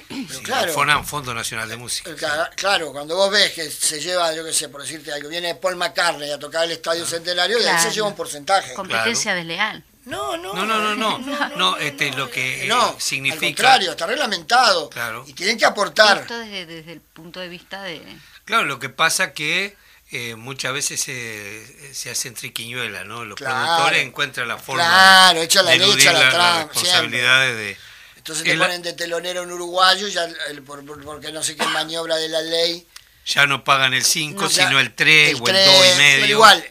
Pero 0.09 0.43
claro, 0.43 1.05
Fondo 1.05 1.33
Nacional 1.33 1.69
de 1.69 1.77
Música. 1.77 2.51
Claro, 2.57 2.93
cuando 2.93 3.17
vos 3.17 3.31
ves 3.31 3.53
que 3.53 3.71
se 3.71 4.01
lleva, 4.01 4.35
yo 4.35 4.45
qué 4.45 4.53
sé, 4.53 4.69
por 4.69 4.83
decirte 4.83 5.13
algo, 5.13 5.29
viene 5.29 5.55
Paul 5.55 5.77
McCartney 5.77 6.31
a 6.31 6.39
tocar 6.39 6.65
el 6.65 6.73
Estadio 6.73 7.07
Centenario 7.07 7.61
y 7.61 7.65
ahí 7.65 7.81
se 7.81 7.93
lleva 7.93 8.09
un 8.09 8.15
porcentaje. 8.15 8.75
Competencia 8.75 9.35
desleal. 9.35 9.85
No, 10.05 10.37
no, 10.37 10.53
no, 10.55 10.67
no, 10.67 10.95
no, 10.95 11.19
no, 11.19 11.57
no, 11.57 11.77
este, 11.79 12.13
lo 12.13 12.31
que 12.31 12.67
no, 12.67 12.97
significa. 12.99 13.47
Al 13.47 13.55
contrario, 13.55 13.91
está 13.93 14.07
reglamentado. 14.07 14.91
Claro. 14.91 15.25
Y 15.27 15.33
tienen 15.33 15.59
que 15.59 15.65
aportar. 15.65 16.19
Esto 16.19 16.39
desde, 16.39 16.67
desde 16.67 16.93
el 16.93 17.01
punto 17.01 17.41
de 17.41 17.49
vista 17.49 17.83
de. 17.83 18.03
Claro, 18.45 18.65
lo 18.65 18.79
que 18.79 18.91
pasa 18.91 19.33
que 19.33 19.77
eh, 20.11 20.37
muchas 20.37 20.73
veces 20.73 21.01
se, 21.01 21.95
se 21.95 22.11
hacen 22.11 22.35
triquiñuelas, 22.35 23.07
¿no? 23.07 23.25
Los 23.25 23.37
productores 23.39 24.05
encuentran 24.05 24.47
la 24.47 24.59
forma 24.59 24.85
claro, 24.85 25.41
de, 25.41 25.45
echa 25.45 25.63
la 25.63 25.71
de 25.71 25.77
echa 25.77 26.13
la, 26.13 26.31
las 26.31 26.67
responsabilidades 26.67 27.57
de... 27.57 27.77
Entonces 28.17 28.45
te 28.45 28.57
ponen 28.57 28.81
de 28.81 28.93
telonero 28.93 29.43
en 29.43 29.51
uruguayo, 29.51 30.09
ya, 30.09 30.27
porque 30.65 31.33
no 31.33 31.43
sé 31.43 31.57
qué 31.57 31.67
maniobra 31.67 32.17
de 32.17 32.29
la 32.29 32.41
ley. 32.43 32.87
Ya 33.27 33.47
no 33.47 33.65
pagan 33.65 33.93
el 33.93 34.05
5, 34.05 34.49
sino 34.49 34.79
el 34.79 34.95
3 34.95 35.41
o 35.41 35.49
el 35.49 35.55
2 35.55 35.75
y 35.95 35.99
medio. 35.99 36.21
Pero 36.21 36.27
igual, 36.27 36.71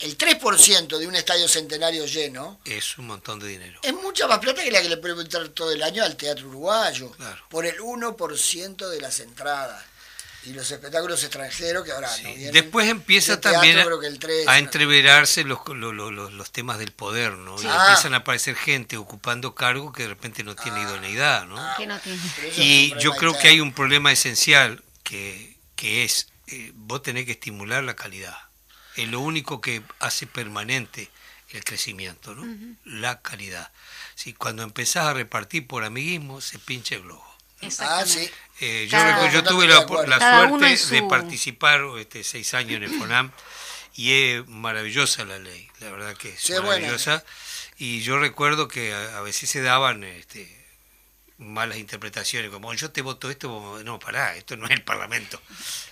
el 0.00 0.16
3% 0.16 0.98
de 0.98 1.06
un 1.06 1.14
estadio 1.16 1.48
centenario 1.48 2.06
lleno... 2.06 2.60
Es 2.64 2.98
un 2.98 3.06
montón 3.06 3.38
de 3.40 3.48
dinero. 3.48 3.80
Es 3.82 3.92
mucha 3.94 4.26
más 4.28 4.38
plata 4.38 4.62
que 4.62 4.70
la 4.70 4.80
que 4.80 4.88
le 4.88 4.96
puede 4.98 5.20
entrar 5.20 5.48
todo 5.48 5.72
el 5.72 5.82
año 5.82 6.04
al 6.04 6.16
teatro 6.16 6.48
uruguayo. 6.48 7.12
Por 7.48 7.66
el 7.66 7.78
1% 7.78 8.88
de 8.88 9.00
las 9.00 9.20
entradas 9.20 9.84
y 10.44 10.52
los 10.52 10.70
espectáculos 10.70 11.22
extranjeros 11.24 11.84
que 11.84 11.92
ahora 11.92 12.08
no 12.22 12.34
vienen, 12.34 12.52
Después 12.52 12.88
empieza 12.88 13.40
también 13.40 13.76
a, 14.46 14.58
entreverarse 14.58 15.42
los, 15.44 15.58
los, 15.66 16.52
temas 16.52 16.78
del 16.78 16.92
poder, 16.92 17.32
¿no? 17.32 17.60
Y 17.60 17.66
ah. 17.66 17.86
empiezan 17.88 18.14
a 18.14 18.18
aparecer 18.18 18.54
gente 18.54 18.96
ocupando 18.96 19.54
cargos 19.54 19.92
que 19.92 20.04
de 20.04 20.10
repente 20.10 20.44
no 20.44 20.54
tiene 20.54 20.78
ah. 20.78 20.82
idoneidad, 20.82 21.46
¿no? 21.46 21.56
Ah. 21.58 21.76
no 21.86 21.98
tiene. 21.98 22.20
Y 22.56 22.94
yo 23.00 23.14
creo 23.14 23.36
que 23.36 23.48
hay 23.48 23.60
un 23.60 23.72
problema 23.72 24.12
esencial 24.12 24.82
que, 25.02 25.56
que 25.74 26.04
es, 26.04 26.28
eh, 26.46 26.70
vos 26.74 27.02
tenés 27.02 27.26
que 27.26 27.32
estimular 27.32 27.82
la 27.82 27.96
calidad. 27.96 28.47
Es 29.02 29.08
lo 29.08 29.20
único 29.20 29.60
que 29.60 29.82
hace 30.00 30.26
permanente 30.26 31.10
el 31.50 31.64
crecimiento, 31.64 32.34
¿no? 32.34 32.76
La 32.84 33.22
calidad. 33.22 33.70
Si 34.14 34.32
cuando 34.34 34.62
empezás 34.62 35.06
a 35.06 35.14
repartir 35.14 35.66
por 35.66 35.84
amiguismo, 35.84 36.40
se 36.40 36.58
pincha 36.58 36.96
el 36.96 37.02
globo. 37.02 37.24
Ah, 37.80 38.04
sí. 38.06 38.30
Eh, 38.60 38.88
yo, 38.90 39.44
tuve 39.44 39.66
la, 39.66 39.86
suerte 39.86 40.94
de 40.94 41.02
participar 41.04 41.80
este, 41.98 42.24
seis 42.24 42.54
años 42.54 42.76
en 42.76 42.84
el 42.84 42.98
FONAM 42.98 43.32
y 43.94 44.12
es 44.12 44.46
maravillosa 44.46 45.24
la 45.24 45.38
ley, 45.38 45.68
la 45.80 45.90
verdad 45.90 46.16
que 46.16 46.30
es 46.30 46.50
maravillosa. 46.50 47.24
Y 47.78 48.00
yo 48.00 48.18
recuerdo 48.18 48.68
que 48.68 48.92
a, 48.92 49.20
veces 49.20 49.50
se 49.50 49.62
daban 49.62 50.04
este, 50.04 50.48
malas 51.38 51.78
interpretaciones, 51.78 52.50
como 52.50 52.72
yo 52.74 52.90
te 52.90 53.02
voto 53.02 53.30
esto, 53.30 53.80
no, 53.84 53.98
pará, 53.98 54.36
esto 54.36 54.56
no 54.56 54.66
es 54.66 54.72
el 54.72 54.82
Parlamento. 54.82 55.40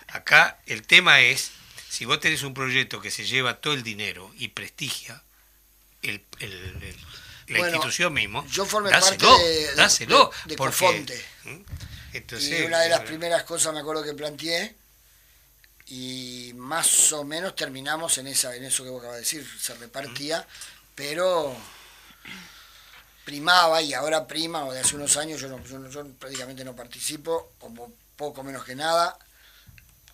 Acá 0.09 0.59
el 0.66 0.82
tema 0.82 1.20
es, 1.20 1.52
si 1.89 2.05
vos 2.05 2.20
tenés 2.20 2.43
un 2.43 2.55
proyecto 2.55 3.01
que 3.01 3.11
se 3.11 3.24
lleva 3.24 3.61
todo 3.61 3.74
el 3.74 3.82
dinero 3.82 4.32
y 4.37 4.49
prestigia 4.49 5.22
el, 6.03 6.24
la 7.49 7.59
institución 7.61 8.12
mismo, 8.12 8.47
yo 8.47 8.64
formé 8.64 8.91
dáselo, 8.91 9.28
parte 9.28 9.45
de, 9.45 9.74
dáselo, 9.74 10.30
de, 10.47 10.55
y 12.41 12.62
una 12.62 12.80
de 12.80 12.89
las 12.89 13.01
primeras 13.01 13.43
cosas 13.45 13.72
me 13.72 13.80
acuerdo 13.80 14.03
que 14.03 14.14
planteé, 14.14 14.74
y 15.89 16.53
más 16.57 17.12
o 17.12 17.24
menos 17.24 17.55
terminamos 17.55 18.18
en 18.18 18.26
esa 18.26 18.55
en 18.57 18.64
eso 18.64 18.82
que 18.82 18.91
vos 18.91 19.01
acabas 19.01 19.16
de 19.16 19.22
decir, 19.22 19.47
se 19.61 19.74
repartía, 19.74 20.47
pero 20.95 21.57
primaba 23.24 23.82
y 23.82 23.95
ahora 23.95 24.26
prima, 24.26 24.64
o 24.64 24.72
de 24.72 24.80
hace 24.80 24.97
unos 24.97 25.16
años 25.16 25.41
yo, 25.41 25.62
yo, 25.91 26.07
prácticamente 26.18 26.64
no 26.64 26.74
participo, 26.74 27.53
como 27.59 27.93
poco 28.16 28.43
menos 28.43 28.64
que 28.64 28.74
nada, 28.74 29.18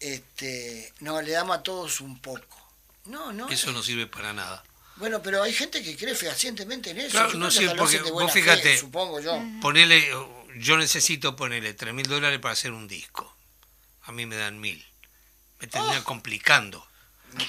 este, 0.03 0.93
no, 1.01 1.21
le 1.23 1.33
damos 1.33 1.57
a 1.57 1.63
todos 1.63 2.01
un 2.01 2.19
poco. 2.21 2.59
No, 3.07 3.33
no. 3.33 3.49
Eso 3.49 3.73
no 3.73 3.83
sirve 3.83 4.07
para 4.07 4.33
nada. 4.33 4.65
Bueno, 4.97 5.23
pero 5.23 5.43
hay 5.43 5.53
gente 5.53 5.83
que 5.83 5.97
cree 5.97 6.15
fehacientemente 6.15 6.91
en 6.91 7.01
eso. 7.01 7.11
Claro, 7.11 7.35
no 7.35 7.51
sirve 7.51 7.75
porque 7.75 7.99
vos 7.99 8.33
fíjate, 8.33 8.79
supongo 8.79 9.21
yo. 9.21 9.41
Ponele 9.61 10.11
yo 10.57 10.77
necesito 10.77 11.35
ponerle 11.35 11.75
tres 11.75 11.95
mil 11.95 12.07
dólares 12.07 12.39
para 12.41 12.53
hacer 12.53 12.73
un 12.73 12.89
disco. 12.89 13.35
A 14.03 14.13
mí 14.13 14.27
me 14.27 14.37
dan 14.37 14.61
mil. 14.61 14.85
Me 15.61 15.67
terminan 15.67 16.01
oh. 16.01 16.05
complicando. 16.05 16.87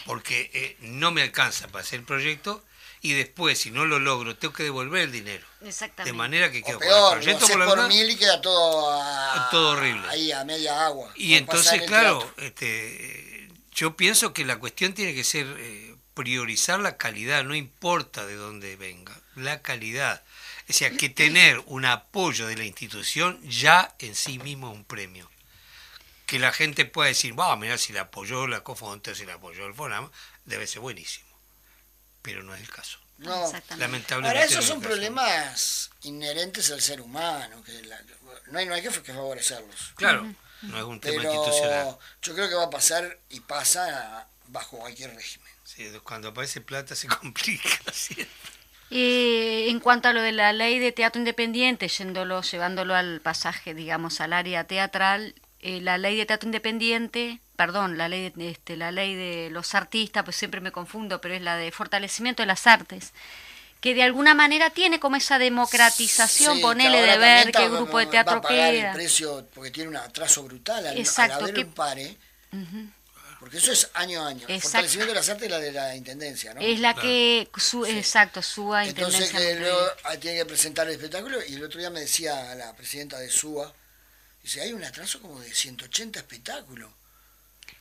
porque 0.05 0.49
eh, 0.53 0.77
no 0.79 1.11
me 1.11 1.21
alcanza 1.21 1.67
para 1.67 1.83
hacer 1.83 1.99
el 1.99 2.05
proyecto 2.05 2.63
y 3.03 3.13
después, 3.13 3.59
si 3.59 3.69
no 3.69 3.85
lo 3.85 3.99
logro, 3.99 4.35
tengo 4.35 4.53
que 4.53 4.63
devolver 4.63 5.01
el 5.03 5.11
dinero. 5.11 5.45
Exactamente. 5.61 6.09
De 6.11 6.17
manera 6.17 6.49
que 6.51 6.63
quedo 6.63 6.77
o 6.77 6.79
peor, 6.79 7.09
con 7.09 7.17
el 7.19 7.23
proyecto 7.37 7.57
lo 7.57 7.65
por, 7.67 7.87
mil 7.89 8.09
y 8.09 8.15
queda 8.15 8.41
todo, 8.41 8.91
a- 8.91 9.49
Todo 9.51 9.71
horrible. 9.73 10.07
ahí 10.09 10.31
a 10.31 10.43
media 10.45 10.85
agua. 10.85 11.11
Y 11.15 11.35
entonces, 11.35 11.81
claro, 11.83 12.33
este, 12.37 13.49
yo 13.73 13.95
pienso 13.97 14.33
que 14.33 14.45
la 14.45 14.57
cuestión 14.57 14.93
tiene 14.93 15.13
que 15.13 15.23
ser 15.25 15.45
eh, 15.59 15.95
priorizar 16.13 16.79
la 16.79 16.95
calidad, 16.97 17.43
no 17.43 17.55
importa 17.55 18.25
de 18.25 18.35
dónde 18.35 18.77
venga, 18.77 19.13
la 19.35 19.61
calidad. 19.61 20.23
O 20.69 20.71
sea, 20.73 20.89
que 20.91 21.09
tener 21.09 21.61
un 21.65 21.83
apoyo 21.83 22.47
de 22.47 22.55
la 22.55 22.63
institución 22.63 23.37
ya 23.43 23.93
en 23.99 24.15
sí 24.15 24.39
mismo 24.39 24.71
es 24.71 24.77
un 24.77 24.85
premio. 24.85 25.29
Que 26.25 26.39
la 26.39 26.53
gente 26.53 26.85
pueda 26.85 27.09
decir, 27.09 27.37
va, 27.37 27.53
mira, 27.57 27.77
si 27.77 27.91
la 27.91 28.03
apoyó 28.03 28.47
la 28.47 28.61
Cofonte, 28.63 29.13
si 29.13 29.25
la 29.25 29.33
apoyó 29.33 29.65
el 29.67 29.73
FONAM, 29.73 30.09
debe 30.45 30.67
ser 30.67 30.79
buenísimo. 30.79 31.27
Pero 32.23 32.41
no 32.43 32.55
es 32.55 32.61
el 32.61 32.69
caso. 32.69 32.97
No. 33.19 33.45
Exactamente. 33.45 33.77
Lamentablemente. 33.85 34.37
Ahora, 34.39 34.43
esos 34.45 34.55
no 34.55 34.61
es 34.61 34.67
son 34.67 34.79
caso. 34.79 34.89
problemas 34.89 35.89
inherentes 36.01 36.71
al 36.71 36.81
ser 36.81 36.99
humano, 37.01 37.63
que 37.63 37.81
la- 37.83 38.01
no, 38.51 38.57
hay, 38.59 38.65
no 38.65 38.73
hay 38.73 38.81
que, 38.81 38.89
que 38.89 39.13
favorecerlos. 39.13 39.93
Claro, 39.95 40.33
no 40.63 40.77
es 40.77 40.83
un 40.83 40.99
tema 40.99 41.21
Pero 41.21 41.33
institucional. 41.33 41.97
yo 42.21 42.33
creo 42.33 42.49
que 42.49 42.55
va 42.55 42.63
a 42.65 42.69
pasar 42.71 43.19
y 43.29 43.39
pasa 43.41 44.27
bajo 44.47 44.79
cualquier 44.79 45.13
régimen. 45.15 45.47
Sí, 45.63 45.87
cuando 46.03 46.29
aparece 46.29 46.59
plata 46.61 46.95
se 46.95 47.07
complica. 47.21 47.69
¿sí? 47.93 48.15
Eh, 48.91 49.67
en 49.69 49.79
cuanto 49.79 50.09
a 50.09 50.13
lo 50.13 50.21
de 50.21 50.31
la 50.31 50.53
ley 50.53 50.79
de 50.79 50.91
teatro 50.91 51.19
independiente, 51.19 51.87
yéndolo, 51.87 52.41
llevándolo 52.41 52.95
al 52.95 53.21
pasaje, 53.21 53.73
digamos, 53.73 54.21
al 54.21 54.33
área 54.33 54.65
teatral, 54.65 55.35
eh, 55.61 55.81
la 55.81 55.97
ley 55.97 56.15
de 56.17 56.25
teatro 56.25 56.47
independiente, 56.47 57.39
perdón, 57.55 57.97
la 57.97 58.07
ley 58.07 58.31
de, 58.35 58.49
este, 58.49 58.75
la 58.77 58.91
ley 58.91 59.15
de 59.15 59.49
los 59.51 59.75
artistas, 59.75 60.23
pues 60.23 60.35
siempre 60.35 60.61
me 60.61 60.71
confundo, 60.71 61.21
pero 61.21 61.33
es 61.35 61.41
la 61.41 61.55
de 61.57 61.71
fortalecimiento 61.71 62.41
de 62.41 62.47
las 62.47 62.65
artes, 62.67 63.11
que 63.81 63.93
de 63.93 64.03
alguna 64.03 64.33
manera 64.33 64.69
tiene 64.69 64.99
como 64.99 65.17
esa 65.17 65.37
democratización, 65.39 66.55
Sí, 66.57 66.61
ponele 66.61 66.97
que 67.01 67.11
de 67.11 67.17
ver 67.17 67.51
qué 67.51 67.69
grupo 67.69 67.99
de 67.99 68.05
va 68.05 68.11
teatro 68.11 68.37
a 68.37 68.41
pagar 68.41 68.71
queda. 68.71 68.89
el 68.89 68.95
precio 68.95 69.45
porque 69.53 69.71
tiene 69.71 69.89
un 69.89 69.97
atraso 69.97 70.43
brutal 70.43 70.87
al, 70.87 70.97
Exacto, 70.97 71.35
al 71.35 71.41
haber 71.43 71.53
que- 71.55 71.61
un 71.61 71.73
pare. 71.73 72.17
Porque 73.39 73.57
eso 73.57 73.73
es 73.73 73.89
año 73.95 74.23
a 74.23 74.29
año. 74.29 74.43
Exacto. 74.43 74.61
Fortalecimiento 74.69 75.13
de 75.13 75.19
las 75.19 75.27
artes 75.29 75.43
es 75.43 75.51
la 75.51 75.59
de 75.59 75.71
la 75.73 75.95
intendencia, 75.97 76.53
¿no? 76.53 76.61
Es 76.61 76.79
la 76.79 76.93
Claro. 76.93 77.07
que, 77.09 77.49
su, 77.57 77.85
exacto, 77.85 78.39
Entonces 78.39 78.87
intendencia. 78.87 79.27
que 79.27 79.33
Montevideo. 79.45 79.73
luego 79.73 80.19
tiene 80.21 80.37
que 80.37 80.45
presentar 80.45 80.87
el 80.87 80.93
espectáculo 80.93 81.39
y 81.45 81.55
el 81.55 81.63
otro 81.65 81.77
día 81.79 81.89
me 81.89 81.99
decía 81.99 82.55
la 82.55 82.73
presidenta 82.73 83.19
de 83.19 83.29
SUA, 83.29 83.73
dice, 84.41 84.61
hay 84.61 84.71
un 84.71 84.81
atraso 84.85 85.21
como 85.21 85.41
de 85.41 85.53
180 85.53 86.19
espectáculos. 86.19 86.89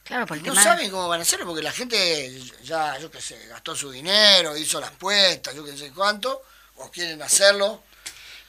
Claro, 0.05 0.27
por 0.27 0.37
el 0.37 0.43
No 0.43 0.51
tema... 0.53 0.63
saben 0.63 0.91
cómo 0.91 1.09
van 1.09 1.21
a 1.21 1.23
hacerlo 1.23 1.47
porque 1.47 1.63
la 1.63 1.73
gente 1.73 2.31
ya, 2.65 2.99
yo 2.99 3.11
qué 3.11 3.21
sé, 3.21 3.47
gastó 3.49 3.75
su 3.77 3.91
dinero, 3.91 4.57
hizo 4.57 4.81
las 4.81 4.91
puestas, 4.93 5.55
yo 5.55 5.65
qué 5.65 5.77
sé 5.77 5.93
cuánto, 5.93 6.43
o 6.77 6.91
quieren 6.91 7.23
hacerlo. 7.23 7.83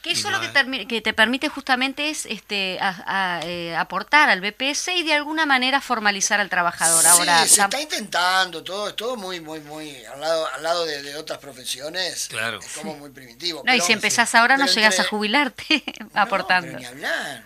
Que 0.02 0.10
eso 0.10 0.30
no 0.30 0.38
lo 0.38 0.52
que, 0.86 1.00
te 1.00 1.14
permite 1.14 1.48
justamente 1.48 2.10
es 2.10 2.26
este 2.26 2.78
a- 2.78 3.38
a, 3.38 3.40
eh, 3.46 3.74
aportar 3.74 4.28
al 4.28 4.42
BPS 4.42 4.88
y 4.94 5.02
de 5.02 5.14
alguna 5.14 5.46
manera 5.46 5.80
formalizar 5.80 6.40
al 6.40 6.50
trabajador. 6.50 7.06
Ahora, 7.06 7.46
se 7.46 7.62
está 7.62 7.80
intentando, 7.80 8.62
todo, 8.62 8.88
es 8.88 8.96
todo 8.96 9.16
muy, 9.16 9.40
muy, 9.40 9.60
muy, 9.60 10.04
al 10.04 10.20
lado, 10.20 10.46
al 10.52 10.62
lado 10.62 10.84
de, 10.84 11.02
de 11.02 11.16
otras 11.16 11.38
profesiones, 11.38 12.26
Claro. 12.28 12.60
es 12.60 12.68
como 12.72 12.94
muy 12.98 13.08
primitivo. 13.12 13.62
no, 13.64 13.74
y 13.74 13.80
si 13.80 13.94
empezás 13.94 14.34
ahora 14.34 14.58
no 14.58 14.64
pero 14.66 14.74
llegas 14.74 14.94
a 14.98 15.02
entre- 15.04 15.08
jubilarte 15.08 15.82
No, 16.12 16.20
aportando. 16.20 16.66
pero 16.66 16.80
ni 16.80 16.84
hablar, 16.84 17.44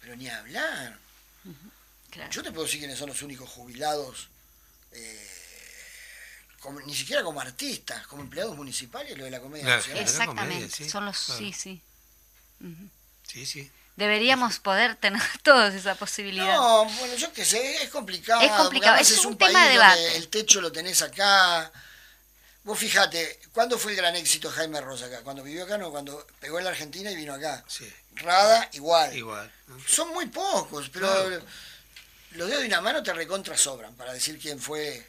pero 0.00 0.16
ni 0.16 0.28
hablar. 0.28 0.98
Claro. 2.14 2.30
Yo 2.30 2.42
te 2.42 2.50
puedo 2.52 2.64
decir 2.64 2.78
quiénes 2.80 2.98
son 2.98 3.08
los 3.08 3.20
únicos 3.22 3.48
jubilados, 3.50 4.28
eh, 4.92 5.30
como- 6.60 6.80
ni 6.80 6.94
siquiera 6.94 7.22
como 7.22 7.40
artistas, 7.40 8.06
como 8.06 8.22
empleados 8.22 8.56
municipales, 8.56 9.18
lo 9.18 9.24
de 9.24 9.30
la 9.30 9.40
Comedia 9.40 9.64
Claro, 9.64 9.78
Nacional. 9.80 10.02
Exactamente, 10.02 10.54
comedia, 10.54 10.76
sí, 10.76 10.88
son 10.88 11.04
los 11.06 11.18
claro. 11.24 11.38
sí, 11.40 11.52
sí. 11.52 11.82
Sí, 13.26 13.44
sí. 13.46 13.70
Deberíamos 13.96 14.58
poder 14.58 14.96
tener 14.96 15.20
todos 15.42 15.74
esa 15.74 15.94
posibilidad. 15.96 16.54
No, 16.56 16.84
bueno, 16.84 17.14
yo 17.16 17.32
qué 17.32 17.44
sé, 17.44 17.82
es 17.82 17.90
complicado. 17.90 18.40
Es 18.42 18.50
complicado, 18.52 18.94
además 18.94 19.10
es 19.10 19.24
un 19.24 19.36
tema 19.36 19.50
de 19.68 19.76
donde 19.76 20.00
debate. 20.00 20.16
El 20.16 20.28
techo 20.28 20.60
lo 20.60 20.72
tenés 20.72 21.02
acá. 21.02 21.70
Vos 22.64 22.78
fíjate, 22.78 23.40
¿cuándo 23.52 23.78
fue 23.78 23.92
el 23.92 23.98
gran 23.98 24.16
éxito 24.16 24.50
Jaime 24.50 24.80
Rosa 24.80 25.06
acá? 25.06 25.20
¿Cuando 25.22 25.42
vivió 25.42 25.64
acá? 25.64 25.76
No, 25.76 25.90
cuando 25.90 26.26
pegó 26.40 26.58
en 26.58 26.64
la 26.64 26.70
Argentina 26.70 27.10
y 27.10 27.16
vino 27.16 27.34
acá. 27.34 27.62
Sí, 27.68 27.86
Rada, 28.14 28.68
igual. 28.72 29.14
igual. 29.16 29.52
¿no? 29.66 29.76
Son 29.86 30.08
muy 30.14 30.26
pocos, 30.26 30.88
pero 30.88 31.06
Claro. 31.08 31.44
Los 32.34 32.48
dedos 32.48 32.62
de 32.62 32.68
una 32.68 32.80
mano 32.80 33.02
te 33.02 33.12
recontra 33.12 33.56
sobran 33.56 33.94
para 33.96 34.12
decir 34.12 34.38
quién 34.38 34.58
fue. 34.60 35.06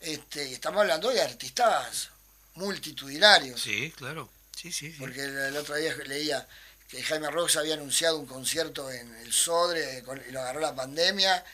Este, 0.00 0.48
y 0.48 0.54
estamos 0.54 0.80
hablando 0.82 1.08
de 1.10 1.20
artistas 1.22 2.10
multitudinarios. 2.54 3.60
Sí, 3.60 3.92
claro. 3.96 4.28
Sí, 4.56 4.70
sí, 4.72 4.90
sí. 4.92 4.96
Porque 4.98 5.22
el, 5.24 5.36
el 5.36 5.56
otro 5.56 5.74
día 5.76 5.94
leía 6.06 6.46
que 6.88 7.02
Jaime 7.02 7.30
Ross 7.30 7.56
había 7.56 7.74
anunciado 7.74 8.18
un 8.18 8.26
concierto 8.26 8.90
en 8.90 9.14
el 9.16 9.32
Sodre 9.32 10.02
con- 10.04 10.22
y 10.28 10.30
lo 10.32 10.40
agarró 10.40 10.60
la 10.60 10.74
pandemia 10.74 11.44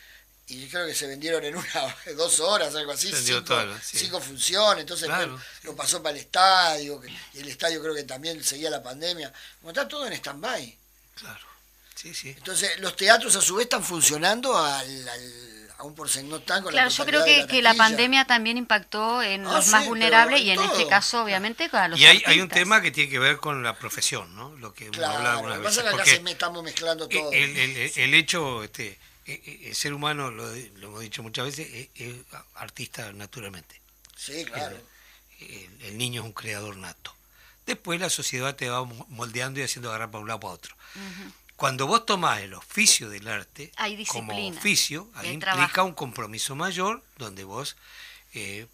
y 0.49 0.69
creo 0.69 0.85
que 0.87 0.95
se 0.95 1.07
vendieron 1.07 1.45
en 1.45 1.55
una 1.57 1.97
dos 2.17 2.41
horas, 2.41 2.75
algo 2.75 2.93
así, 2.93 3.11
Vendió 3.13 3.37
cinco, 3.39 3.47
todo, 3.55 3.79
sí. 3.83 3.99
cinco 3.99 4.21
funciones, 4.21 4.81
entonces 4.83 5.07
Claro, 5.07 5.41
lo 5.63 5.77
pasó 5.77 6.03
para 6.03 6.17
el 6.17 6.25
estadio, 6.25 7.01
y 7.35 7.39
el 7.39 7.49
estadio 7.49 7.81
creo 7.81 7.95
que 7.95 8.03
también 8.03 8.43
seguía 8.43 8.69
la 8.69 8.83
pandemia. 8.83 9.33
Como 9.61 9.71
está 9.71 9.87
todo 9.87 10.07
en 10.09 10.13
stand-by. 10.15 10.77
Claro. 11.15 11.47
Sí, 12.01 12.14
sí. 12.14 12.30
Entonces 12.30 12.78
los 12.80 12.96
teatros 12.96 13.36
a 13.36 13.40
su 13.42 13.57
vez 13.57 13.64
están 13.64 13.84
funcionando 13.84 14.57
al, 14.57 15.09
al- 15.09 15.61
a 15.78 15.84
un 15.84 15.94
porcentaje, 15.94 16.28
no 16.30 16.36
están 16.36 16.62
con 16.62 16.72
Claro, 16.72 16.90
la 16.90 16.94
yo 16.94 17.07
creo 17.07 17.24
que, 17.24 17.40
de 17.42 17.46
que 17.46 17.62
la 17.62 17.72
pandemia 17.74 18.26
también 18.26 18.59
impactó 18.59 19.22
en 19.22 19.46
Ah, 19.46 19.53
los 19.55 19.64
sí, 19.64 19.70
más 19.70 19.86
vulnerables 19.86 20.40
en 20.42 20.46
y 20.46 20.51
en 20.51 20.61
este 20.62 20.86
caso, 20.86 21.22
obviamente, 21.24 21.68
a 21.72 21.88
los 21.88 21.98
Y 21.98 22.05
hay, 22.07 22.22
hay 22.26 22.40
un 22.40 22.48
tema 22.51 22.82
que 22.82 22.90
tiene 22.90 23.11
que 23.11 23.18
ver 23.18 23.38
con 23.38 23.62
la 23.62 23.78
profesión, 23.78 24.34
¿no? 24.36 24.55
Lo 24.57 24.74
que 24.74 24.84
hemos 24.86 24.98
hablado 24.98 25.20
Claro, 25.20 25.32
lo 25.48 25.55
algunas 25.55 25.59
que 25.59 25.64
pasa 25.64 25.96
veces. 25.96 26.12
es 26.14 26.20
que 26.20 26.30
estamos 26.32 26.62
mezclando 26.62 27.09
todo. 27.09 27.32
el, 27.32 27.57
el- 27.57 27.92
el 27.96 28.14
hecho, 28.14 28.62
este, 28.62 28.98
e- 29.26 29.32
e- 29.44 29.68
el 29.68 29.74
ser 29.74 29.94
humano, 29.94 30.30
lo, 30.30 30.46
lo 30.55 30.88
hemos 30.88 31.01
dicho 31.01 31.22
muchas 31.22 31.46
veces, 31.46 31.66
es, 31.72 31.88
es 31.94 32.14
artista 32.57 33.12
naturalmente. 33.14 33.80
Sí, 34.16 34.44
claro. 34.44 34.76
El, 35.40 35.82
el 35.82 35.98
niño 35.98 36.20
es 36.20 36.26
un 36.26 36.32
creador 36.34 36.76
nato. 36.76 37.14
Después 37.64 37.98
la 38.01 38.11
sociedad 38.11 38.55
te 38.55 38.68
va 38.68 38.84
mo- 38.84 39.07
moldeando 39.09 39.61
y 39.61 39.62
haciendo 39.62 39.88
agarrar 39.88 40.11
para 40.11 40.20
un 40.20 40.28
lado 40.28 40.40
para 40.40 40.53
otro. 40.55 40.74
Cuando 41.61 41.87
vos 41.87 42.07
tomás 42.07 42.41
el 42.41 42.55
oficio 42.55 43.11
del 43.11 43.29
arte 43.29 43.71
Hay 43.77 44.03
como 44.07 44.33
oficio, 44.49 45.11
ahí 45.15 45.29
implica 45.29 45.53
trabajo. 45.57 45.85
un 45.85 45.93
compromiso 45.93 46.57
mayor 46.57 47.05
donde 47.19 47.45
vos, 47.45 47.77
eh, 48.33 48.67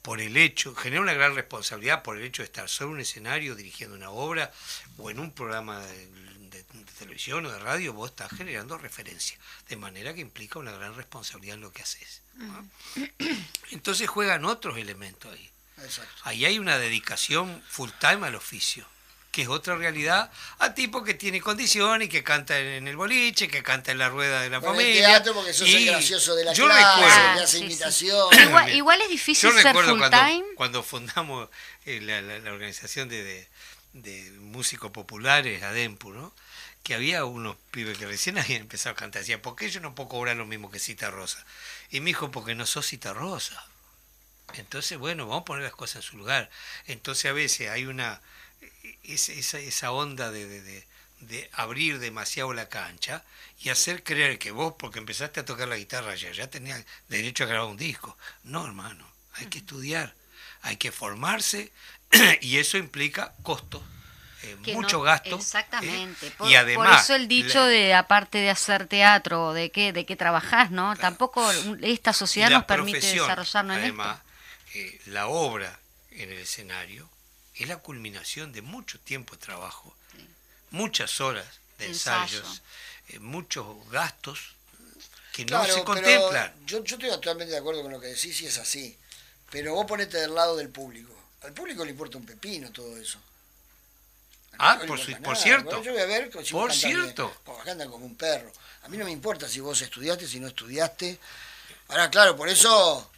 por 0.00 0.22
el 0.22 0.36
hecho, 0.38 0.74
genera 0.74 1.02
una 1.02 1.12
gran 1.12 1.34
responsabilidad 1.34 2.02
por 2.02 2.16
el 2.16 2.24
hecho 2.24 2.40
de 2.40 2.46
estar 2.46 2.70
sobre 2.70 2.94
un 2.94 3.00
escenario 3.00 3.54
dirigiendo 3.54 3.94
una 3.94 4.08
obra 4.10 4.50
o 4.96 5.10
en 5.10 5.18
un 5.20 5.30
programa 5.30 5.80
de, 5.80 6.06
de- 6.06 6.62
de 6.62 6.84
televisión 6.98 7.44
o 7.44 7.50
de 7.52 7.58
radio, 7.58 7.92
vos 7.92 8.10
estás 8.12 8.30
generando 8.32 8.78
referencia, 8.78 9.38
de 9.68 9.76
manera 9.76 10.14
que 10.14 10.22
implica 10.22 10.58
una 10.58 10.72
gran 10.72 10.94
responsabilidad 10.94 11.56
en 11.56 11.60
lo 11.60 11.70
que 11.72 11.82
haces. 11.82 12.22
¿no? 12.36 12.66
Entonces 13.72 14.08
juegan 14.08 14.46
otros 14.46 14.78
elementos 14.78 15.30
ahí. 15.34 15.50
Exacto. 15.82 16.14
Ahí 16.24 16.46
hay 16.46 16.58
una 16.58 16.78
dedicación 16.78 17.62
full 17.68 17.90
time 18.00 18.26
al 18.26 18.36
oficio, 18.36 18.86
que 19.36 19.42
es 19.42 19.48
otra 19.48 19.76
realidad 19.76 20.30
a 20.60 20.72
tipo 20.72 21.04
que 21.04 21.12
tiene 21.12 21.42
condición 21.42 22.00
y 22.00 22.08
que 22.08 22.24
canta 22.24 22.58
en 22.58 22.88
el 22.88 22.96
boliche, 22.96 23.48
que 23.48 23.62
canta 23.62 23.92
en 23.92 23.98
la 23.98 24.08
rueda 24.08 24.40
de 24.40 24.48
la 24.48 24.60
Bueno, 24.60 24.80
el 24.80 24.86
familia. 24.86 25.06
teatro 25.08 25.34
porque 25.34 25.52
sos 25.52 25.68
el 25.68 25.84
gracioso 25.84 26.34
de 26.34 26.44
la 26.46 26.54
yo 26.54 26.64
clase, 26.64 26.80
recuerdo, 26.96 27.36
que 27.36 27.42
hace 27.84 27.92
Sí. 27.92 28.06
Igual, 28.46 28.74
igual 28.74 29.00
es 29.02 29.10
difícil 29.10 29.50
yo 29.50 29.54
ser 29.54 29.64
recuerdo 29.66 29.90
full 29.90 29.98
cuando, 29.98 30.16
time. 30.18 30.44
cuando 30.54 30.82
fundamos 30.82 31.50
eh, 31.84 32.00
la, 32.00 32.22
la- 32.22 32.38
la 32.38 32.50
organización 32.50 33.10
de, 33.10 33.22
de- 33.22 33.48
de 33.92 34.30
músicos 34.40 34.90
populares, 34.90 35.62
ADEMPU, 35.62 36.12
¿no? 36.14 36.34
que 36.82 36.94
había 36.94 37.26
unos 37.26 37.56
pibes 37.72 37.98
que 37.98 38.06
recién 38.06 38.38
habían 38.38 38.62
empezado 38.62 38.94
a 38.94 38.96
cantar. 38.96 39.20
Decían, 39.20 39.40
¿por 39.42 39.54
qué 39.54 39.68
yo 39.68 39.80
no 39.80 39.94
puedo 39.94 40.08
cobrar 40.08 40.36
lo 40.38 40.46
mismo 40.46 40.70
que 40.70 40.78
Cita 40.78 41.10
Rosa? 41.10 41.44
Y 41.90 42.00
me 42.00 42.06
dijo, 42.06 42.30
porque 42.30 42.54
no 42.54 42.64
sos 42.64 42.86
Cita 42.86 43.12
Rosa. 43.12 43.66
Entonces, 44.54 44.96
bueno, 44.96 45.26
vamos 45.26 45.42
a 45.42 45.44
poner 45.44 45.64
las 45.64 45.74
cosas 45.74 45.96
en 45.96 46.02
su 46.10 46.16
lugar. 46.16 46.48
Entonces, 46.86 47.26
a 47.30 47.34
veces 47.34 47.68
hay 47.68 47.84
una. 47.84 48.22
Es- 49.04 49.28
Esa, 49.28 49.58
esa 49.58 49.92
onda 49.92 50.30
de, 50.30 50.46
de- 50.46 50.62
de- 50.62 50.86
de 51.20 51.50
abrir 51.54 51.98
demasiado 51.98 52.52
la 52.52 52.68
cancha 52.68 53.24
y 53.62 53.70
hacer 53.70 54.02
creer 54.04 54.38
que 54.38 54.50
vos, 54.50 54.74
porque 54.78 54.98
empezaste 54.98 55.40
a 55.40 55.44
tocar 55.44 55.66
la 55.68 55.76
guitarra 55.76 56.12
ayer, 56.12 56.32
ya 56.34 56.48
tenías 56.50 56.84
derecho 57.08 57.44
a 57.44 57.46
grabar 57.46 57.68
un 57.68 57.76
disco. 57.78 58.16
No, 58.44 58.66
hermano, 58.66 59.06
hay 59.34 59.46
que 59.46 59.58
estudiar, 59.58 60.14
hay 60.62 60.76
que 60.76 60.92
formarse 60.92 61.72
y 62.42 62.58
eso 62.58 62.76
implica 62.76 63.32
costos. 63.42 63.82
eh, 64.42 64.56
mucho 64.74 64.98
no- 64.98 65.02
gasto 65.04 65.30
¿eh? 65.30 65.38
Exactamente. 65.40 66.30
Por, 66.32 66.50
y 66.50 66.54
además 66.54 66.86
por 66.88 67.00
eso 67.00 67.14
el 67.16 67.26
dicho 67.28 67.58
la- 67.60 67.66
de 67.66 67.94
aparte 67.94 68.38
de 68.38 68.50
hacer 68.50 68.86
teatro, 68.86 69.54
de 69.54 69.70
qué, 69.70 69.92
de 69.94 70.04
qué 70.04 70.14
trabajás, 70.16 70.70
¿no? 70.70 70.94
Tampoco 70.96 71.50
esta 71.82 72.12
sociedad 72.12 72.50
nos 72.50 72.64
permite 72.64 73.00
desarrollarnos 73.22 73.76
en 73.78 73.82
además, 73.82 74.18
eh, 74.74 75.00
la 75.06 75.26
obra 75.28 75.80
en 76.10 76.30
el 76.30 76.38
escenario 76.38 77.08
es 77.56 77.68
la 77.68 77.78
culminación 77.78 78.52
de 78.52 78.62
mucho 78.62 78.98
tiempo 79.00 79.34
de 79.34 79.42
trabajo, 79.42 79.94
muchas 80.70 81.20
horas 81.20 81.46
de 81.78 81.86
Ensayo. 81.86 82.38
ensayos, 82.38 82.62
eh, 83.08 83.18
muchos 83.18 83.66
gastos 83.90 84.54
que 85.32 85.44
no 85.44 85.64
se 85.66 85.84
contemplan. 85.84 86.52
Yo, 86.66 86.82
yo 86.84 86.96
estoy 86.96 87.10
totalmente 87.10 87.52
de 87.52 87.58
acuerdo 87.58 87.82
con 87.82 87.92
lo 87.92 88.00
que 88.00 88.08
decís 88.08 88.40
y 88.40 88.46
es 88.46 88.58
así. 88.58 88.96
Pero 89.50 89.74
vos 89.74 89.86
ponete 89.86 90.18
del 90.18 90.34
lado 90.34 90.56
del 90.56 90.70
público. 90.70 91.14
Al 91.42 91.52
público 91.52 91.84
le 91.84 91.90
importa 91.90 92.18
un 92.18 92.26
pepino 92.26 92.72
todo 92.72 92.96
eso. 92.96 93.18
Ah, 94.58 94.78
por, 94.86 94.98
por 95.22 95.36
cierto. 95.36 95.82
yo 95.82 95.92
voy 95.92 96.00
a 96.00 96.06
ver 96.06 96.30
si 96.42 96.52
por 96.52 96.72
cierto. 96.72 97.32
Andan 97.66 97.90
como 97.90 98.06
un 98.06 98.16
perro. 98.16 98.50
A 98.82 98.88
mí 98.88 98.96
no 98.96 99.04
me 99.04 99.10
importa 99.10 99.48
si 99.48 99.60
vos 99.60 99.80
estudiaste, 99.82 100.26
si 100.26 100.40
no 100.40 100.48
estudiaste. 100.48 101.18
Ahora, 101.88 102.10
claro, 102.10 102.36
por 102.36 102.48
eso 102.48 103.10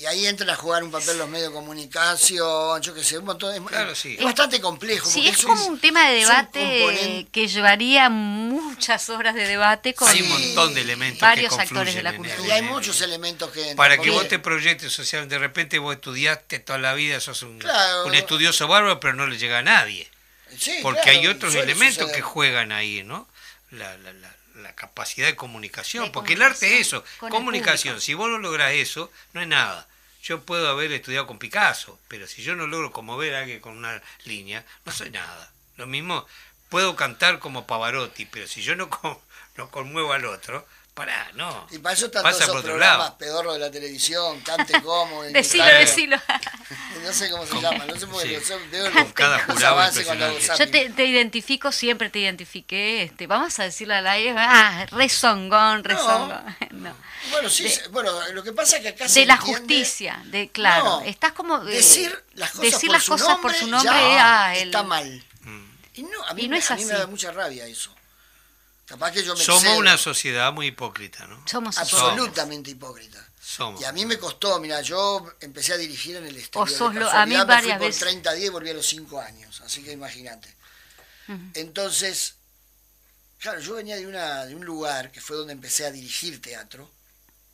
y 0.00 0.06
ahí 0.06 0.26
entran 0.26 0.48
a 0.48 0.56
jugar 0.56 0.82
un 0.82 0.90
papel 0.90 1.18
los 1.18 1.28
medios 1.28 1.48
de 1.48 1.54
comunicación, 1.54 2.80
yo 2.80 2.94
qué 2.94 3.04
sé, 3.04 3.18
un 3.18 3.26
montón. 3.26 3.54
Es, 3.54 3.60
claro, 3.60 3.94
sí. 3.94 4.16
es 4.18 4.24
bastante 4.24 4.58
complejo. 4.58 5.06
Sí, 5.06 5.28
es 5.28 5.44
como 5.44 5.62
un, 5.66 5.78
tema 5.78 6.08
de 6.08 6.20
debate 6.20 7.28
que 7.30 7.48
llevaría 7.48 8.08
muchas 8.08 9.10
horas 9.10 9.34
de 9.34 9.46
debate 9.46 9.92
con 9.92 10.08
hay 10.08 10.22
un 10.22 10.28
montón 10.30 10.72
de 10.72 10.80
elementos 10.80 11.20
varios 11.20 11.58
actores 11.58 11.94
de 11.94 12.02
la 12.02 12.16
cultura. 12.16 12.46
Y 12.46 12.50
hay 12.50 12.62
muchos 12.62 13.02
elementos 13.02 13.50
que... 13.50 13.74
Para 13.74 13.98
que 13.98 14.08
vos 14.08 14.26
te 14.26 14.38
proyectes 14.38 14.90
social, 14.90 15.28
de 15.28 15.38
repente 15.38 15.78
vos 15.78 15.94
estudiaste 15.94 16.60
toda 16.60 16.78
la 16.78 16.94
vida, 16.94 17.20
sos 17.20 17.42
un, 17.42 17.62
un 18.06 18.14
estudioso 18.14 18.68
bárbaro, 18.68 19.00
pero 19.00 19.12
no 19.12 19.26
le 19.26 19.36
llega 19.36 19.58
a 19.58 19.62
nadie. 19.62 20.08
porque 20.80 21.10
hay 21.10 21.26
otros 21.26 21.54
elementos 21.54 22.10
que 22.10 22.22
juegan 22.22 22.72
ahí, 22.72 23.02
¿no? 23.04 23.28
la, 23.70 23.98
la, 23.98 24.14
la 24.14 24.30
la 24.62 24.74
capacidad 24.74 25.26
de 25.26 25.36
comunicación, 25.36 26.12
porque 26.12 26.34
el 26.34 26.42
arte 26.42 26.74
es 26.74 26.88
eso, 26.88 27.02
comunicación. 27.18 28.00
Si 28.00 28.12
vos 28.12 28.28
no 28.28 28.38
lográs 28.38 28.72
eso, 28.72 29.10
no 29.32 29.40
es 29.40 29.48
nada. 29.48 29.86
Yo 30.22 30.42
puedo 30.42 30.68
haber 30.68 30.92
estudiado 30.92 31.26
con 31.26 31.38
Picasso, 31.38 31.98
pero 32.08 32.26
si 32.26 32.42
yo 32.42 32.54
no 32.54 32.66
logro 32.66 32.92
conmover 32.92 33.34
a 33.34 33.40
alguien 33.40 33.60
con 33.60 33.76
una 33.76 34.02
línea, 34.24 34.64
no 34.84 34.92
soy 34.92 35.10
nada. 35.10 35.50
Lo 35.76 35.86
mismo, 35.86 36.26
puedo 36.68 36.96
cantar 36.96 37.38
como 37.38 37.66
Pavarotti, 37.66 38.26
pero 38.26 38.46
si 38.46 38.62
yo 38.62 38.76
no, 38.76 38.88
no 39.56 39.70
conmuevo 39.70 40.12
al 40.12 40.26
otro, 40.26 40.66
Pará, 41.00 41.30
no. 41.32 41.66
Y 41.70 41.78
para 41.78 41.94
eso 41.94 42.06
están 42.06 42.22
todos 42.22 42.42
esos 42.42 42.62
programas 42.62 43.12
pedorro 43.12 43.54
de 43.54 43.58
la 43.58 43.70
televisión, 43.70 44.38
cante 44.42 44.82
como. 44.82 45.22
decilo, 45.32 45.64
decilo. 45.64 46.18
no 47.02 47.10
sé 47.10 47.30
cómo 47.30 47.46
se 47.46 47.58
llama, 47.58 47.86
no 47.86 47.98
sé 47.98 48.06
por 48.06 48.22
qué. 48.22 48.38
cada 49.14 49.38
jurado 49.38 49.90
Yo 50.58 50.70
te, 50.70 50.90
te, 50.90 51.06
identifico, 51.06 51.72
siempre 51.72 52.10
te 52.10 52.18
identifiqué. 52.18 53.04
Este, 53.04 53.26
vamos 53.26 53.58
a 53.60 53.62
decirle 53.62 53.94
al 53.94 54.06
aire, 54.08 54.34
ah, 54.36 54.84
rezongón, 54.90 55.84
rezongón. 55.84 56.44
No. 56.72 56.94
Bueno, 57.30 57.48
sí, 57.48 57.66
bueno, 57.92 58.12
lo 58.32 58.42
que 58.42 58.52
pasa 58.52 58.76
es 58.76 58.82
que 58.82 58.88
acá 58.90 59.06
De 59.06 59.24
la 59.24 59.38
justicia, 59.38 60.22
de 60.26 60.50
claro. 60.50 61.00
estás 61.06 61.32
como. 61.32 61.66
Eh, 61.66 61.76
decir 61.76 62.14
las 62.34 62.50
cosas, 62.50 62.72
decir 62.72 62.88
por, 62.88 62.94
las 62.96 63.04
su 63.04 63.12
cosas 63.12 63.28
nombre, 63.28 63.42
por 63.42 63.54
su 63.54 63.66
nombre 63.68 63.90
ah, 63.94 64.54
está 64.54 64.82
mal. 64.82 65.24
Mm. 65.44 65.64
Y 65.94 66.02
no, 66.02 66.22
a 66.26 66.34
mí, 66.34 66.46
no 66.46 66.56
es 66.56 66.70
a 66.70 66.76
mí 66.76 66.84
me 66.84 66.92
da 66.92 67.06
mucha 67.06 67.32
rabia 67.32 67.66
eso. 67.66 67.90
Somos 69.36 69.78
una 69.78 69.96
sociedad 69.96 70.52
muy 70.52 70.68
hipócrita, 70.68 71.26
¿no? 71.26 71.42
Somos 71.46 71.78
absolutamente 71.78 72.70
hipócrita. 72.70 73.24
Somos. 73.40 73.80
Y 73.80 73.84
a 73.84 73.92
mí 73.92 74.04
me 74.04 74.18
costó, 74.18 74.58
mira, 74.60 74.80
yo 74.80 75.32
empecé 75.40 75.72
a 75.72 75.76
dirigir 75.76 76.16
en 76.16 76.26
el 76.26 76.36
exterior. 76.36 77.08
a 77.12 77.26
mí 77.26 77.36
varias 77.36 77.80
me 77.80 77.90
fui 77.90 77.98
por 77.98 78.08
30 78.08 78.32
días 78.34 78.46
y 78.46 78.50
volví 78.50 78.70
a 78.70 78.74
los 78.74 78.86
5 78.86 79.20
años, 79.20 79.60
así 79.62 79.82
que 79.82 79.92
imagínate. 79.92 80.54
Entonces, 81.54 82.34
claro, 83.38 83.60
yo 83.60 83.74
venía 83.74 83.96
de, 83.96 84.06
una, 84.06 84.46
de 84.46 84.56
un 84.56 84.64
lugar 84.64 85.12
que 85.12 85.20
fue 85.20 85.36
donde 85.36 85.52
empecé 85.52 85.86
a 85.86 85.92
dirigir 85.92 86.42
teatro, 86.42 86.90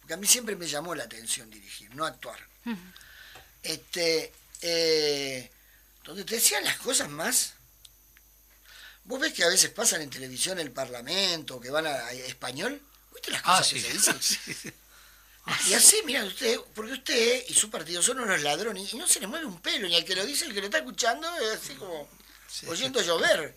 porque 0.00 0.14
a 0.14 0.16
mí 0.16 0.26
siempre 0.26 0.56
me 0.56 0.66
llamó 0.66 0.94
la 0.94 1.04
atención 1.04 1.50
dirigir, 1.50 1.94
no 1.94 2.06
actuar. 2.06 2.38
Este, 3.62 4.32
eh, 4.62 5.50
donde 6.04 6.24
te 6.24 6.36
decían 6.36 6.64
las 6.64 6.78
cosas 6.78 7.10
más 7.10 7.55
Vos 9.06 9.20
ves 9.20 9.32
que 9.32 9.44
a 9.44 9.48
veces 9.48 9.70
pasan 9.70 10.02
en 10.02 10.10
televisión 10.10 10.58
el 10.58 10.72
Parlamento, 10.72 11.60
que 11.60 11.70
van 11.70 11.86
a, 11.86 12.10
español. 12.12 12.80
¿Viste 13.14 13.30
las 13.30 13.42
cosas 13.42 13.66
ah, 13.66 13.72
que 13.72 13.80
se 13.80 13.92
dicen? 13.92 14.74
Y 15.68 15.74
así, 15.74 15.96
mira 16.04 16.24
usted, 16.24 16.58
porque 16.74 16.92
usted 16.92 17.44
y 17.48 17.54
su 17.54 17.70
partido 17.70 18.02
son 18.02 18.18
unos 18.18 18.42
ladrones 18.42 18.92
y 18.92 18.96
no 18.96 19.06
se 19.06 19.20
le 19.20 19.28
mueve 19.28 19.46
un 19.46 19.60
pelo, 19.60 19.86
ni 19.86 19.94
el 19.94 20.04
que 20.04 20.16
lo 20.16 20.26
dice, 20.26 20.44
el 20.44 20.52
que 20.52 20.60
lo 20.60 20.66
está 20.66 20.78
escuchando, 20.78 21.28
es 21.38 21.60
así 21.60 21.74
como 21.74 22.08
oyendo 22.66 23.00
llover. 23.00 23.56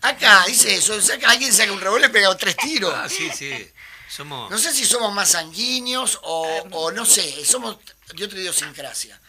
Acá 0.00 0.44
dice 0.48 0.74
eso, 0.74 0.98
alguien 1.26 1.52
saca 1.52 1.72
un 1.72 1.80
revólver 1.80 2.10
y 2.10 2.12
pega 2.12 2.36
tres 2.36 2.56
tiros. 2.56 2.92
Ah, 2.92 3.08
sí, 3.08 3.30
sí. 3.36 3.70
Somos... 4.08 4.50
No 4.50 4.58
sé 4.58 4.72
si 4.72 4.84
somos 4.84 5.12
más 5.14 5.30
sanguíneos 5.30 6.18
o, 6.22 6.42
o 6.72 6.90
no 6.90 7.06
sé, 7.06 7.44
somos 7.44 7.78
de 8.12 8.24
otra 8.24 8.38
idiosincrasia. 8.38 9.20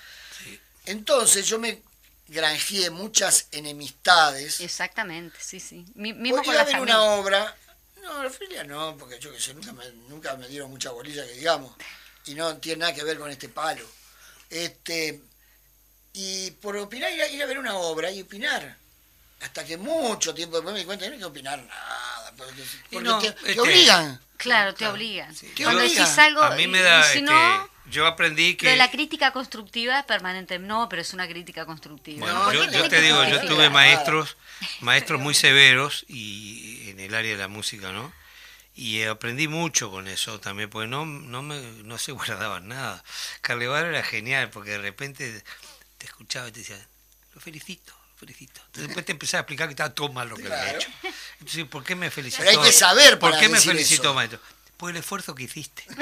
Entonces 0.86 1.48
yo 1.48 1.60
me 1.60 1.82
granjeé 2.28 2.90
muchas 2.90 3.48
enemistades. 3.52 4.62
Exactamente, 4.62 5.38
sí, 5.40 5.60
sí. 5.60 5.86
mismo 5.96 6.42
Podría 6.42 6.62
haber 6.62 6.80
una 6.80 7.02
obra. 7.02 7.56
No, 8.02 8.24
la 8.24 8.30
familia 8.30 8.64
no, 8.64 8.96
porque 8.98 9.20
yo 9.20 9.32
que 9.32 9.40
sé, 9.40 9.54
nunca 9.54 9.74
me, 9.74 9.90
nunca 10.10 10.36
me 10.36 10.48
dieron 10.48 10.70
mucha 10.70 10.92
bolilla, 10.92 11.26
que 11.26 11.34
digamos. 11.34 11.76
Y 12.26 12.36
no 12.36 12.58
tiene 12.58 12.82
nada 12.82 12.94
que 12.94 13.04
ver 13.04 13.18
con 13.18 13.32
este 13.32 13.50
palo. 13.50 13.86
Este, 14.50 15.22
y 16.14 16.52
por 16.52 16.78
opinar, 16.78 17.12
ir 17.12 17.44
a, 17.44 17.46
ver 17.46 17.60
una 17.60 17.76
obra 17.76 18.12
y 18.12 18.22
opinar. 18.22 18.78
Hasta 19.42 19.66
que 19.66 19.78
mucho 19.78 20.34
tiempo 20.34 20.56
después 20.56 20.74
me 20.74 20.80
di 20.80 20.86
cuenta 20.86 21.06
que 21.06 21.10
no 21.10 21.14
hay 21.16 21.20
que 21.20 21.26
opinar 21.26 21.62
nada. 21.62 22.34
Porque, 22.38 23.32
te, 23.32 23.50
este, 23.50 23.60
obligan. 23.60 24.22
Claro, 24.38 24.74
te 24.74 24.88
obligan. 24.88 25.36
Cuando 25.62 25.82
decís 25.82 26.18
algo, 26.18 26.42
a 26.42 26.56
mí 26.56 26.68
me 26.68 26.82
da, 26.82 27.04
si 27.04 27.20
este, 27.20 27.22
no, 27.22 27.70
yo 27.90 28.08
aprendí 28.08 28.56
que... 28.56 28.76
la 28.76 28.90
crítica 28.90 29.32
constructiva 29.32 30.00
es 30.00 30.06
permanente, 30.06 30.58
no, 30.60 30.90
pero 30.90 31.02
es 31.02 31.14
una 31.14 31.28
crítica 31.28 31.66
constructiva. 31.66 32.20
Bueno, 32.20 32.72
yo, 32.72 32.90
te 32.90 33.02
digo, 33.02 33.24
yo 33.26 33.46
tuve 33.48 33.70
maestros, 33.70 34.38
maestros 34.82 35.22
muy 35.22 35.34
severos 35.34 36.06
y 36.08 36.90
en 36.90 37.00
el 37.00 37.14
área 37.14 37.32
de 37.32 37.38
la 37.38 37.48
música, 37.48 37.92
¿no? 37.92 38.12
Y 38.76 39.04
aprendí 39.04 39.48
mucho 39.48 39.90
con 39.90 40.08
eso 40.08 40.40
también, 40.40 40.70
porque 40.70 40.88
no, 40.88 41.06
no, 41.06 41.42
me, 41.42 41.62
no 41.84 41.98
se 41.98 42.12
guardaban 42.14 42.68
nada. 42.68 43.04
Carlevaro 43.42 43.90
era 43.90 44.04
genial, 44.04 44.50
porque 44.50 44.72
de 44.72 44.80
repente 44.80 45.44
te 45.98 46.06
escuchaba 46.06 46.48
y 46.50 46.52
te 46.52 46.60
decía, 46.60 46.88
lo 47.34 47.40
felicito, 47.40 47.94
lo 48.12 48.18
felicito. 48.18 48.62
después 48.74 49.06
te 49.06 49.12
empezaba 49.12 49.40
a 49.40 49.42
explicar 49.44 49.68
que 49.68 49.74
estaba 49.74 49.94
todo 49.94 50.10
mal 50.10 50.28
lo 50.28 50.36
que 50.36 50.46
había 50.46 50.76
hecho. 50.76 50.90
Entonces, 51.40 51.66
¿por 51.66 51.84
qué 51.84 51.96
me 51.96 52.10
felicitó? 52.10 52.44
Pero 52.44 52.60
hay 52.62 52.68
que 52.68 52.74
saber 52.74 53.20
¿Por 53.20 53.38
qué 53.40 53.48
me 53.48 53.60
felicitó, 53.60 54.14
maestro? 54.14 54.40
Por 54.78 54.92
el 54.92 54.98
esfuerzo 54.98 55.36
que 55.36 55.44
hiciste. 55.44 55.86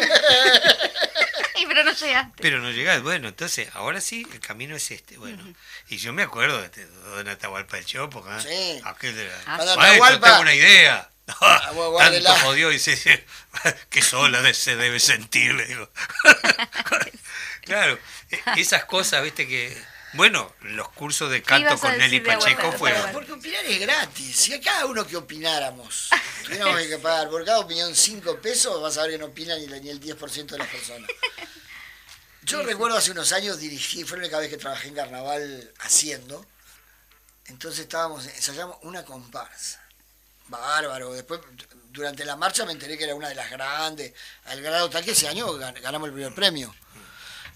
pero 1.68 1.84
no 1.84 1.92
llegaste. 1.92 2.42
Pero 2.42 2.60
no 2.60 2.72
llegaste. 2.72 3.02
Bueno, 3.02 3.30
entonces, 3.30 3.70
ahora 3.74 4.02
sí, 4.02 4.28
el 4.32 4.40
camino 4.40 4.76
es 4.76 4.92
este. 4.92 5.18
Bueno, 5.18 5.44
y 5.90 5.98
yo 5.98 6.14
me 6.14 6.24
acuerdo 6.24 6.60
de, 6.60 6.66
este, 6.66 6.86
de 6.86 7.32
Atahualpa 7.32 7.78
del 7.78 7.86
Chopo. 7.86 8.26
¿eh? 8.30 8.42
Sí. 8.42 8.82
Aquel 8.86 9.16
de 9.16 9.28
la... 9.28 9.34
Ah, 9.46 9.76
Maestro, 9.78 10.20
tengo 10.20 10.42
una 10.42 10.54
idea. 10.54 11.10
tanto 11.26 12.36
jodió 12.42 12.70
y 12.70 12.74
dice, 12.74 13.26
qué 13.90 14.02
sola 14.02 14.54
se 14.54 14.76
debe 14.76 15.00
sentir, 15.00 15.54
le 15.54 15.66
digo. 15.66 15.90
claro, 17.62 17.98
e, 18.30 18.42
esas 18.58 18.86
cosas, 18.86 19.24
viste, 19.24 19.48
que 19.48 19.76
bueno, 20.14 20.54
los 20.62 20.90
cursos 20.90 21.32
de 21.32 21.42
canto 21.42 21.78
con 21.80 21.98
Nelly 21.98 22.20
Pacheco 22.20 22.72
fueron. 22.74 23.12
Porque 23.12 23.32
opinar 23.32 23.66
es 23.66 23.80
gratis. 23.80 24.36
Si 24.36 24.54
a 24.54 24.62
cada 24.62 24.86
uno 24.86 25.06
que 25.06 25.18
opináramos 25.18 26.10
tuviéramos 26.46 26.82
que 26.82 26.98
pagar 26.98 27.30
por 27.30 27.44
cada 27.46 27.60
opinión 27.60 27.96
5 27.96 28.40
pesos, 28.40 28.82
vas 28.82 28.98
a 28.98 29.04
ver 29.04 29.12
que 29.12 29.18
no 29.18 29.26
opina 29.28 29.56
ni, 29.58 29.66
el 29.66 30.00
10% 30.00 30.46
de 30.46 30.58
las 30.58 30.68
personas. 30.68 31.10
Yo 32.44 32.62
recuerdo 32.62 32.98
hace 32.98 33.12
unos 33.12 33.32
años 33.32 33.60
dirigí, 33.60 34.04
fue 34.04 34.18
la 34.18 34.24
única 34.24 34.40
vez 34.40 34.50
que 34.50 34.58
trabajé 34.58 34.90
en 34.90 34.96
carnaval 34.96 35.72
haciendo. 35.80 36.46
Entonces 37.46 37.82
estábamos, 37.82 38.26
ensayamos 38.28 38.78
una 38.82 39.04
comparsa. 39.04 39.82
Bárbaro. 40.48 41.14
Después, 41.14 41.40
durante 41.92 42.26
la 42.26 42.36
marcha 42.36 42.66
me 42.66 42.74
enteré 42.74 42.98
que 42.98 43.06
era 43.06 43.16
una 43.16 43.30
de 43.30 43.36
las 43.36 43.50
grandes, 43.50 44.14
al 44.46 44.62
grado 44.62 44.90
tal 44.90 45.04
que 45.04 45.12
ese 45.12 45.28
año 45.28 45.52
ganamos 45.54 46.08
el 46.08 46.14
primer 46.14 46.34
premio. 46.36 46.74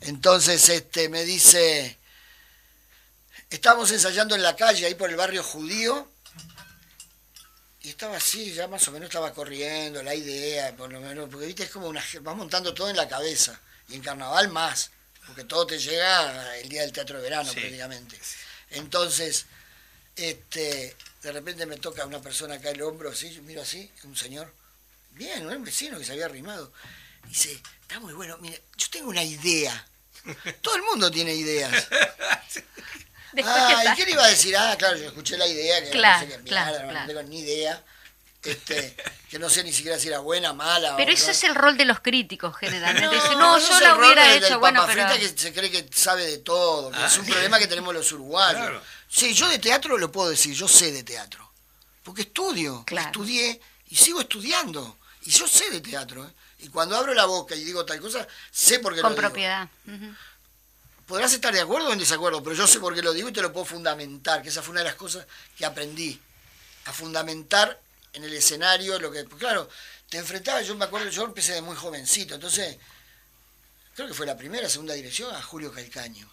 Entonces 0.02 0.70
este 0.70 1.10
me 1.10 1.24
dice, 1.26 1.98
Estábamos 3.50 3.92
ensayando 3.92 4.36
en 4.36 4.44
la 4.44 4.56
calle, 4.56 4.86
ahí 4.86 4.96
por 4.96 5.10
el 5.10 5.16
barrio 5.16 5.42
judío, 5.42 6.10
y 7.82 7.90
estaba 7.90 8.18
así, 8.18 8.54
ya 8.54 8.68
más 8.68 8.86
o 8.90 8.92
menos 8.92 9.08
estaba 9.08 9.34
corriendo 9.34 10.04
la 10.04 10.14
idea, 10.14 10.76
por 10.76 10.92
lo 10.92 11.00
menos, 11.00 11.30
porque 11.30 11.46
viste, 11.46 11.64
es 11.64 11.70
como 11.70 11.88
una. 11.88 12.04
vas 12.22 12.36
montando 12.36 12.74
todo 12.74 12.90
en 12.90 12.98
la 12.98 13.08
cabeza, 13.08 13.58
y 13.88 13.96
en 13.96 14.02
carnaval 14.02 14.50
más, 14.50 14.92
porque 15.26 15.46
todo 15.46 15.66
te 15.66 15.80
llega 15.80 16.58
el 16.58 16.68
día 16.68 16.82
del 16.82 16.92
teatro 16.92 17.18
de 17.18 17.24
verano 17.24 17.50
prácticamente. 17.54 18.20
Entonces, 18.72 19.46
este, 20.18 20.98
de 21.22 21.32
repente 21.32 21.66
me 21.66 21.78
toca 21.78 22.06
una 22.06 22.22
persona 22.22 22.56
acá 22.56 22.72
el 22.72 22.82
hombro, 22.82 23.12
así, 23.12 23.34
yo 23.34 23.42
miro 23.44 23.62
así, 23.62 23.90
un 24.04 24.18
señor, 24.18 24.54
bien, 25.12 25.48
un 25.48 25.64
vecino 25.64 25.98
que 25.98 26.04
se 26.04 26.12
había 26.12 26.26
arrimado, 26.26 26.74
dice, 27.30 27.62
está 27.82 28.02
muy 28.02 28.14
bueno, 28.14 28.38
mire, 28.40 28.62
yo 28.76 28.88
tengo 28.90 29.10
una 29.10 29.24
idea. 29.24 29.88
Todo 30.62 30.76
el 30.76 30.84
mundo 30.84 31.10
tiene 31.10 31.34
ideas. 31.34 31.88
Ah, 33.44 33.84
¿y 33.94 33.96
qué 33.96 34.06
le 34.06 34.12
iba 34.12 34.24
a 34.24 34.30
decir? 34.30 34.56
Ah, 34.58 34.76
claro, 34.78 34.98
yo 34.98 35.06
escuché 35.06 35.38
la 35.38 35.48
idea, 35.48 35.84
que 35.84 35.98
no 35.98 36.20
sé 36.20 36.28
qué 36.28 36.44
claro, 36.44 36.92
no 36.92 37.06
tengo 37.08 37.24
ni 37.24 37.40
idea. 37.40 37.84
Este, 38.44 38.96
que 39.30 39.40
no 39.40 39.50
sé 39.50 39.64
ni 39.64 39.74
siquiera 39.74 40.00
si 40.00 40.08
era 40.08 40.20
buena, 40.20 40.54
mala. 40.54 40.96
Pero 40.96 41.12
eso 41.12 41.32
es 41.32 41.44
el 41.44 41.54
rol 41.54 41.76
de 41.76 41.86
los 41.86 42.00
críticos 42.00 42.56
generalmente. 42.56 43.18
No, 43.36 43.60
yo 43.60 43.80
lo 43.80 43.98
hubiera 43.98 44.34
hecho. 44.36 44.60
bueno, 44.60 44.86
pero... 44.88 45.06
que 45.16 45.28
se 45.28 45.52
cree 45.54 45.70
que 45.70 45.90
sabe 45.94 46.26
de 46.26 46.38
todo, 46.38 46.92
que 46.92 47.06
es 47.06 47.18
un 47.18 47.26
ah. 47.26 47.30
problema 47.30 47.60
que 47.60 47.68
tenemos 47.68 47.94
los 47.94 48.10
uruguayos. 48.12 48.82
Sí, 49.10 49.34
yo 49.34 49.48
de 49.50 49.60
teatro 49.60 49.98
lo 49.98 50.12
puedo 50.12 50.30
decir, 50.30 50.54
yo 50.54 50.68
sé 50.68 50.92
de 50.92 51.04
teatro. 51.04 51.52
Porque 52.04 52.22
estudio, 52.22 52.86
estudié 52.90 53.60
y 53.90 53.96
sigo 53.96 54.22
estudiando. 54.22 54.98
Y 55.24 55.32
yo 55.32 55.46
sé 55.46 55.70
de 55.70 55.82
teatro, 55.82 56.26
¿eh? 56.26 56.32
Y 56.60 56.70
cuando 56.70 56.96
abro 56.96 57.14
la 57.14 57.26
boca 57.26 57.54
y 57.54 57.64
digo 57.64 57.86
tal 57.86 58.00
cosa, 58.00 58.26
sé 58.50 58.80
por 58.80 58.96
qué 58.96 59.02
Con 59.02 59.12
lo 59.12 59.18
digo. 59.18 59.28
propiedad. 59.28 59.68
Podrás 61.08 61.34
estar 61.34 61.54
de 61.54 61.62
acuerdo 61.62 61.88
o 61.90 61.94
en 61.94 62.00
desacuerdo, 62.00 62.44
pero 62.44 62.56
yo 62.56 62.68
sé 62.68 62.80
por 62.80 62.94
qué 62.94 63.02
lo 63.02 63.14
digo 63.14 63.30
y 63.30 63.34
te 63.34 63.42
lo 63.42 63.54
puedo 63.54 63.66
fundamentar, 63.66 64.42
que 64.42 64.50
esa 64.50 64.62
fue 64.62 64.72
una 64.72 64.82
de 64.82 64.88
las 64.88 64.96
cosas 64.96 65.26
que 65.58 65.66
aprendí. 65.66 66.20
A 66.86 66.94
fundamentar 66.94 67.80
en 68.14 68.24
el 68.24 68.34
escenario 68.34 69.00
lo 69.00 69.12
que. 69.12 69.24
pues 69.26 69.40
claro, 69.40 69.70
te 70.10 70.18
enfrentaba, 70.18 70.62
yo 70.62 70.76
me 70.76 70.86
acuerdo, 70.86 71.10
yo 71.10 71.24
empecé 71.24 71.54
de 71.54 71.62
muy 71.62 71.76
jovencito, 71.76 72.36
entonces. 72.36 72.78
Creo 73.96 74.08
que 74.08 74.14
fue 74.14 74.26
la 74.28 74.38
primera, 74.38 74.70
segunda 74.70 74.94
dirección 74.94 75.34
a 75.36 75.42
Julio 75.42 75.74
Calcaño. 75.74 76.30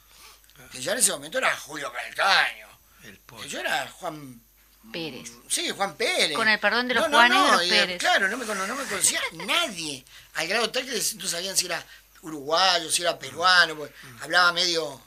Que 0.70 0.83
ya 0.83 0.93
en 0.93 0.99
ese 0.99 1.12
momento 1.12 1.39
era 1.39 1.57
Julio 1.57 1.91
Calcaño. 1.93 2.68
El 3.05 3.18
Que 3.43 3.49
yo 3.49 3.61
era 3.61 3.89
Juan 3.89 4.41
Pérez. 4.93 5.31
Sí, 5.49 5.70
Juan 5.70 5.97
Pérez. 5.97 6.37
Con 6.37 6.47
el 6.47 6.61
perdón 6.61 6.89
de 6.89 6.95
los 6.95 7.09
No, 7.09 7.09
no, 7.09 7.16
Juanes 7.16 7.39
y 7.39 7.41
no, 7.41 7.53
los 7.57 7.66
y, 7.66 7.70
Pérez. 7.70 7.99
Claro, 8.01 8.29
no 8.29 8.37
me, 8.37 8.45
cono- 8.45 8.66
no 8.66 8.77
me 8.77 8.85
conocía 8.85 9.20
nadie. 9.33 10.05
Al 10.35 10.47
grado 10.47 10.70
tal 10.70 10.85
que 10.85 11.03
no 11.16 11.27
sabían 11.27 11.57
si 11.57 11.66
era 11.66 11.85
uruguayo, 12.25 12.91
si 12.91 13.03
era 13.03 13.18
peruano, 13.18 13.77
porque 13.77 13.95
hablaba 14.20 14.53
medio... 14.53 15.01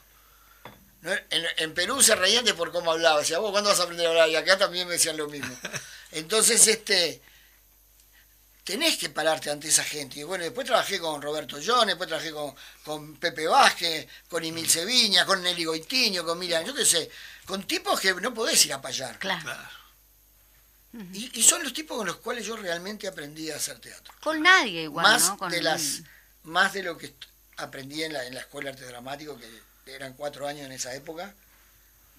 ¿no? 1.01 1.11
En, 1.11 1.45
en 1.57 1.73
Perú 1.73 2.01
se 2.01 2.15
reían 2.15 2.45
de 2.45 2.53
por 2.53 2.71
cómo 2.71 2.91
hablaba. 2.91 3.19
Decía, 3.19 3.39
vos, 3.39 3.51
¿cuándo 3.51 3.69
vas 3.69 3.79
a 3.79 3.83
aprender 3.83 4.07
a 4.07 4.09
hablar? 4.09 4.29
Y 4.29 4.35
acá 4.35 4.57
también 4.57 4.87
me 4.87 4.93
decían 4.93 5.17
lo 5.17 5.27
mismo. 5.27 5.55
Entonces, 6.11 6.67
este... 6.67 7.21
Tenés 8.63 8.97
que 8.97 9.09
pararte 9.09 9.49
ante 9.49 9.69
esa 9.69 9.83
gente. 9.85 10.19
Y 10.19 10.23
bueno, 10.23 10.43
después 10.43 10.67
trabajé 10.67 10.99
con 10.99 11.21
Roberto 11.21 11.57
Jones, 11.65 11.87
después 11.87 12.09
trabajé 12.09 12.33
con, 12.33 12.53
con 12.83 13.15
Pepe 13.15 13.47
Vázquez, 13.47 14.05
con 14.27 14.43
Emil 14.43 14.69
Seviña, 14.69 15.25
con 15.25 15.41
Nelly 15.41 15.63
Goitiño, 15.63 16.25
con 16.25 16.37
Miriam, 16.37 16.65
yo 16.65 16.75
qué 16.75 16.83
sé, 16.83 17.09
con 17.45 17.63
tipos 17.63 17.97
que 17.97 18.13
no 18.15 18.33
podés 18.33 18.65
ir 18.65 18.73
a 18.73 18.81
payar. 18.81 19.17
Claro. 19.19 19.41
Claro. 19.41 19.69
Y, 21.13 21.39
y 21.39 21.43
son 21.43 21.63
los 21.63 21.71
tipos 21.71 21.95
con 21.95 22.07
los 22.07 22.17
cuales 22.17 22.45
yo 22.45 22.57
realmente 22.57 23.07
aprendí 23.07 23.49
a 23.51 23.55
hacer 23.55 23.79
teatro. 23.79 24.13
Con 24.19 24.41
nadie 24.41 24.83
igual, 24.83 25.03
más 25.03 25.29
¿no? 25.29 25.37
Con 25.37 25.49
de 25.49 25.61
las 25.61 26.01
más 26.47 26.73
de 26.73 26.83
lo 26.83 26.97
que 26.97 27.13
aprendí 27.57 28.03
en 28.03 28.13
la, 28.13 28.25
en 28.25 28.33
la 28.33 28.39
escuela 28.41 28.71
de 28.71 28.77
arte 28.77 28.85
dramático, 28.85 29.37
que 29.37 29.93
eran 29.93 30.13
cuatro 30.13 30.47
años 30.47 30.65
en 30.65 30.71
esa 30.71 30.93
época, 30.95 31.33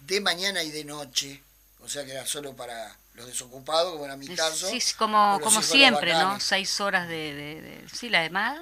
de 0.06 0.20
mañana 0.20 0.62
y 0.62 0.70
de 0.70 0.84
noche, 0.84 1.42
o 1.80 1.88
sea 1.88 2.04
que 2.04 2.12
era 2.12 2.26
solo 2.26 2.54
para 2.54 2.96
los 3.14 3.26
desocupados, 3.26 3.92
como 3.92 4.04
era 4.04 4.16
mi 4.16 4.28
caso. 4.28 4.68
Sí, 4.68 4.80
como, 4.96 5.40
siempre, 5.62 6.12
¿no? 6.12 6.38
Seis 6.40 6.80
horas 6.80 7.08
de, 7.08 7.34
de, 7.34 7.60
de- 7.62 7.88
Sí, 7.92 8.08
la 8.08 8.22
de 8.22 8.30
Mad 8.30 8.58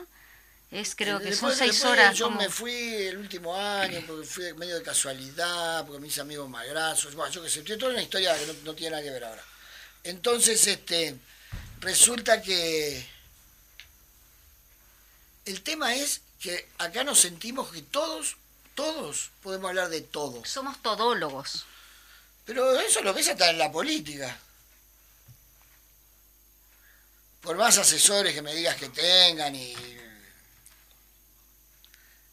es, 0.70 0.94
creo 0.94 1.18
Y 1.18 1.24
que 1.24 1.30
después- 1.30 1.56
son 1.56 1.68
seis 1.68 1.84
horas. 1.84 2.16
Yo 2.16 2.26
como- 2.26 2.38
me 2.40 2.48
fui 2.48 2.72
el 2.72 3.18
último 3.18 3.54
año, 3.54 4.02
porque 4.06 4.26
fui 4.26 4.54
medio 4.54 4.76
de 4.76 4.82
casualidad, 4.82 5.84
porque 5.84 6.00
mis 6.00 6.18
amigos 6.18 6.48
magrasos, 6.48 7.14
bueno, 7.14 7.32
yo 7.32 7.42
qué 7.42 7.50
sé, 7.50 7.62
toda 7.62 7.92
una 7.92 8.02
historia 8.02 8.36
que 8.38 8.46
no, 8.46 8.52
no 8.64 8.74
tiene 8.74 8.92
nada 8.92 9.02
que 9.02 9.10
ver 9.10 9.24
ahora. 9.24 9.42
Entonces, 10.04 10.64
este, 10.66 11.16
resulta 11.80 12.40
que 12.40 13.06
el 15.46 15.62
tema 15.62 15.94
es 15.94 16.20
que 16.40 16.68
acá 16.78 17.02
nos 17.04 17.20
sentimos 17.20 17.70
que 17.72 17.82
todos, 17.82 18.36
todos 18.74 19.30
podemos 19.42 19.68
hablar 19.70 19.88
de 19.88 20.02
todo. 20.02 20.44
Somos 20.44 20.80
todólogos. 20.82 21.64
Pero 22.44 22.78
eso 22.80 23.00
lo 23.02 23.12
ves 23.14 23.28
hasta 23.28 23.50
en 23.50 23.58
la 23.58 23.72
política. 23.72 24.38
Por 27.40 27.56
más 27.56 27.78
asesores 27.78 28.34
que 28.34 28.42
me 28.42 28.54
digas 28.54 28.76
que 28.76 28.88
tengan 28.88 29.54
y... 29.54 29.74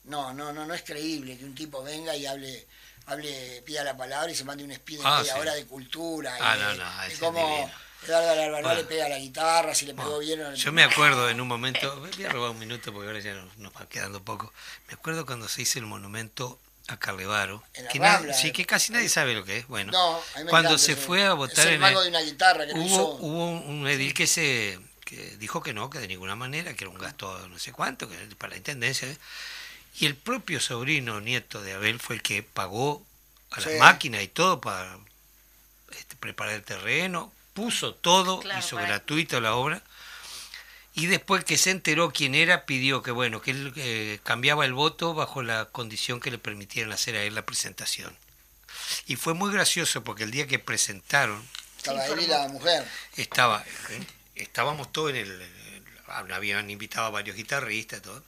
No, 0.06 0.34
no, 0.34 0.52
no, 0.52 0.66
no 0.66 0.74
es 0.74 0.82
creíble 0.84 1.38
que 1.38 1.46
un 1.46 1.56
tipo 1.56 1.82
venga 1.82 2.16
y 2.16 2.26
hable, 2.26 2.68
hable, 3.06 3.62
pida 3.66 3.84
la 3.86 3.96
palabra 3.96 4.30
y 4.32 4.36
se 4.36 4.44
mande 4.44 4.64
un 4.64 4.72
speed 4.72 4.98
de 5.00 5.04
Ah, 5.06 5.24
sí. 5.24 5.30
hora 5.40 5.54
de 5.54 5.66
cultura. 5.66 6.36
Ah, 6.42 6.56
y 6.58 6.60
no, 6.62 6.70
de- 6.72 6.78
no, 6.78 7.08
de 7.08 7.18
cómo 7.20 7.72
Alarbanó 8.08 8.64
Bueno. 8.68 8.74
le 8.82 8.84
pega 8.86 9.08
la 9.10 9.18
guitarra, 9.18 9.74
si 9.76 9.86
le 9.86 9.94
pegó 9.94 10.20
bien 10.20 10.42
o 10.42 10.50
no 10.52 10.56
Yo 10.56 10.72
me 10.72 10.84
acuerdo 10.84 11.30
en 11.30 11.40
un 11.42 11.48
momento, 11.48 12.00
voy 12.00 12.24
a 12.26 12.30
robar 12.30 12.52
un 12.52 12.60
minuto 12.60 12.92
porque 12.94 13.08
ahora 13.08 13.20
ya 13.20 13.34
nos, 13.34 13.58
nos 13.58 13.74
va 13.74 13.88
quedando 13.88 14.22
poco. 14.24 14.54
Me 14.88 14.94
acuerdo 14.96 15.26
cuando 15.26 15.48
se 15.48 15.62
hizo 15.62 15.80
el 15.80 15.86
monumento 15.86 16.60
a 16.88 16.98
Carlevaro, 16.98 17.64
que, 17.92 17.98
Rambla, 18.00 18.34
sí, 18.34 18.48
eh. 18.50 18.52
que 18.52 18.66
casi 18.66 18.92
nadie 18.92 19.08
sabe 19.08 19.34
lo 19.34 19.46
que 19.46 19.60
es. 19.60 19.68
Bueno, 19.68 19.92
No, 19.94 20.22
cuando 20.50 20.72
encanta 20.72 20.78
se 20.78 20.96
fue 20.98 21.24
a 21.26 21.34
votar 21.34 21.60
es 21.68 21.74
el 21.74 21.74
en 21.76 21.84
el- 21.84 21.94
de 22.04 22.10
una 22.10 22.22
guitarra 22.22 22.66
que 22.68 22.74
hubo, 22.74 23.16
hubo 23.20 23.46
un 23.52 23.88
edil 23.88 24.14
que 24.14 24.28
se 24.28 24.80
que 25.06 25.38
dijo 25.38 25.62
que 25.62 25.74
no, 25.74 25.90
que 25.90 26.00
de 26.00 26.08
ninguna 26.08 26.36
manera, 26.36 26.74
que 26.74 26.84
era 26.86 26.90
un 26.92 26.98
gasto 26.98 27.48
no 27.48 27.60
sé 27.60 27.72
cuánto, 27.72 28.10
que 28.10 28.16
para 28.38 28.52
la 28.52 28.58
intendencia. 28.58 29.08
¿eh? 29.08 29.18
Y 30.00 30.08
el 30.08 30.16
propio 30.16 30.60
sobrino 30.60 31.22
nieto 31.22 31.62
de 31.62 31.74
Abel 31.74 32.00
fue 32.00 32.16
el 32.18 32.22
que 32.22 32.42
pagó 32.44 33.06
a 33.52 33.60
la 33.60 33.68
Sí. 33.68 33.78
máquina 33.80 34.22
y 34.22 34.28
todo 34.28 34.60
para 34.60 34.98
este, 35.92 36.16
preparar 36.16 36.56
el 36.56 36.64
terreno, 36.64 37.32
puso 37.54 37.94
todo, 37.96 38.40
Claro, 38.40 38.60
hizo 38.60 38.76
para- 38.76 38.88
gratuito 38.88 39.40
la 39.42 39.56
obra. 39.56 39.82
Y 40.96 41.08
después 41.08 41.44
que 41.44 41.58
se 41.58 41.72
enteró 41.72 42.12
quién 42.12 42.36
era, 42.36 42.66
pidió 42.66 43.02
que 43.02 43.10
bueno, 43.12 43.42
que 43.42 43.52
él 43.52 43.74
eh, 43.78 44.20
cambiaba 44.24 44.64
el 44.66 44.74
voto 44.74 45.14
bajo 45.16 45.42
la 45.42 45.66
condición 45.66 46.20
que 46.20 46.30
le 46.30 46.38
permitieran 46.38 46.92
hacer 46.94 47.16
a 47.16 47.24
él 47.24 47.34
la 47.34 47.46
presentación. 47.46 48.16
Y 49.08 49.16
fue 49.16 49.34
muy 49.34 49.52
gracioso 49.52 50.04
porque 50.04 50.24
el 50.24 50.32
día 50.32 50.46
que 50.46 50.60
presentaron, 50.60 51.44
Estaba 51.78 52.06
él 52.06 52.20
y 52.20 52.28
la 52.28 52.48
mujer. 52.48 52.88
estaba 53.18 53.64
¿eh? 53.90 54.00
estábamos 54.36 54.92
todos 54.92 55.10
en 55.12 55.16
el, 55.18 55.42
el- 55.42 56.32
habían 56.32 56.70
invitado 56.70 57.08
a 57.08 57.10
varios 57.10 57.36
guitarristas 57.36 58.00
y 58.00 58.02
todo 58.04 58.24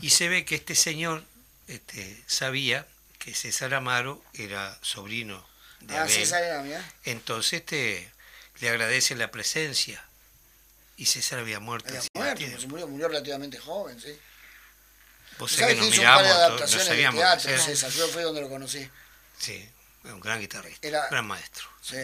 y 0.00 0.10
se 0.10 0.28
ve 0.28 0.44
que 0.44 0.54
este 0.54 0.74
señor 0.76 1.24
este, 1.66 2.22
sabía 2.26 2.86
que 3.18 3.34
César 3.34 3.74
Amaro 3.74 4.22
era 4.34 4.78
sobrino 4.82 5.44
de 5.80 5.96
Ah, 5.96 6.02
Abel 6.02 6.12
César 6.12 6.42
era 6.44 6.62
mía. 6.62 6.92
entonces 7.04 7.60
este, 7.60 8.10
le 8.60 8.68
agradece 8.68 9.14
la 9.16 9.30
presencia 9.30 10.04
y 10.96 11.06
César 11.06 11.38
había 11.40 11.60
muerto 11.60 11.88
Había 11.88 12.00
murió, 12.68 12.86
murió 12.86 13.08
relativamente 13.08 13.58
joven, 13.58 14.00
sí. 14.00 14.16
vos 15.38 15.50
¿Sabes 15.50 15.60
sabés 15.60 15.74
que 15.74 15.80
que 15.80 15.86
nos 15.88 15.98
miramos 15.98 16.22
no 16.60 16.84
sabíamos 16.84 17.20
teatro. 17.20 17.58
César? 17.58 17.90
Yo 17.92 18.08
fue 18.08 18.22
donde 18.22 18.40
lo 18.40 18.48
conocí. 18.48 18.88
sí 19.38 19.68
un 20.04 20.20
gran 20.20 20.38
guitarrista 20.38 20.86
Era- 20.86 21.08
gran 21.10 21.26
maestro 21.26 21.66
Sí. 21.80 21.96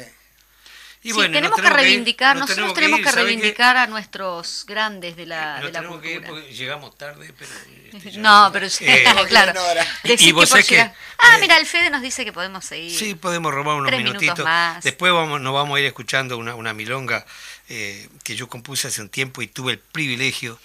Y 1.03 1.09
sí, 1.09 1.15
bueno, 1.15 1.33
tenemos 1.33 1.61
que 1.61 1.71
reivindicar, 1.71 2.37
nos 2.37 2.49
nosotros 2.49 2.75
tenemos 2.75 2.99
ir, 2.99 3.05
que 3.07 3.13
reivindicar 3.13 3.77
a 3.79 3.87
nuestros 3.87 4.65
grandes 4.67 5.17
de 5.17 5.25
la, 5.27 5.55
Nos 5.55 5.67
de 5.67 5.73
la 5.73 5.79
tenemos 5.79 6.03
que 6.03 6.13
ir 6.13 6.17
cultura. 6.19 6.41
porque 6.41 6.55
llegamos 6.55 6.99
tarde 6.99 7.35
pero 7.39 7.51
este, 7.93 8.13
No, 8.19 8.51
pero 8.53 8.69
sí, 8.69 8.85
Eh, 8.87 9.05
claro. 9.29 9.59
Y 10.05 10.33
vos 10.33 10.53
que 10.53 10.81
Ah, 10.81 11.37
eh, 11.37 11.41
mira, 11.41 11.57
el 11.59 11.67
Fede 11.67 11.91
nos 11.91 12.03
dice 12.03 12.25
que 12.25 12.33
podemos 12.33 12.65
seguir. 12.65 12.97
Sí, 12.97 13.15
podemos 13.15 13.53
robar 13.53 13.77
unos 13.77 13.91
minutitos. 13.93 14.45
más. 14.45 14.85
Después 14.85 15.13
vamos, 15.13 15.41
nos 15.41 15.55
vamos 15.55 15.77
a 15.77 15.81
ir 15.81 15.87
escuchando 15.87 16.37
una, 16.37 16.55
una 16.55 16.75
milonga 16.75 17.25
eh, 17.69 18.09
que 18.23 18.37
yo 18.37 18.49
compuse 18.49 18.89
hace 18.89 19.01
un 19.01 19.09
tiempo 19.09 19.41
y 19.43 19.47
tuve 19.47 19.73
el 19.73 19.79
privilegio 19.79 20.59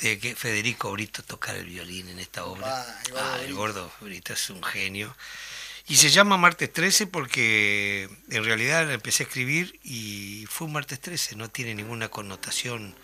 de 0.00 0.18
que 0.18 0.34
Federico 0.36 0.92
Brito 0.92 1.22
tocara 1.22 1.58
el 1.58 1.66
violín 1.66 2.08
en 2.08 2.18
esta 2.18 2.44
obra. 2.44 2.66
Ah, 2.68 3.00
el 3.04 3.12
gordo 3.12 3.32
Ah, 3.34 3.38
el 3.44 3.54
gordo 3.54 3.92
Brito 4.00 4.32
es 4.32 4.50
un 4.50 4.62
genio. 4.62 5.16
Y 5.88 5.96
se 5.96 6.10
llama 6.10 6.36
Martes 6.36 6.70
13 6.72 7.06
porque 7.06 8.08
en 8.30 8.44
realidad 8.44 8.86
la 8.86 8.92
empecé 8.94 9.22
a 9.22 9.26
escribir 9.26 9.78
y 9.82 10.44
fue 10.50 10.66
un 10.66 10.74
martes 10.74 11.00
13, 11.00 11.34
no 11.36 11.48
tiene 11.48 11.74
ninguna 11.74 12.08
connotación 12.08 12.94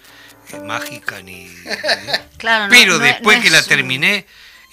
eh, 0.53 0.61
mágica 0.61 1.22
ni... 1.22 1.49
Claro, 2.37 2.64
no- 2.64 2.70
Pero 2.70 2.99
no 2.99 3.05
es- 3.05 3.12
después 3.14 3.39
no 3.39 3.43
que 3.45 3.51
la 3.51 3.62
terminé, 3.62 4.26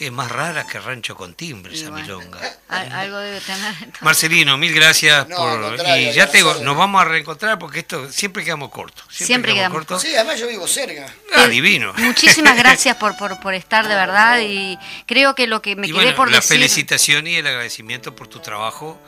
es 0.06 0.12
más 0.12 0.32
rara 0.32 0.66
que 0.66 0.80
Rancho 0.80 1.16
con 1.16 1.34
Timbre 1.36 1.74
esa 1.76 1.90
bueno, 1.90 2.18
milonga. 2.20 2.40
al- 2.70 2.92
algo 2.92 3.18
debe 3.20 3.40
tener. 3.42 3.74
Marcelino, 4.02 4.58
mil 4.58 4.74
gracias 4.74 5.28
No, 5.28 5.38
por 5.38 5.76
y 5.98 6.12
ya 6.14 6.28
te 6.30 6.38
digo, 6.38 6.56
nos 6.56 6.76
vamos 6.78 7.02
a 7.02 7.06
reencontrar 7.06 7.60
porque 7.60 7.80
esto 7.80 8.12
siempre 8.12 8.44
quedamos 8.44 8.70
cortos. 8.72 9.06
Siempre 9.10 9.54
quedamos 9.54 9.78
cortos. 9.78 10.02
Sí, 10.02 10.16
además 10.16 10.40
yo 10.40 10.48
vivo 10.48 10.68
cerca. 10.68 11.14
Ah, 11.36 11.48
divino. 11.48 11.94
Muchísimas 11.98 12.56
gracias 12.58 12.96
por, 12.98 13.16
por, 13.18 13.40
por 13.40 13.54
estar 13.54 13.88
de 13.88 13.96
verdad 13.96 14.40
y 14.42 14.78
creo 15.06 15.36
que 15.36 15.48
lo 15.48 15.62
que 15.62 15.76
me 15.76 15.88
y 15.88 15.92
quedé 15.92 16.02
bueno, 16.04 16.16
por 16.16 16.30
la 16.32 16.38
decir... 16.38 16.58
felicitación 16.58 17.28
y 17.28 17.36
el 17.36 17.48
agradecimiento 17.48 18.16
por 18.16 18.28
tu 18.28 18.40
trabajo 18.40 19.00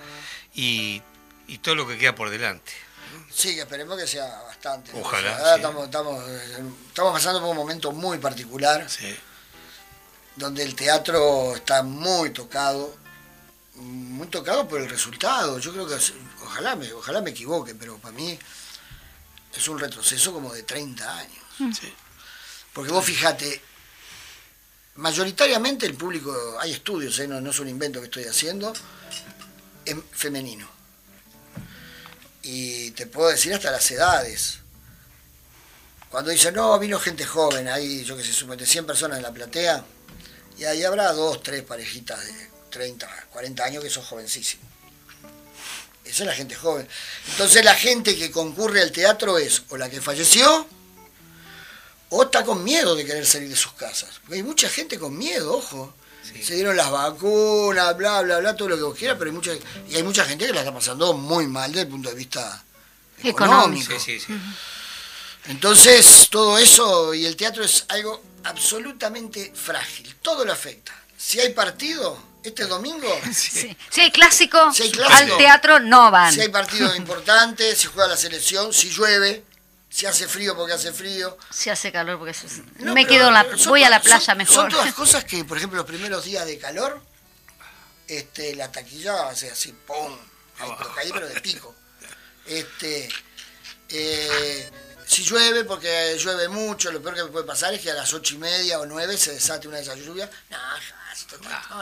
y, 0.53 1.01
y 1.47 1.57
todo 1.59 1.75
lo 1.75 1.87
que 1.87 1.97
queda 1.97 2.13
por 2.15 2.29
delante. 2.29 2.71
Sí, 3.31 3.55
que 3.55 3.61
esperemos 3.61 3.97
que 3.99 4.05
sea 4.05 4.25
bastante. 4.45 4.91
Ojalá, 4.93 5.31
O 5.31 5.35
sea, 5.35 5.39
ahora 5.39 5.53
sí. 5.53 5.55
estamos, 5.61 5.83
estamos, 5.85 6.23
eh, 6.29 6.63
estamos 6.87 7.13
pasando 7.13 7.39
por 7.41 7.49
un 7.49 7.57
momento 7.57 7.91
muy 7.91 8.19
particular, 8.19 8.87
Sí. 8.87 9.15
Donde 10.35 10.63
el 10.63 10.75
teatro 10.75 11.55
está 11.55 11.83
muy 11.83 12.31
tocado, 12.31 12.95
muy 13.75 14.27
tocado 14.27 14.67
por 14.67 14.81
el 14.81 14.89
resultado. 14.89 15.59
Yo 15.59 15.71
creo 15.71 15.87
que, 15.87 15.97
ojalá 16.43 16.75
me, 16.75 16.91
ojalá 16.93 17.21
me 17.21 17.31
equivoque, 17.31 17.75
pero 17.75 17.97
para 17.97 18.13
mí 18.13 18.37
es 19.55 19.67
un 19.67 19.79
retroceso 19.79 20.33
como 20.33 20.53
de 20.53 20.63
30 20.63 21.17
años. 21.17 21.43
Sí. 21.79 21.93
Porque 22.73 22.91
vos 22.91 23.05
fijate, 23.05 23.61
mayoritariamente 24.95 25.85
el 25.85 25.95
público, 25.95 26.57
hay 26.59 26.71
estudios, 26.71 27.17
¿eh? 27.19 27.27
no, 27.27 27.39
no 27.39 27.51
es 27.51 27.59
un 27.59 27.69
invento 27.69 27.99
que 27.99 28.05
estoy 28.05 28.25
haciendo, 28.25 28.73
es 29.85 29.95
femenino. 30.11 30.67
Y 32.41 32.91
te 32.91 33.07
puedo 33.07 33.29
decir 33.29 33.53
hasta 33.53 33.71
las 33.71 33.89
edades. 33.91 34.59
Cuando 36.09 36.31
dicen, 36.31 36.53
no, 36.53 36.77
vino 36.77 36.99
gente 36.99 37.25
joven, 37.25 37.67
hay, 37.67 38.03
yo 38.03 38.17
que 38.17 38.23
sé, 38.23 38.33
suponete 38.33 38.65
100 38.65 38.85
personas 38.85 39.17
en 39.17 39.23
la 39.23 39.31
platea, 39.31 39.83
y 40.57 40.65
ahí 40.65 40.83
habrá 40.83 41.11
dos, 41.13 41.41
tres 41.41 41.63
parejitas 41.63 42.23
de 42.25 42.49
30, 42.69 43.27
40 43.31 43.63
años 43.63 43.83
que 43.83 43.89
son 43.89 44.03
jovencísimos. 44.03 44.67
Esa 46.03 46.23
es 46.23 46.27
la 46.27 46.35
gente 46.35 46.55
joven. 46.55 46.87
Entonces 47.31 47.63
la 47.63 47.75
gente 47.75 48.17
que 48.17 48.29
concurre 48.29 48.81
al 48.81 48.91
teatro 48.91 49.37
es 49.37 49.63
o 49.69 49.77
la 49.77 49.89
que 49.89 50.01
falleció, 50.01 50.67
o 52.09 52.23
está 52.23 52.43
con 52.43 52.63
miedo 52.63 52.95
de 52.95 53.05
querer 53.05 53.25
salir 53.25 53.49
de 53.49 53.55
sus 53.55 53.73
casas. 53.73 54.19
Porque 54.21 54.35
hay 54.35 54.43
mucha 54.43 54.69
gente 54.69 54.99
con 54.99 55.17
miedo, 55.17 55.57
ojo. 55.57 55.93
Se 56.41 56.55
dieron 56.55 56.75
las 56.75 56.89
vacunas, 56.89 57.95
bla, 57.97 58.21
bla, 58.21 58.39
bla, 58.39 58.55
todo 58.55 58.69
lo 58.69 58.77
que 58.77 58.83
vos 58.83 58.97
quieras, 58.97 59.17
pero 59.19 59.29
hay 59.29 59.35
mucha, 59.35 59.51
y 59.89 59.95
hay 59.95 60.03
mucha 60.03 60.23
gente 60.25 60.45
que 60.45 60.53
la 60.53 60.59
está 60.59 60.73
pasando 60.73 61.13
muy 61.13 61.47
mal 61.47 61.71
desde 61.71 61.83
el 61.83 61.87
punto 61.89 62.09
de 62.09 62.15
vista 62.15 62.63
económico. 63.23 63.93
Sí, 63.99 64.19
sí, 64.19 64.19
sí. 64.19 64.33
Entonces, 65.47 66.27
todo 66.29 66.57
eso 66.57 67.13
y 67.13 67.25
el 67.25 67.35
teatro 67.35 67.63
es 67.63 67.85
algo 67.89 68.21
absolutamente 68.43 69.51
frágil. 69.55 70.15
Todo 70.21 70.45
lo 70.45 70.53
afecta. 70.53 70.93
Si 71.17 71.39
hay 71.39 71.53
partido, 71.53 72.21
este 72.43 72.65
domingo. 72.65 73.07
Sí. 73.33 73.75
Si 73.89 74.01
hay 74.01 74.11
clásico, 74.11 74.73
Si 74.73 74.83
hay 74.83 74.91
clásico. 74.91 75.33
al 75.33 75.37
teatro 75.37 75.79
no 75.79 76.11
van. 76.11 76.33
Si 76.33 76.41
hay 76.41 76.49
partido 76.49 76.95
importante, 76.97 77.75
si 77.75 77.87
juega 77.87 78.09
la 78.09 78.17
selección, 78.17 78.73
si 78.73 78.89
llueve, 78.89 79.43
si 79.89 80.05
hace 80.05 80.27
frío 80.27 80.55
porque 80.55 80.73
hace 80.73 80.91
frío. 80.91 81.37
Si 81.51 81.69
hace 81.69 81.91
calor, 81.91 82.17
porque 82.17 82.31
eso 82.31 82.47
es- 82.47 82.57
No, 82.79 82.93
me 82.93 83.03
pero 83.05 83.09
quedo, 83.15 83.27
en 83.29 83.33
la, 83.35 83.57
son 83.57 83.69
voy 83.69 83.83
a 83.83 83.89
la 83.89 84.01
playa 84.01 84.19
son- 84.25 84.37
mejor. 84.37 84.55
Son 84.55 84.69
todas 84.69 84.93
cosas 84.95 85.23
que, 85.23 85.45
por 85.45 85.57
ejemplo, 85.57 85.77
los 85.77 85.85
primeros 85.87 86.23
días 86.25 86.45
de 86.45 86.57
calor, 86.57 87.01
este, 88.07 88.55
la 88.55 88.71
taquilla 88.71 89.29
hace 89.29 89.49
así, 89.51 89.71
¡pum! 89.85 90.17
Ahí, 90.59 90.69
pero 90.77 90.93
caí, 90.95 91.11
pero 91.11 91.27
de 91.27 91.41
pico. 91.41 91.73
Este, 92.45 93.09
eh, 93.89 94.69
si 95.13 95.23
llueve, 95.23 95.63
porque 95.63 96.17
llueve 96.19 96.47
mucho, 96.49 96.91
lo 96.91 97.01
peor 97.01 97.15
que 97.15 97.23
me 97.23 97.29
puede 97.29 97.45
pasar 97.45 97.73
es 97.73 97.81
que 97.81 97.91
a 97.91 97.93
las 97.93 98.11
ocho 98.13 98.35
y 98.35 98.37
media 98.39 98.79
o 98.79 98.85
nueve 98.85 99.17
se 99.17 99.33
desate 99.33 99.67
una 99.67 99.77
de 99.77 99.83
esas 99.83 99.97
lluvias. 99.99 100.29
No, 100.49 100.57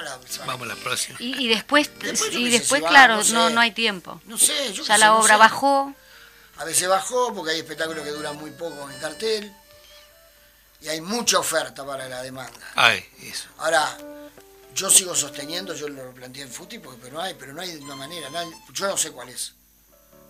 la- 0.01 0.19
Vamos 0.45 0.67
a 0.69 0.75
la 0.75 0.75
próxima. 0.75 1.17
Y, 1.19 1.45
y 1.45 1.47
después, 1.49 1.89
y 2.31 2.49
después 2.49 2.79
si 2.79 2.83
va, 2.83 2.89
claro, 2.89 3.15
no 3.17 3.23
sé. 3.23 3.33
no, 3.33 3.49
no 3.49 3.59
hay 3.61 3.71
tiempo. 3.71 4.21
No 4.25 4.37
sé, 4.37 4.73
yo 4.73 4.83
Ya 4.83 4.95
sé, 4.95 4.99
la 4.99 5.07
no 5.07 5.19
obra 5.19 5.35
sé. 5.35 5.39
bajó. 5.39 5.93
A 6.57 6.65
veces 6.65 6.87
bajó 6.87 7.33
porque 7.33 7.51
hay 7.51 7.59
espectáculos 7.59 8.03
que 8.03 8.11
duran 8.11 8.35
muy 8.37 8.51
poco 8.51 8.89
en 8.89 8.99
cartel 8.99 9.51
y 10.81 10.87
hay 10.89 11.01
mucha 11.01 11.39
oferta 11.39 11.85
para 11.85 12.07
la 12.07 12.21
demanda. 12.21 12.59
Ay, 12.75 13.03
eso. 13.23 13.47
Ahora, 13.57 13.97
yo 14.75 14.89
sigo 14.89 15.15
sosteniendo, 15.15 15.73
yo 15.75 15.87
lo 15.89 16.11
planteé 16.11 16.43
en 16.43 16.51
Futi, 16.51 16.79
porque 16.79 16.99
pero 17.01 17.15
no 17.15 17.21
hay, 17.21 17.33
pero 17.35 17.53
no 17.53 17.61
hay 17.61 17.71
de 17.71 17.79
una 17.79 17.95
manera, 17.95 18.29
yo 18.73 18.87
no 18.87 18.97
sé 18.97 19.11
cuál 19.11 19.29
es. 19.29 19.53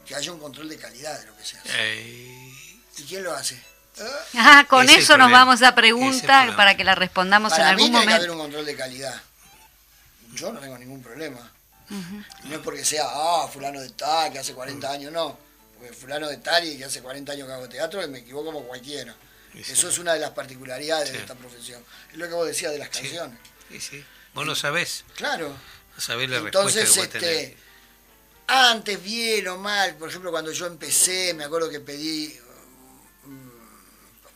Que 0.06 0.16
haya 0.16 0.32
un 0.32 0.40
control 0.40 0.68
de 0.70 0.78
calidad 0.78 1.20
de 1.20 1.26
lo 1.28 1.38
que 1.38 1.46
se 1.46 1.58
hace. 1.58 1.70
Eh, 1.74 2.51
¿Y 2.98 3.04
quién 3.04 3.24
lo 3.24 3.34
hace? 3.34 3.56
¿Eh? 3.56 4.04
Ah, 4.38 4.66
con 4.70 4.86
Ese 4.90 5.00
eso 5.00 5.18
nos 5.18 5.32
vamos 5.32 5.54
a 5.54 5.56
Ese 5.56 5.64
es 5.66 5.70
el 5.70 5.76
pregunta 5.76 6.28
problema. 6.28 6.58
para 6.58 6.76
que 6.78 6.84
la 6.84 6.96
respondamos 6.96 7.52
en 7.54 7.58
Para 7.60 7.76
mí 7.76 7.84
algún 7.84 7.92
tiene 8.00 8.06
que 8.08 8.14
haber 8.14 8.28
momento. 8.30 8.34
un 8.34 8.40
control 8.52 8.66
de 8.66 8.76
calidad. 8.76 9.22
Yo 10.34 10.52
no 10.54 10.60
tengo 10.60 10.78
ningún 10.78 11.02
problema. 11.04 11.52
No 11.90 12.56
es 12.56 12.62
porque 12.64 12.86
sea, 12.86 13.04
ah, 13.06 13.50
fulano 13.52 13.82
de 13.82 13.90
tal, 13.90 14.32
que 14.32 14.40
hace 14.40 14.54
40 14.54 14.90
años, 14.92 15.12
no. 15.12 15.38
Porque 15.78 15.92
fulano 15.94 16.30
de 16.30 16.38
tal 16.38 16.64
y 16.66 16.78
que 16.78 16.86
hace 16.86 17.02
40 17.02 17.34
años 17.34 17.48
que 17.48 17.54
hago 17.54 17.68
teatro, 17.68 18.02
y 18.02 18.08
me 18.08 18.20
equivoco 18.20 18.46
como 18.54 18.64
cualquiera. 18.66 19.14
Sí. 19.54 19.74
Eso 19.74 19.90
es 19.90 19.98
una 19.98 20.14
de 20.14 20.20
las 20.20 20.30
particularidades 20.32 21.10
Sí. 21.10 21.16
de 21.16 21.20
esta 21.22 21.36
profesión. 21.36 21.84
Es 22.14 22.18
lo 22.18 22.28
que 22.30 22.34
vos 22.34 22.48
decías 22.48 22.72
de 22.72 22.78
las 22.80 22.88
canciones. 22.90 23.38
sí, 23.70 23.82
sí. 23.82 24.06
Vos 24.34 24.46
no 24.46 24.56
sabés. 24.56 25.04
Claro. 25.16 25.50
No 25.50 26.02
sabés 26.02 26.30
la 26.30 26.38
Entonces, 26.38 26.84
respuesta 26.86 27.20
que 27.20 27.26
vos 27.26 27.36
este, 27.36 27.58
antes, 28.48 29.04
bien 29.04 29.48
o 29.50 29.58
mal, 29.58 29.96
por 29.96 30.08
ejemplo, 30.08 30.32
cuando 30.32 30.54
yo 30.54 30.66
empecé, 30.68 31.34
me 31.34 31.44
acuerdo 31.44 31.70
que 31.70 31.82
pedí 31.82 32.40
mm, 32.40 32.41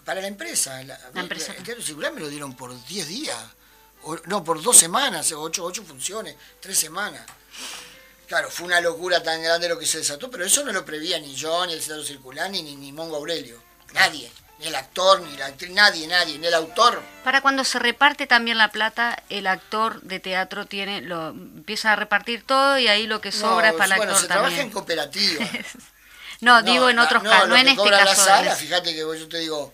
para 0.05 0.21
la 0.21 0.27
empresa. 0.27 0.81
La, 0.83 0.97
La 1.13 1.21
empresa. 1.21 1.53
El 1.57 1.63
teatro 1.63 1.83
circular 1.83 2.13
me 2.13 2.21
lo 2.21 2.29
dieron 2.29 2.55
por 2.55 2.71
10 2.85 3.07
días. 3.07 3.37
O- 4.03 4.17
no, 4.25 4.43
por 4.43 4.61
dos 4.61 4.77
semanas, 4.77 5.31
ocho, 5.31 5.63
ocho 5.65 5.83
funciones, 5.83 6.35
tres 6.59 6.77
semanas. 6.77 7.25
Claro, 8.27 8.49
fue 8.49 8.65
una 8.67 8.79
locura 8.81 9.21
tan 9.21 9.41
grande 9.41 9.67
lo 9.69 9.77
que 9.79 9.85
se 9.85 9.99
desató, 9.99 10.29
pero 10.31 10.45
eso 10.45 10.63
no 10.63 10.71
lo 10.71 10.83
prevía 10.85 11.19
ni 11.19 11.35
yo, 11.35 11.65
ni 11.65 11.73
el 11.73 11.79
teatro 11.83 12.03
circular, 12.03 12.49
ni, 12.49 12.61
ni, 12.63 12.75
ni 12.75 12.91
Mongo 12.91 13.15
Aurelio. 13.17 13.61
Nadie. 13.93 14.31
Ni 14.59 14.67
el 14.67 14.75
actor, 14.75 15.21
ni 15.21 15.35
la 15.37 15.47
actriz, 15.47 15.71
nadie, 15.71 16.07
nadie, 16.07 16.37
ni 16.39 16.47
el 16.47 16.53
autor. 16.53 17.01
Para 17.23 17.41
cuando 17.41 17.63
se 17.65 17.77
reparte 17.77 18.25
también 18.25 18.57
la 18.57 18.71
plata, 18.71 19.21
el 19.29 19.47
actor 19.47 20.01
de 20.01 20.19
teatro 20.21 20.65
tiene 20.65 21.01
lo 21.01 21.29
empieza 21.29 21.91
a 21.91 21.95
repartir 21.97 22.43
todo 22.43 22.77
y 22.79 22.87
ahí 22.87 23.05
lo 23.05 23.19
que 23.21 23.31
sobra 23.33 23.69
es 23.69 23.73
para 23.75 23.95
el 23.95 23.97
bueno, 23.97 24.11
actor 24.13 24.21
se 24.21 24.27
trabaja 24.27 24.49
en 24.51 24.55
también. 24.55 24.71
cooperativa. 24.73 25.45
No, 26.41 26.61
digo 26.63 26.89
en 26.89 26.99
otros 26.99 27.23
casos, 27.23 27.47
no 27.47 27.55
en 27.55 27.69
este 27.69 27.89
caso. 27.89 28.05
la 28.05 28.15
sala, 28.15 28.55
fíjate 28.55 28.91
que 28.93 28.99
yo 28.99 29.27
te 29.29 29.37
digo, 29.37 29.73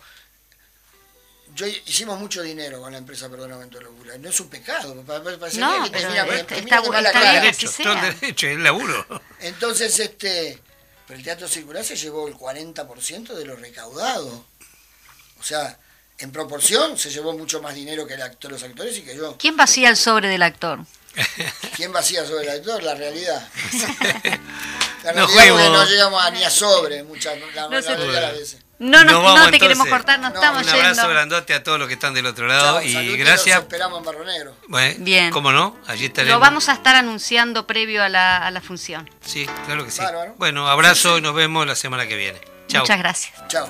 yo 1.56 1.68
hicimos 1.68 2.20
mucho 2.20 2.42
dinero 2.42 2.80
con 2.82 2.92
la 2.92 2.98
empresa 2.98 3.30
Perdonamiento 3.30 3.78
de 3.78 3.84
Locura. 3.86 4.18
No 4.18 4.30
es 4.30 4.40
un 4.40 4.50
pecado, 4.50 4.96
pa- 5.04 5.24
pa- 5.24 5.38
parece 5.38 5.60
No, 5.60 5.84
que 5.84 5.90
pero 5.92 6.10
mira- 6.10 6.26
este- 6.26 6.56
te 6.56 6.60
está 6.62 6.82
mala 6.82 7.10
está 7.10 7.20
cara. 7.22 7.42
derecho, 7.42 7.68
así 7.70 7.84
todo 7.84 7.94
sea. 7.94 8.08
el 8.10 8.20
derecho, 8.20 8.48
es 8.48 8.58
laburo. 8.60 9.06
Entonces, 9.40 10.00
este, 10.00 10.60
pero 11.08 11.18
el 11.18 11.24
Teatro 11.24 11.48
Circular 11.48 11.84
se 11.84 11.96
llevó 11.96 12.28
el 12.28 12.36
40% 12.36 13.34
de 13.36 13.46
lo 13.46 13.56
recaudado. 13.56 14.46
O 15.40 15.44
sea, 15.44 15.78
en 16.20 16.32
proporción 16.32 16.98
se 16.98 17.10
llevó 17.10 17.34
mucho 17.38 17.62
más 17.62 17.74
dinero 17.76 18.06
que 18.08 18.14
el 18.14 18.22
actor, 18.22 18.52
los 18.52 18.64
actores 18.64 18.98
y 18.98 19.02
que 19.02 19.16
yo. 19.16 19.38
¿Quién 19.38 19.58
vacía 19.58 19.90
el 19.90 19.98
sobre 19.98 20.28
del 20.30 20.44
actor? 20.44 20.80
¿Quién 21.76 21.92
vacía 21.92 22.26
sobre 22.26 22.44
el 22.44 22.50
actor? 22.60 22.82
La 22.84 22.96
realidad. 22.96 23.46
La 25.04 25.14
No 25.14 25.26
realidad 25.26 25.26
porque 25.26 25.50
juego. 25.50 25.74
no 25.74 25.86
llegamos 25.86 26.24
a, 26.24 26.30
ni 26.32 26.44
a 26.44 26.50
sobre 26.52 27.04
muchas, 27.04 27.36
la, 27.56 27.64
No 27.64 27.70
la 27.72 27.82
se- 27.82 27.90
mayoría 27.90 28.14
de 28.14 28.22
las 28.22 28.34
veces. 28.38 28.60
No, 28.84 29.04
no, 29.06 29.12
Nos 29.12 29.14
no, 29.14 29.22
vamos, 29.24 29.52
te 29.52 29.60
queremos 29.60 29.86
entonces. 29.86 29.92
cortar, 29.94 30.20
nos 30.20 30.30
No, 30.34 30.36
estamos 30.36 30.64
Un 30.64 30.70
abrazo 30.70 30.94
yendo. 31.02 31.10
grandote 31.10 31.54
a 31.54 31.64
todos 31.64 31.78
los 31.78 31.88
que 31.88 31.94
están 31.94 32.16
del 32.16 32.26
otro 32.26 32.48
lado 32.48 32.80
Chao, 32.82 32.84
y 32.84 33.16
gracias. 33.16 33.58
Los 33.58 33.64
esperamos 33.66 34.00
en 34.00 34.06
Barro 34.06 34.26
Negro. 34.26 34.56
Bueno, 34.68 34.96
Bien. 35.00 35.30
¿Cómo 35.32 35.52
no? 35.52 35.78
Allí 35.86 36.06
estaremos. 36.06 36.34
Lo 36.34 36.40
vamos 36.40 36.68
a 36.68 36.74
estar 36.74 36.96
anunciando 36.96 37.68
previo 37.68 38.04
a 38.04 38.10
la, 38.10 38.38
a 38.38 38.50
la 38.50 38.60
función. 38.60 39.08
Sí, 39.24 39.48
claro 39.68 39.86
que 39.86 39.92
sí. 39.92 40.02
Bárbaro. 40.02 40.34
Bueno, 40.40 40.68
abrazo 40.68 41.20
y 41.20 41.22
nos 41.22 41.36
vemos 41.36 41.68
la 41.68 41.76
semana 41.76 42.08
que 42.08 42.16
viene. 42.16 42.42
Chao. 42.68 42.82
Muchas 42.82 42.98
gracias. 42.98 43.48
Chao. 43.50 43.70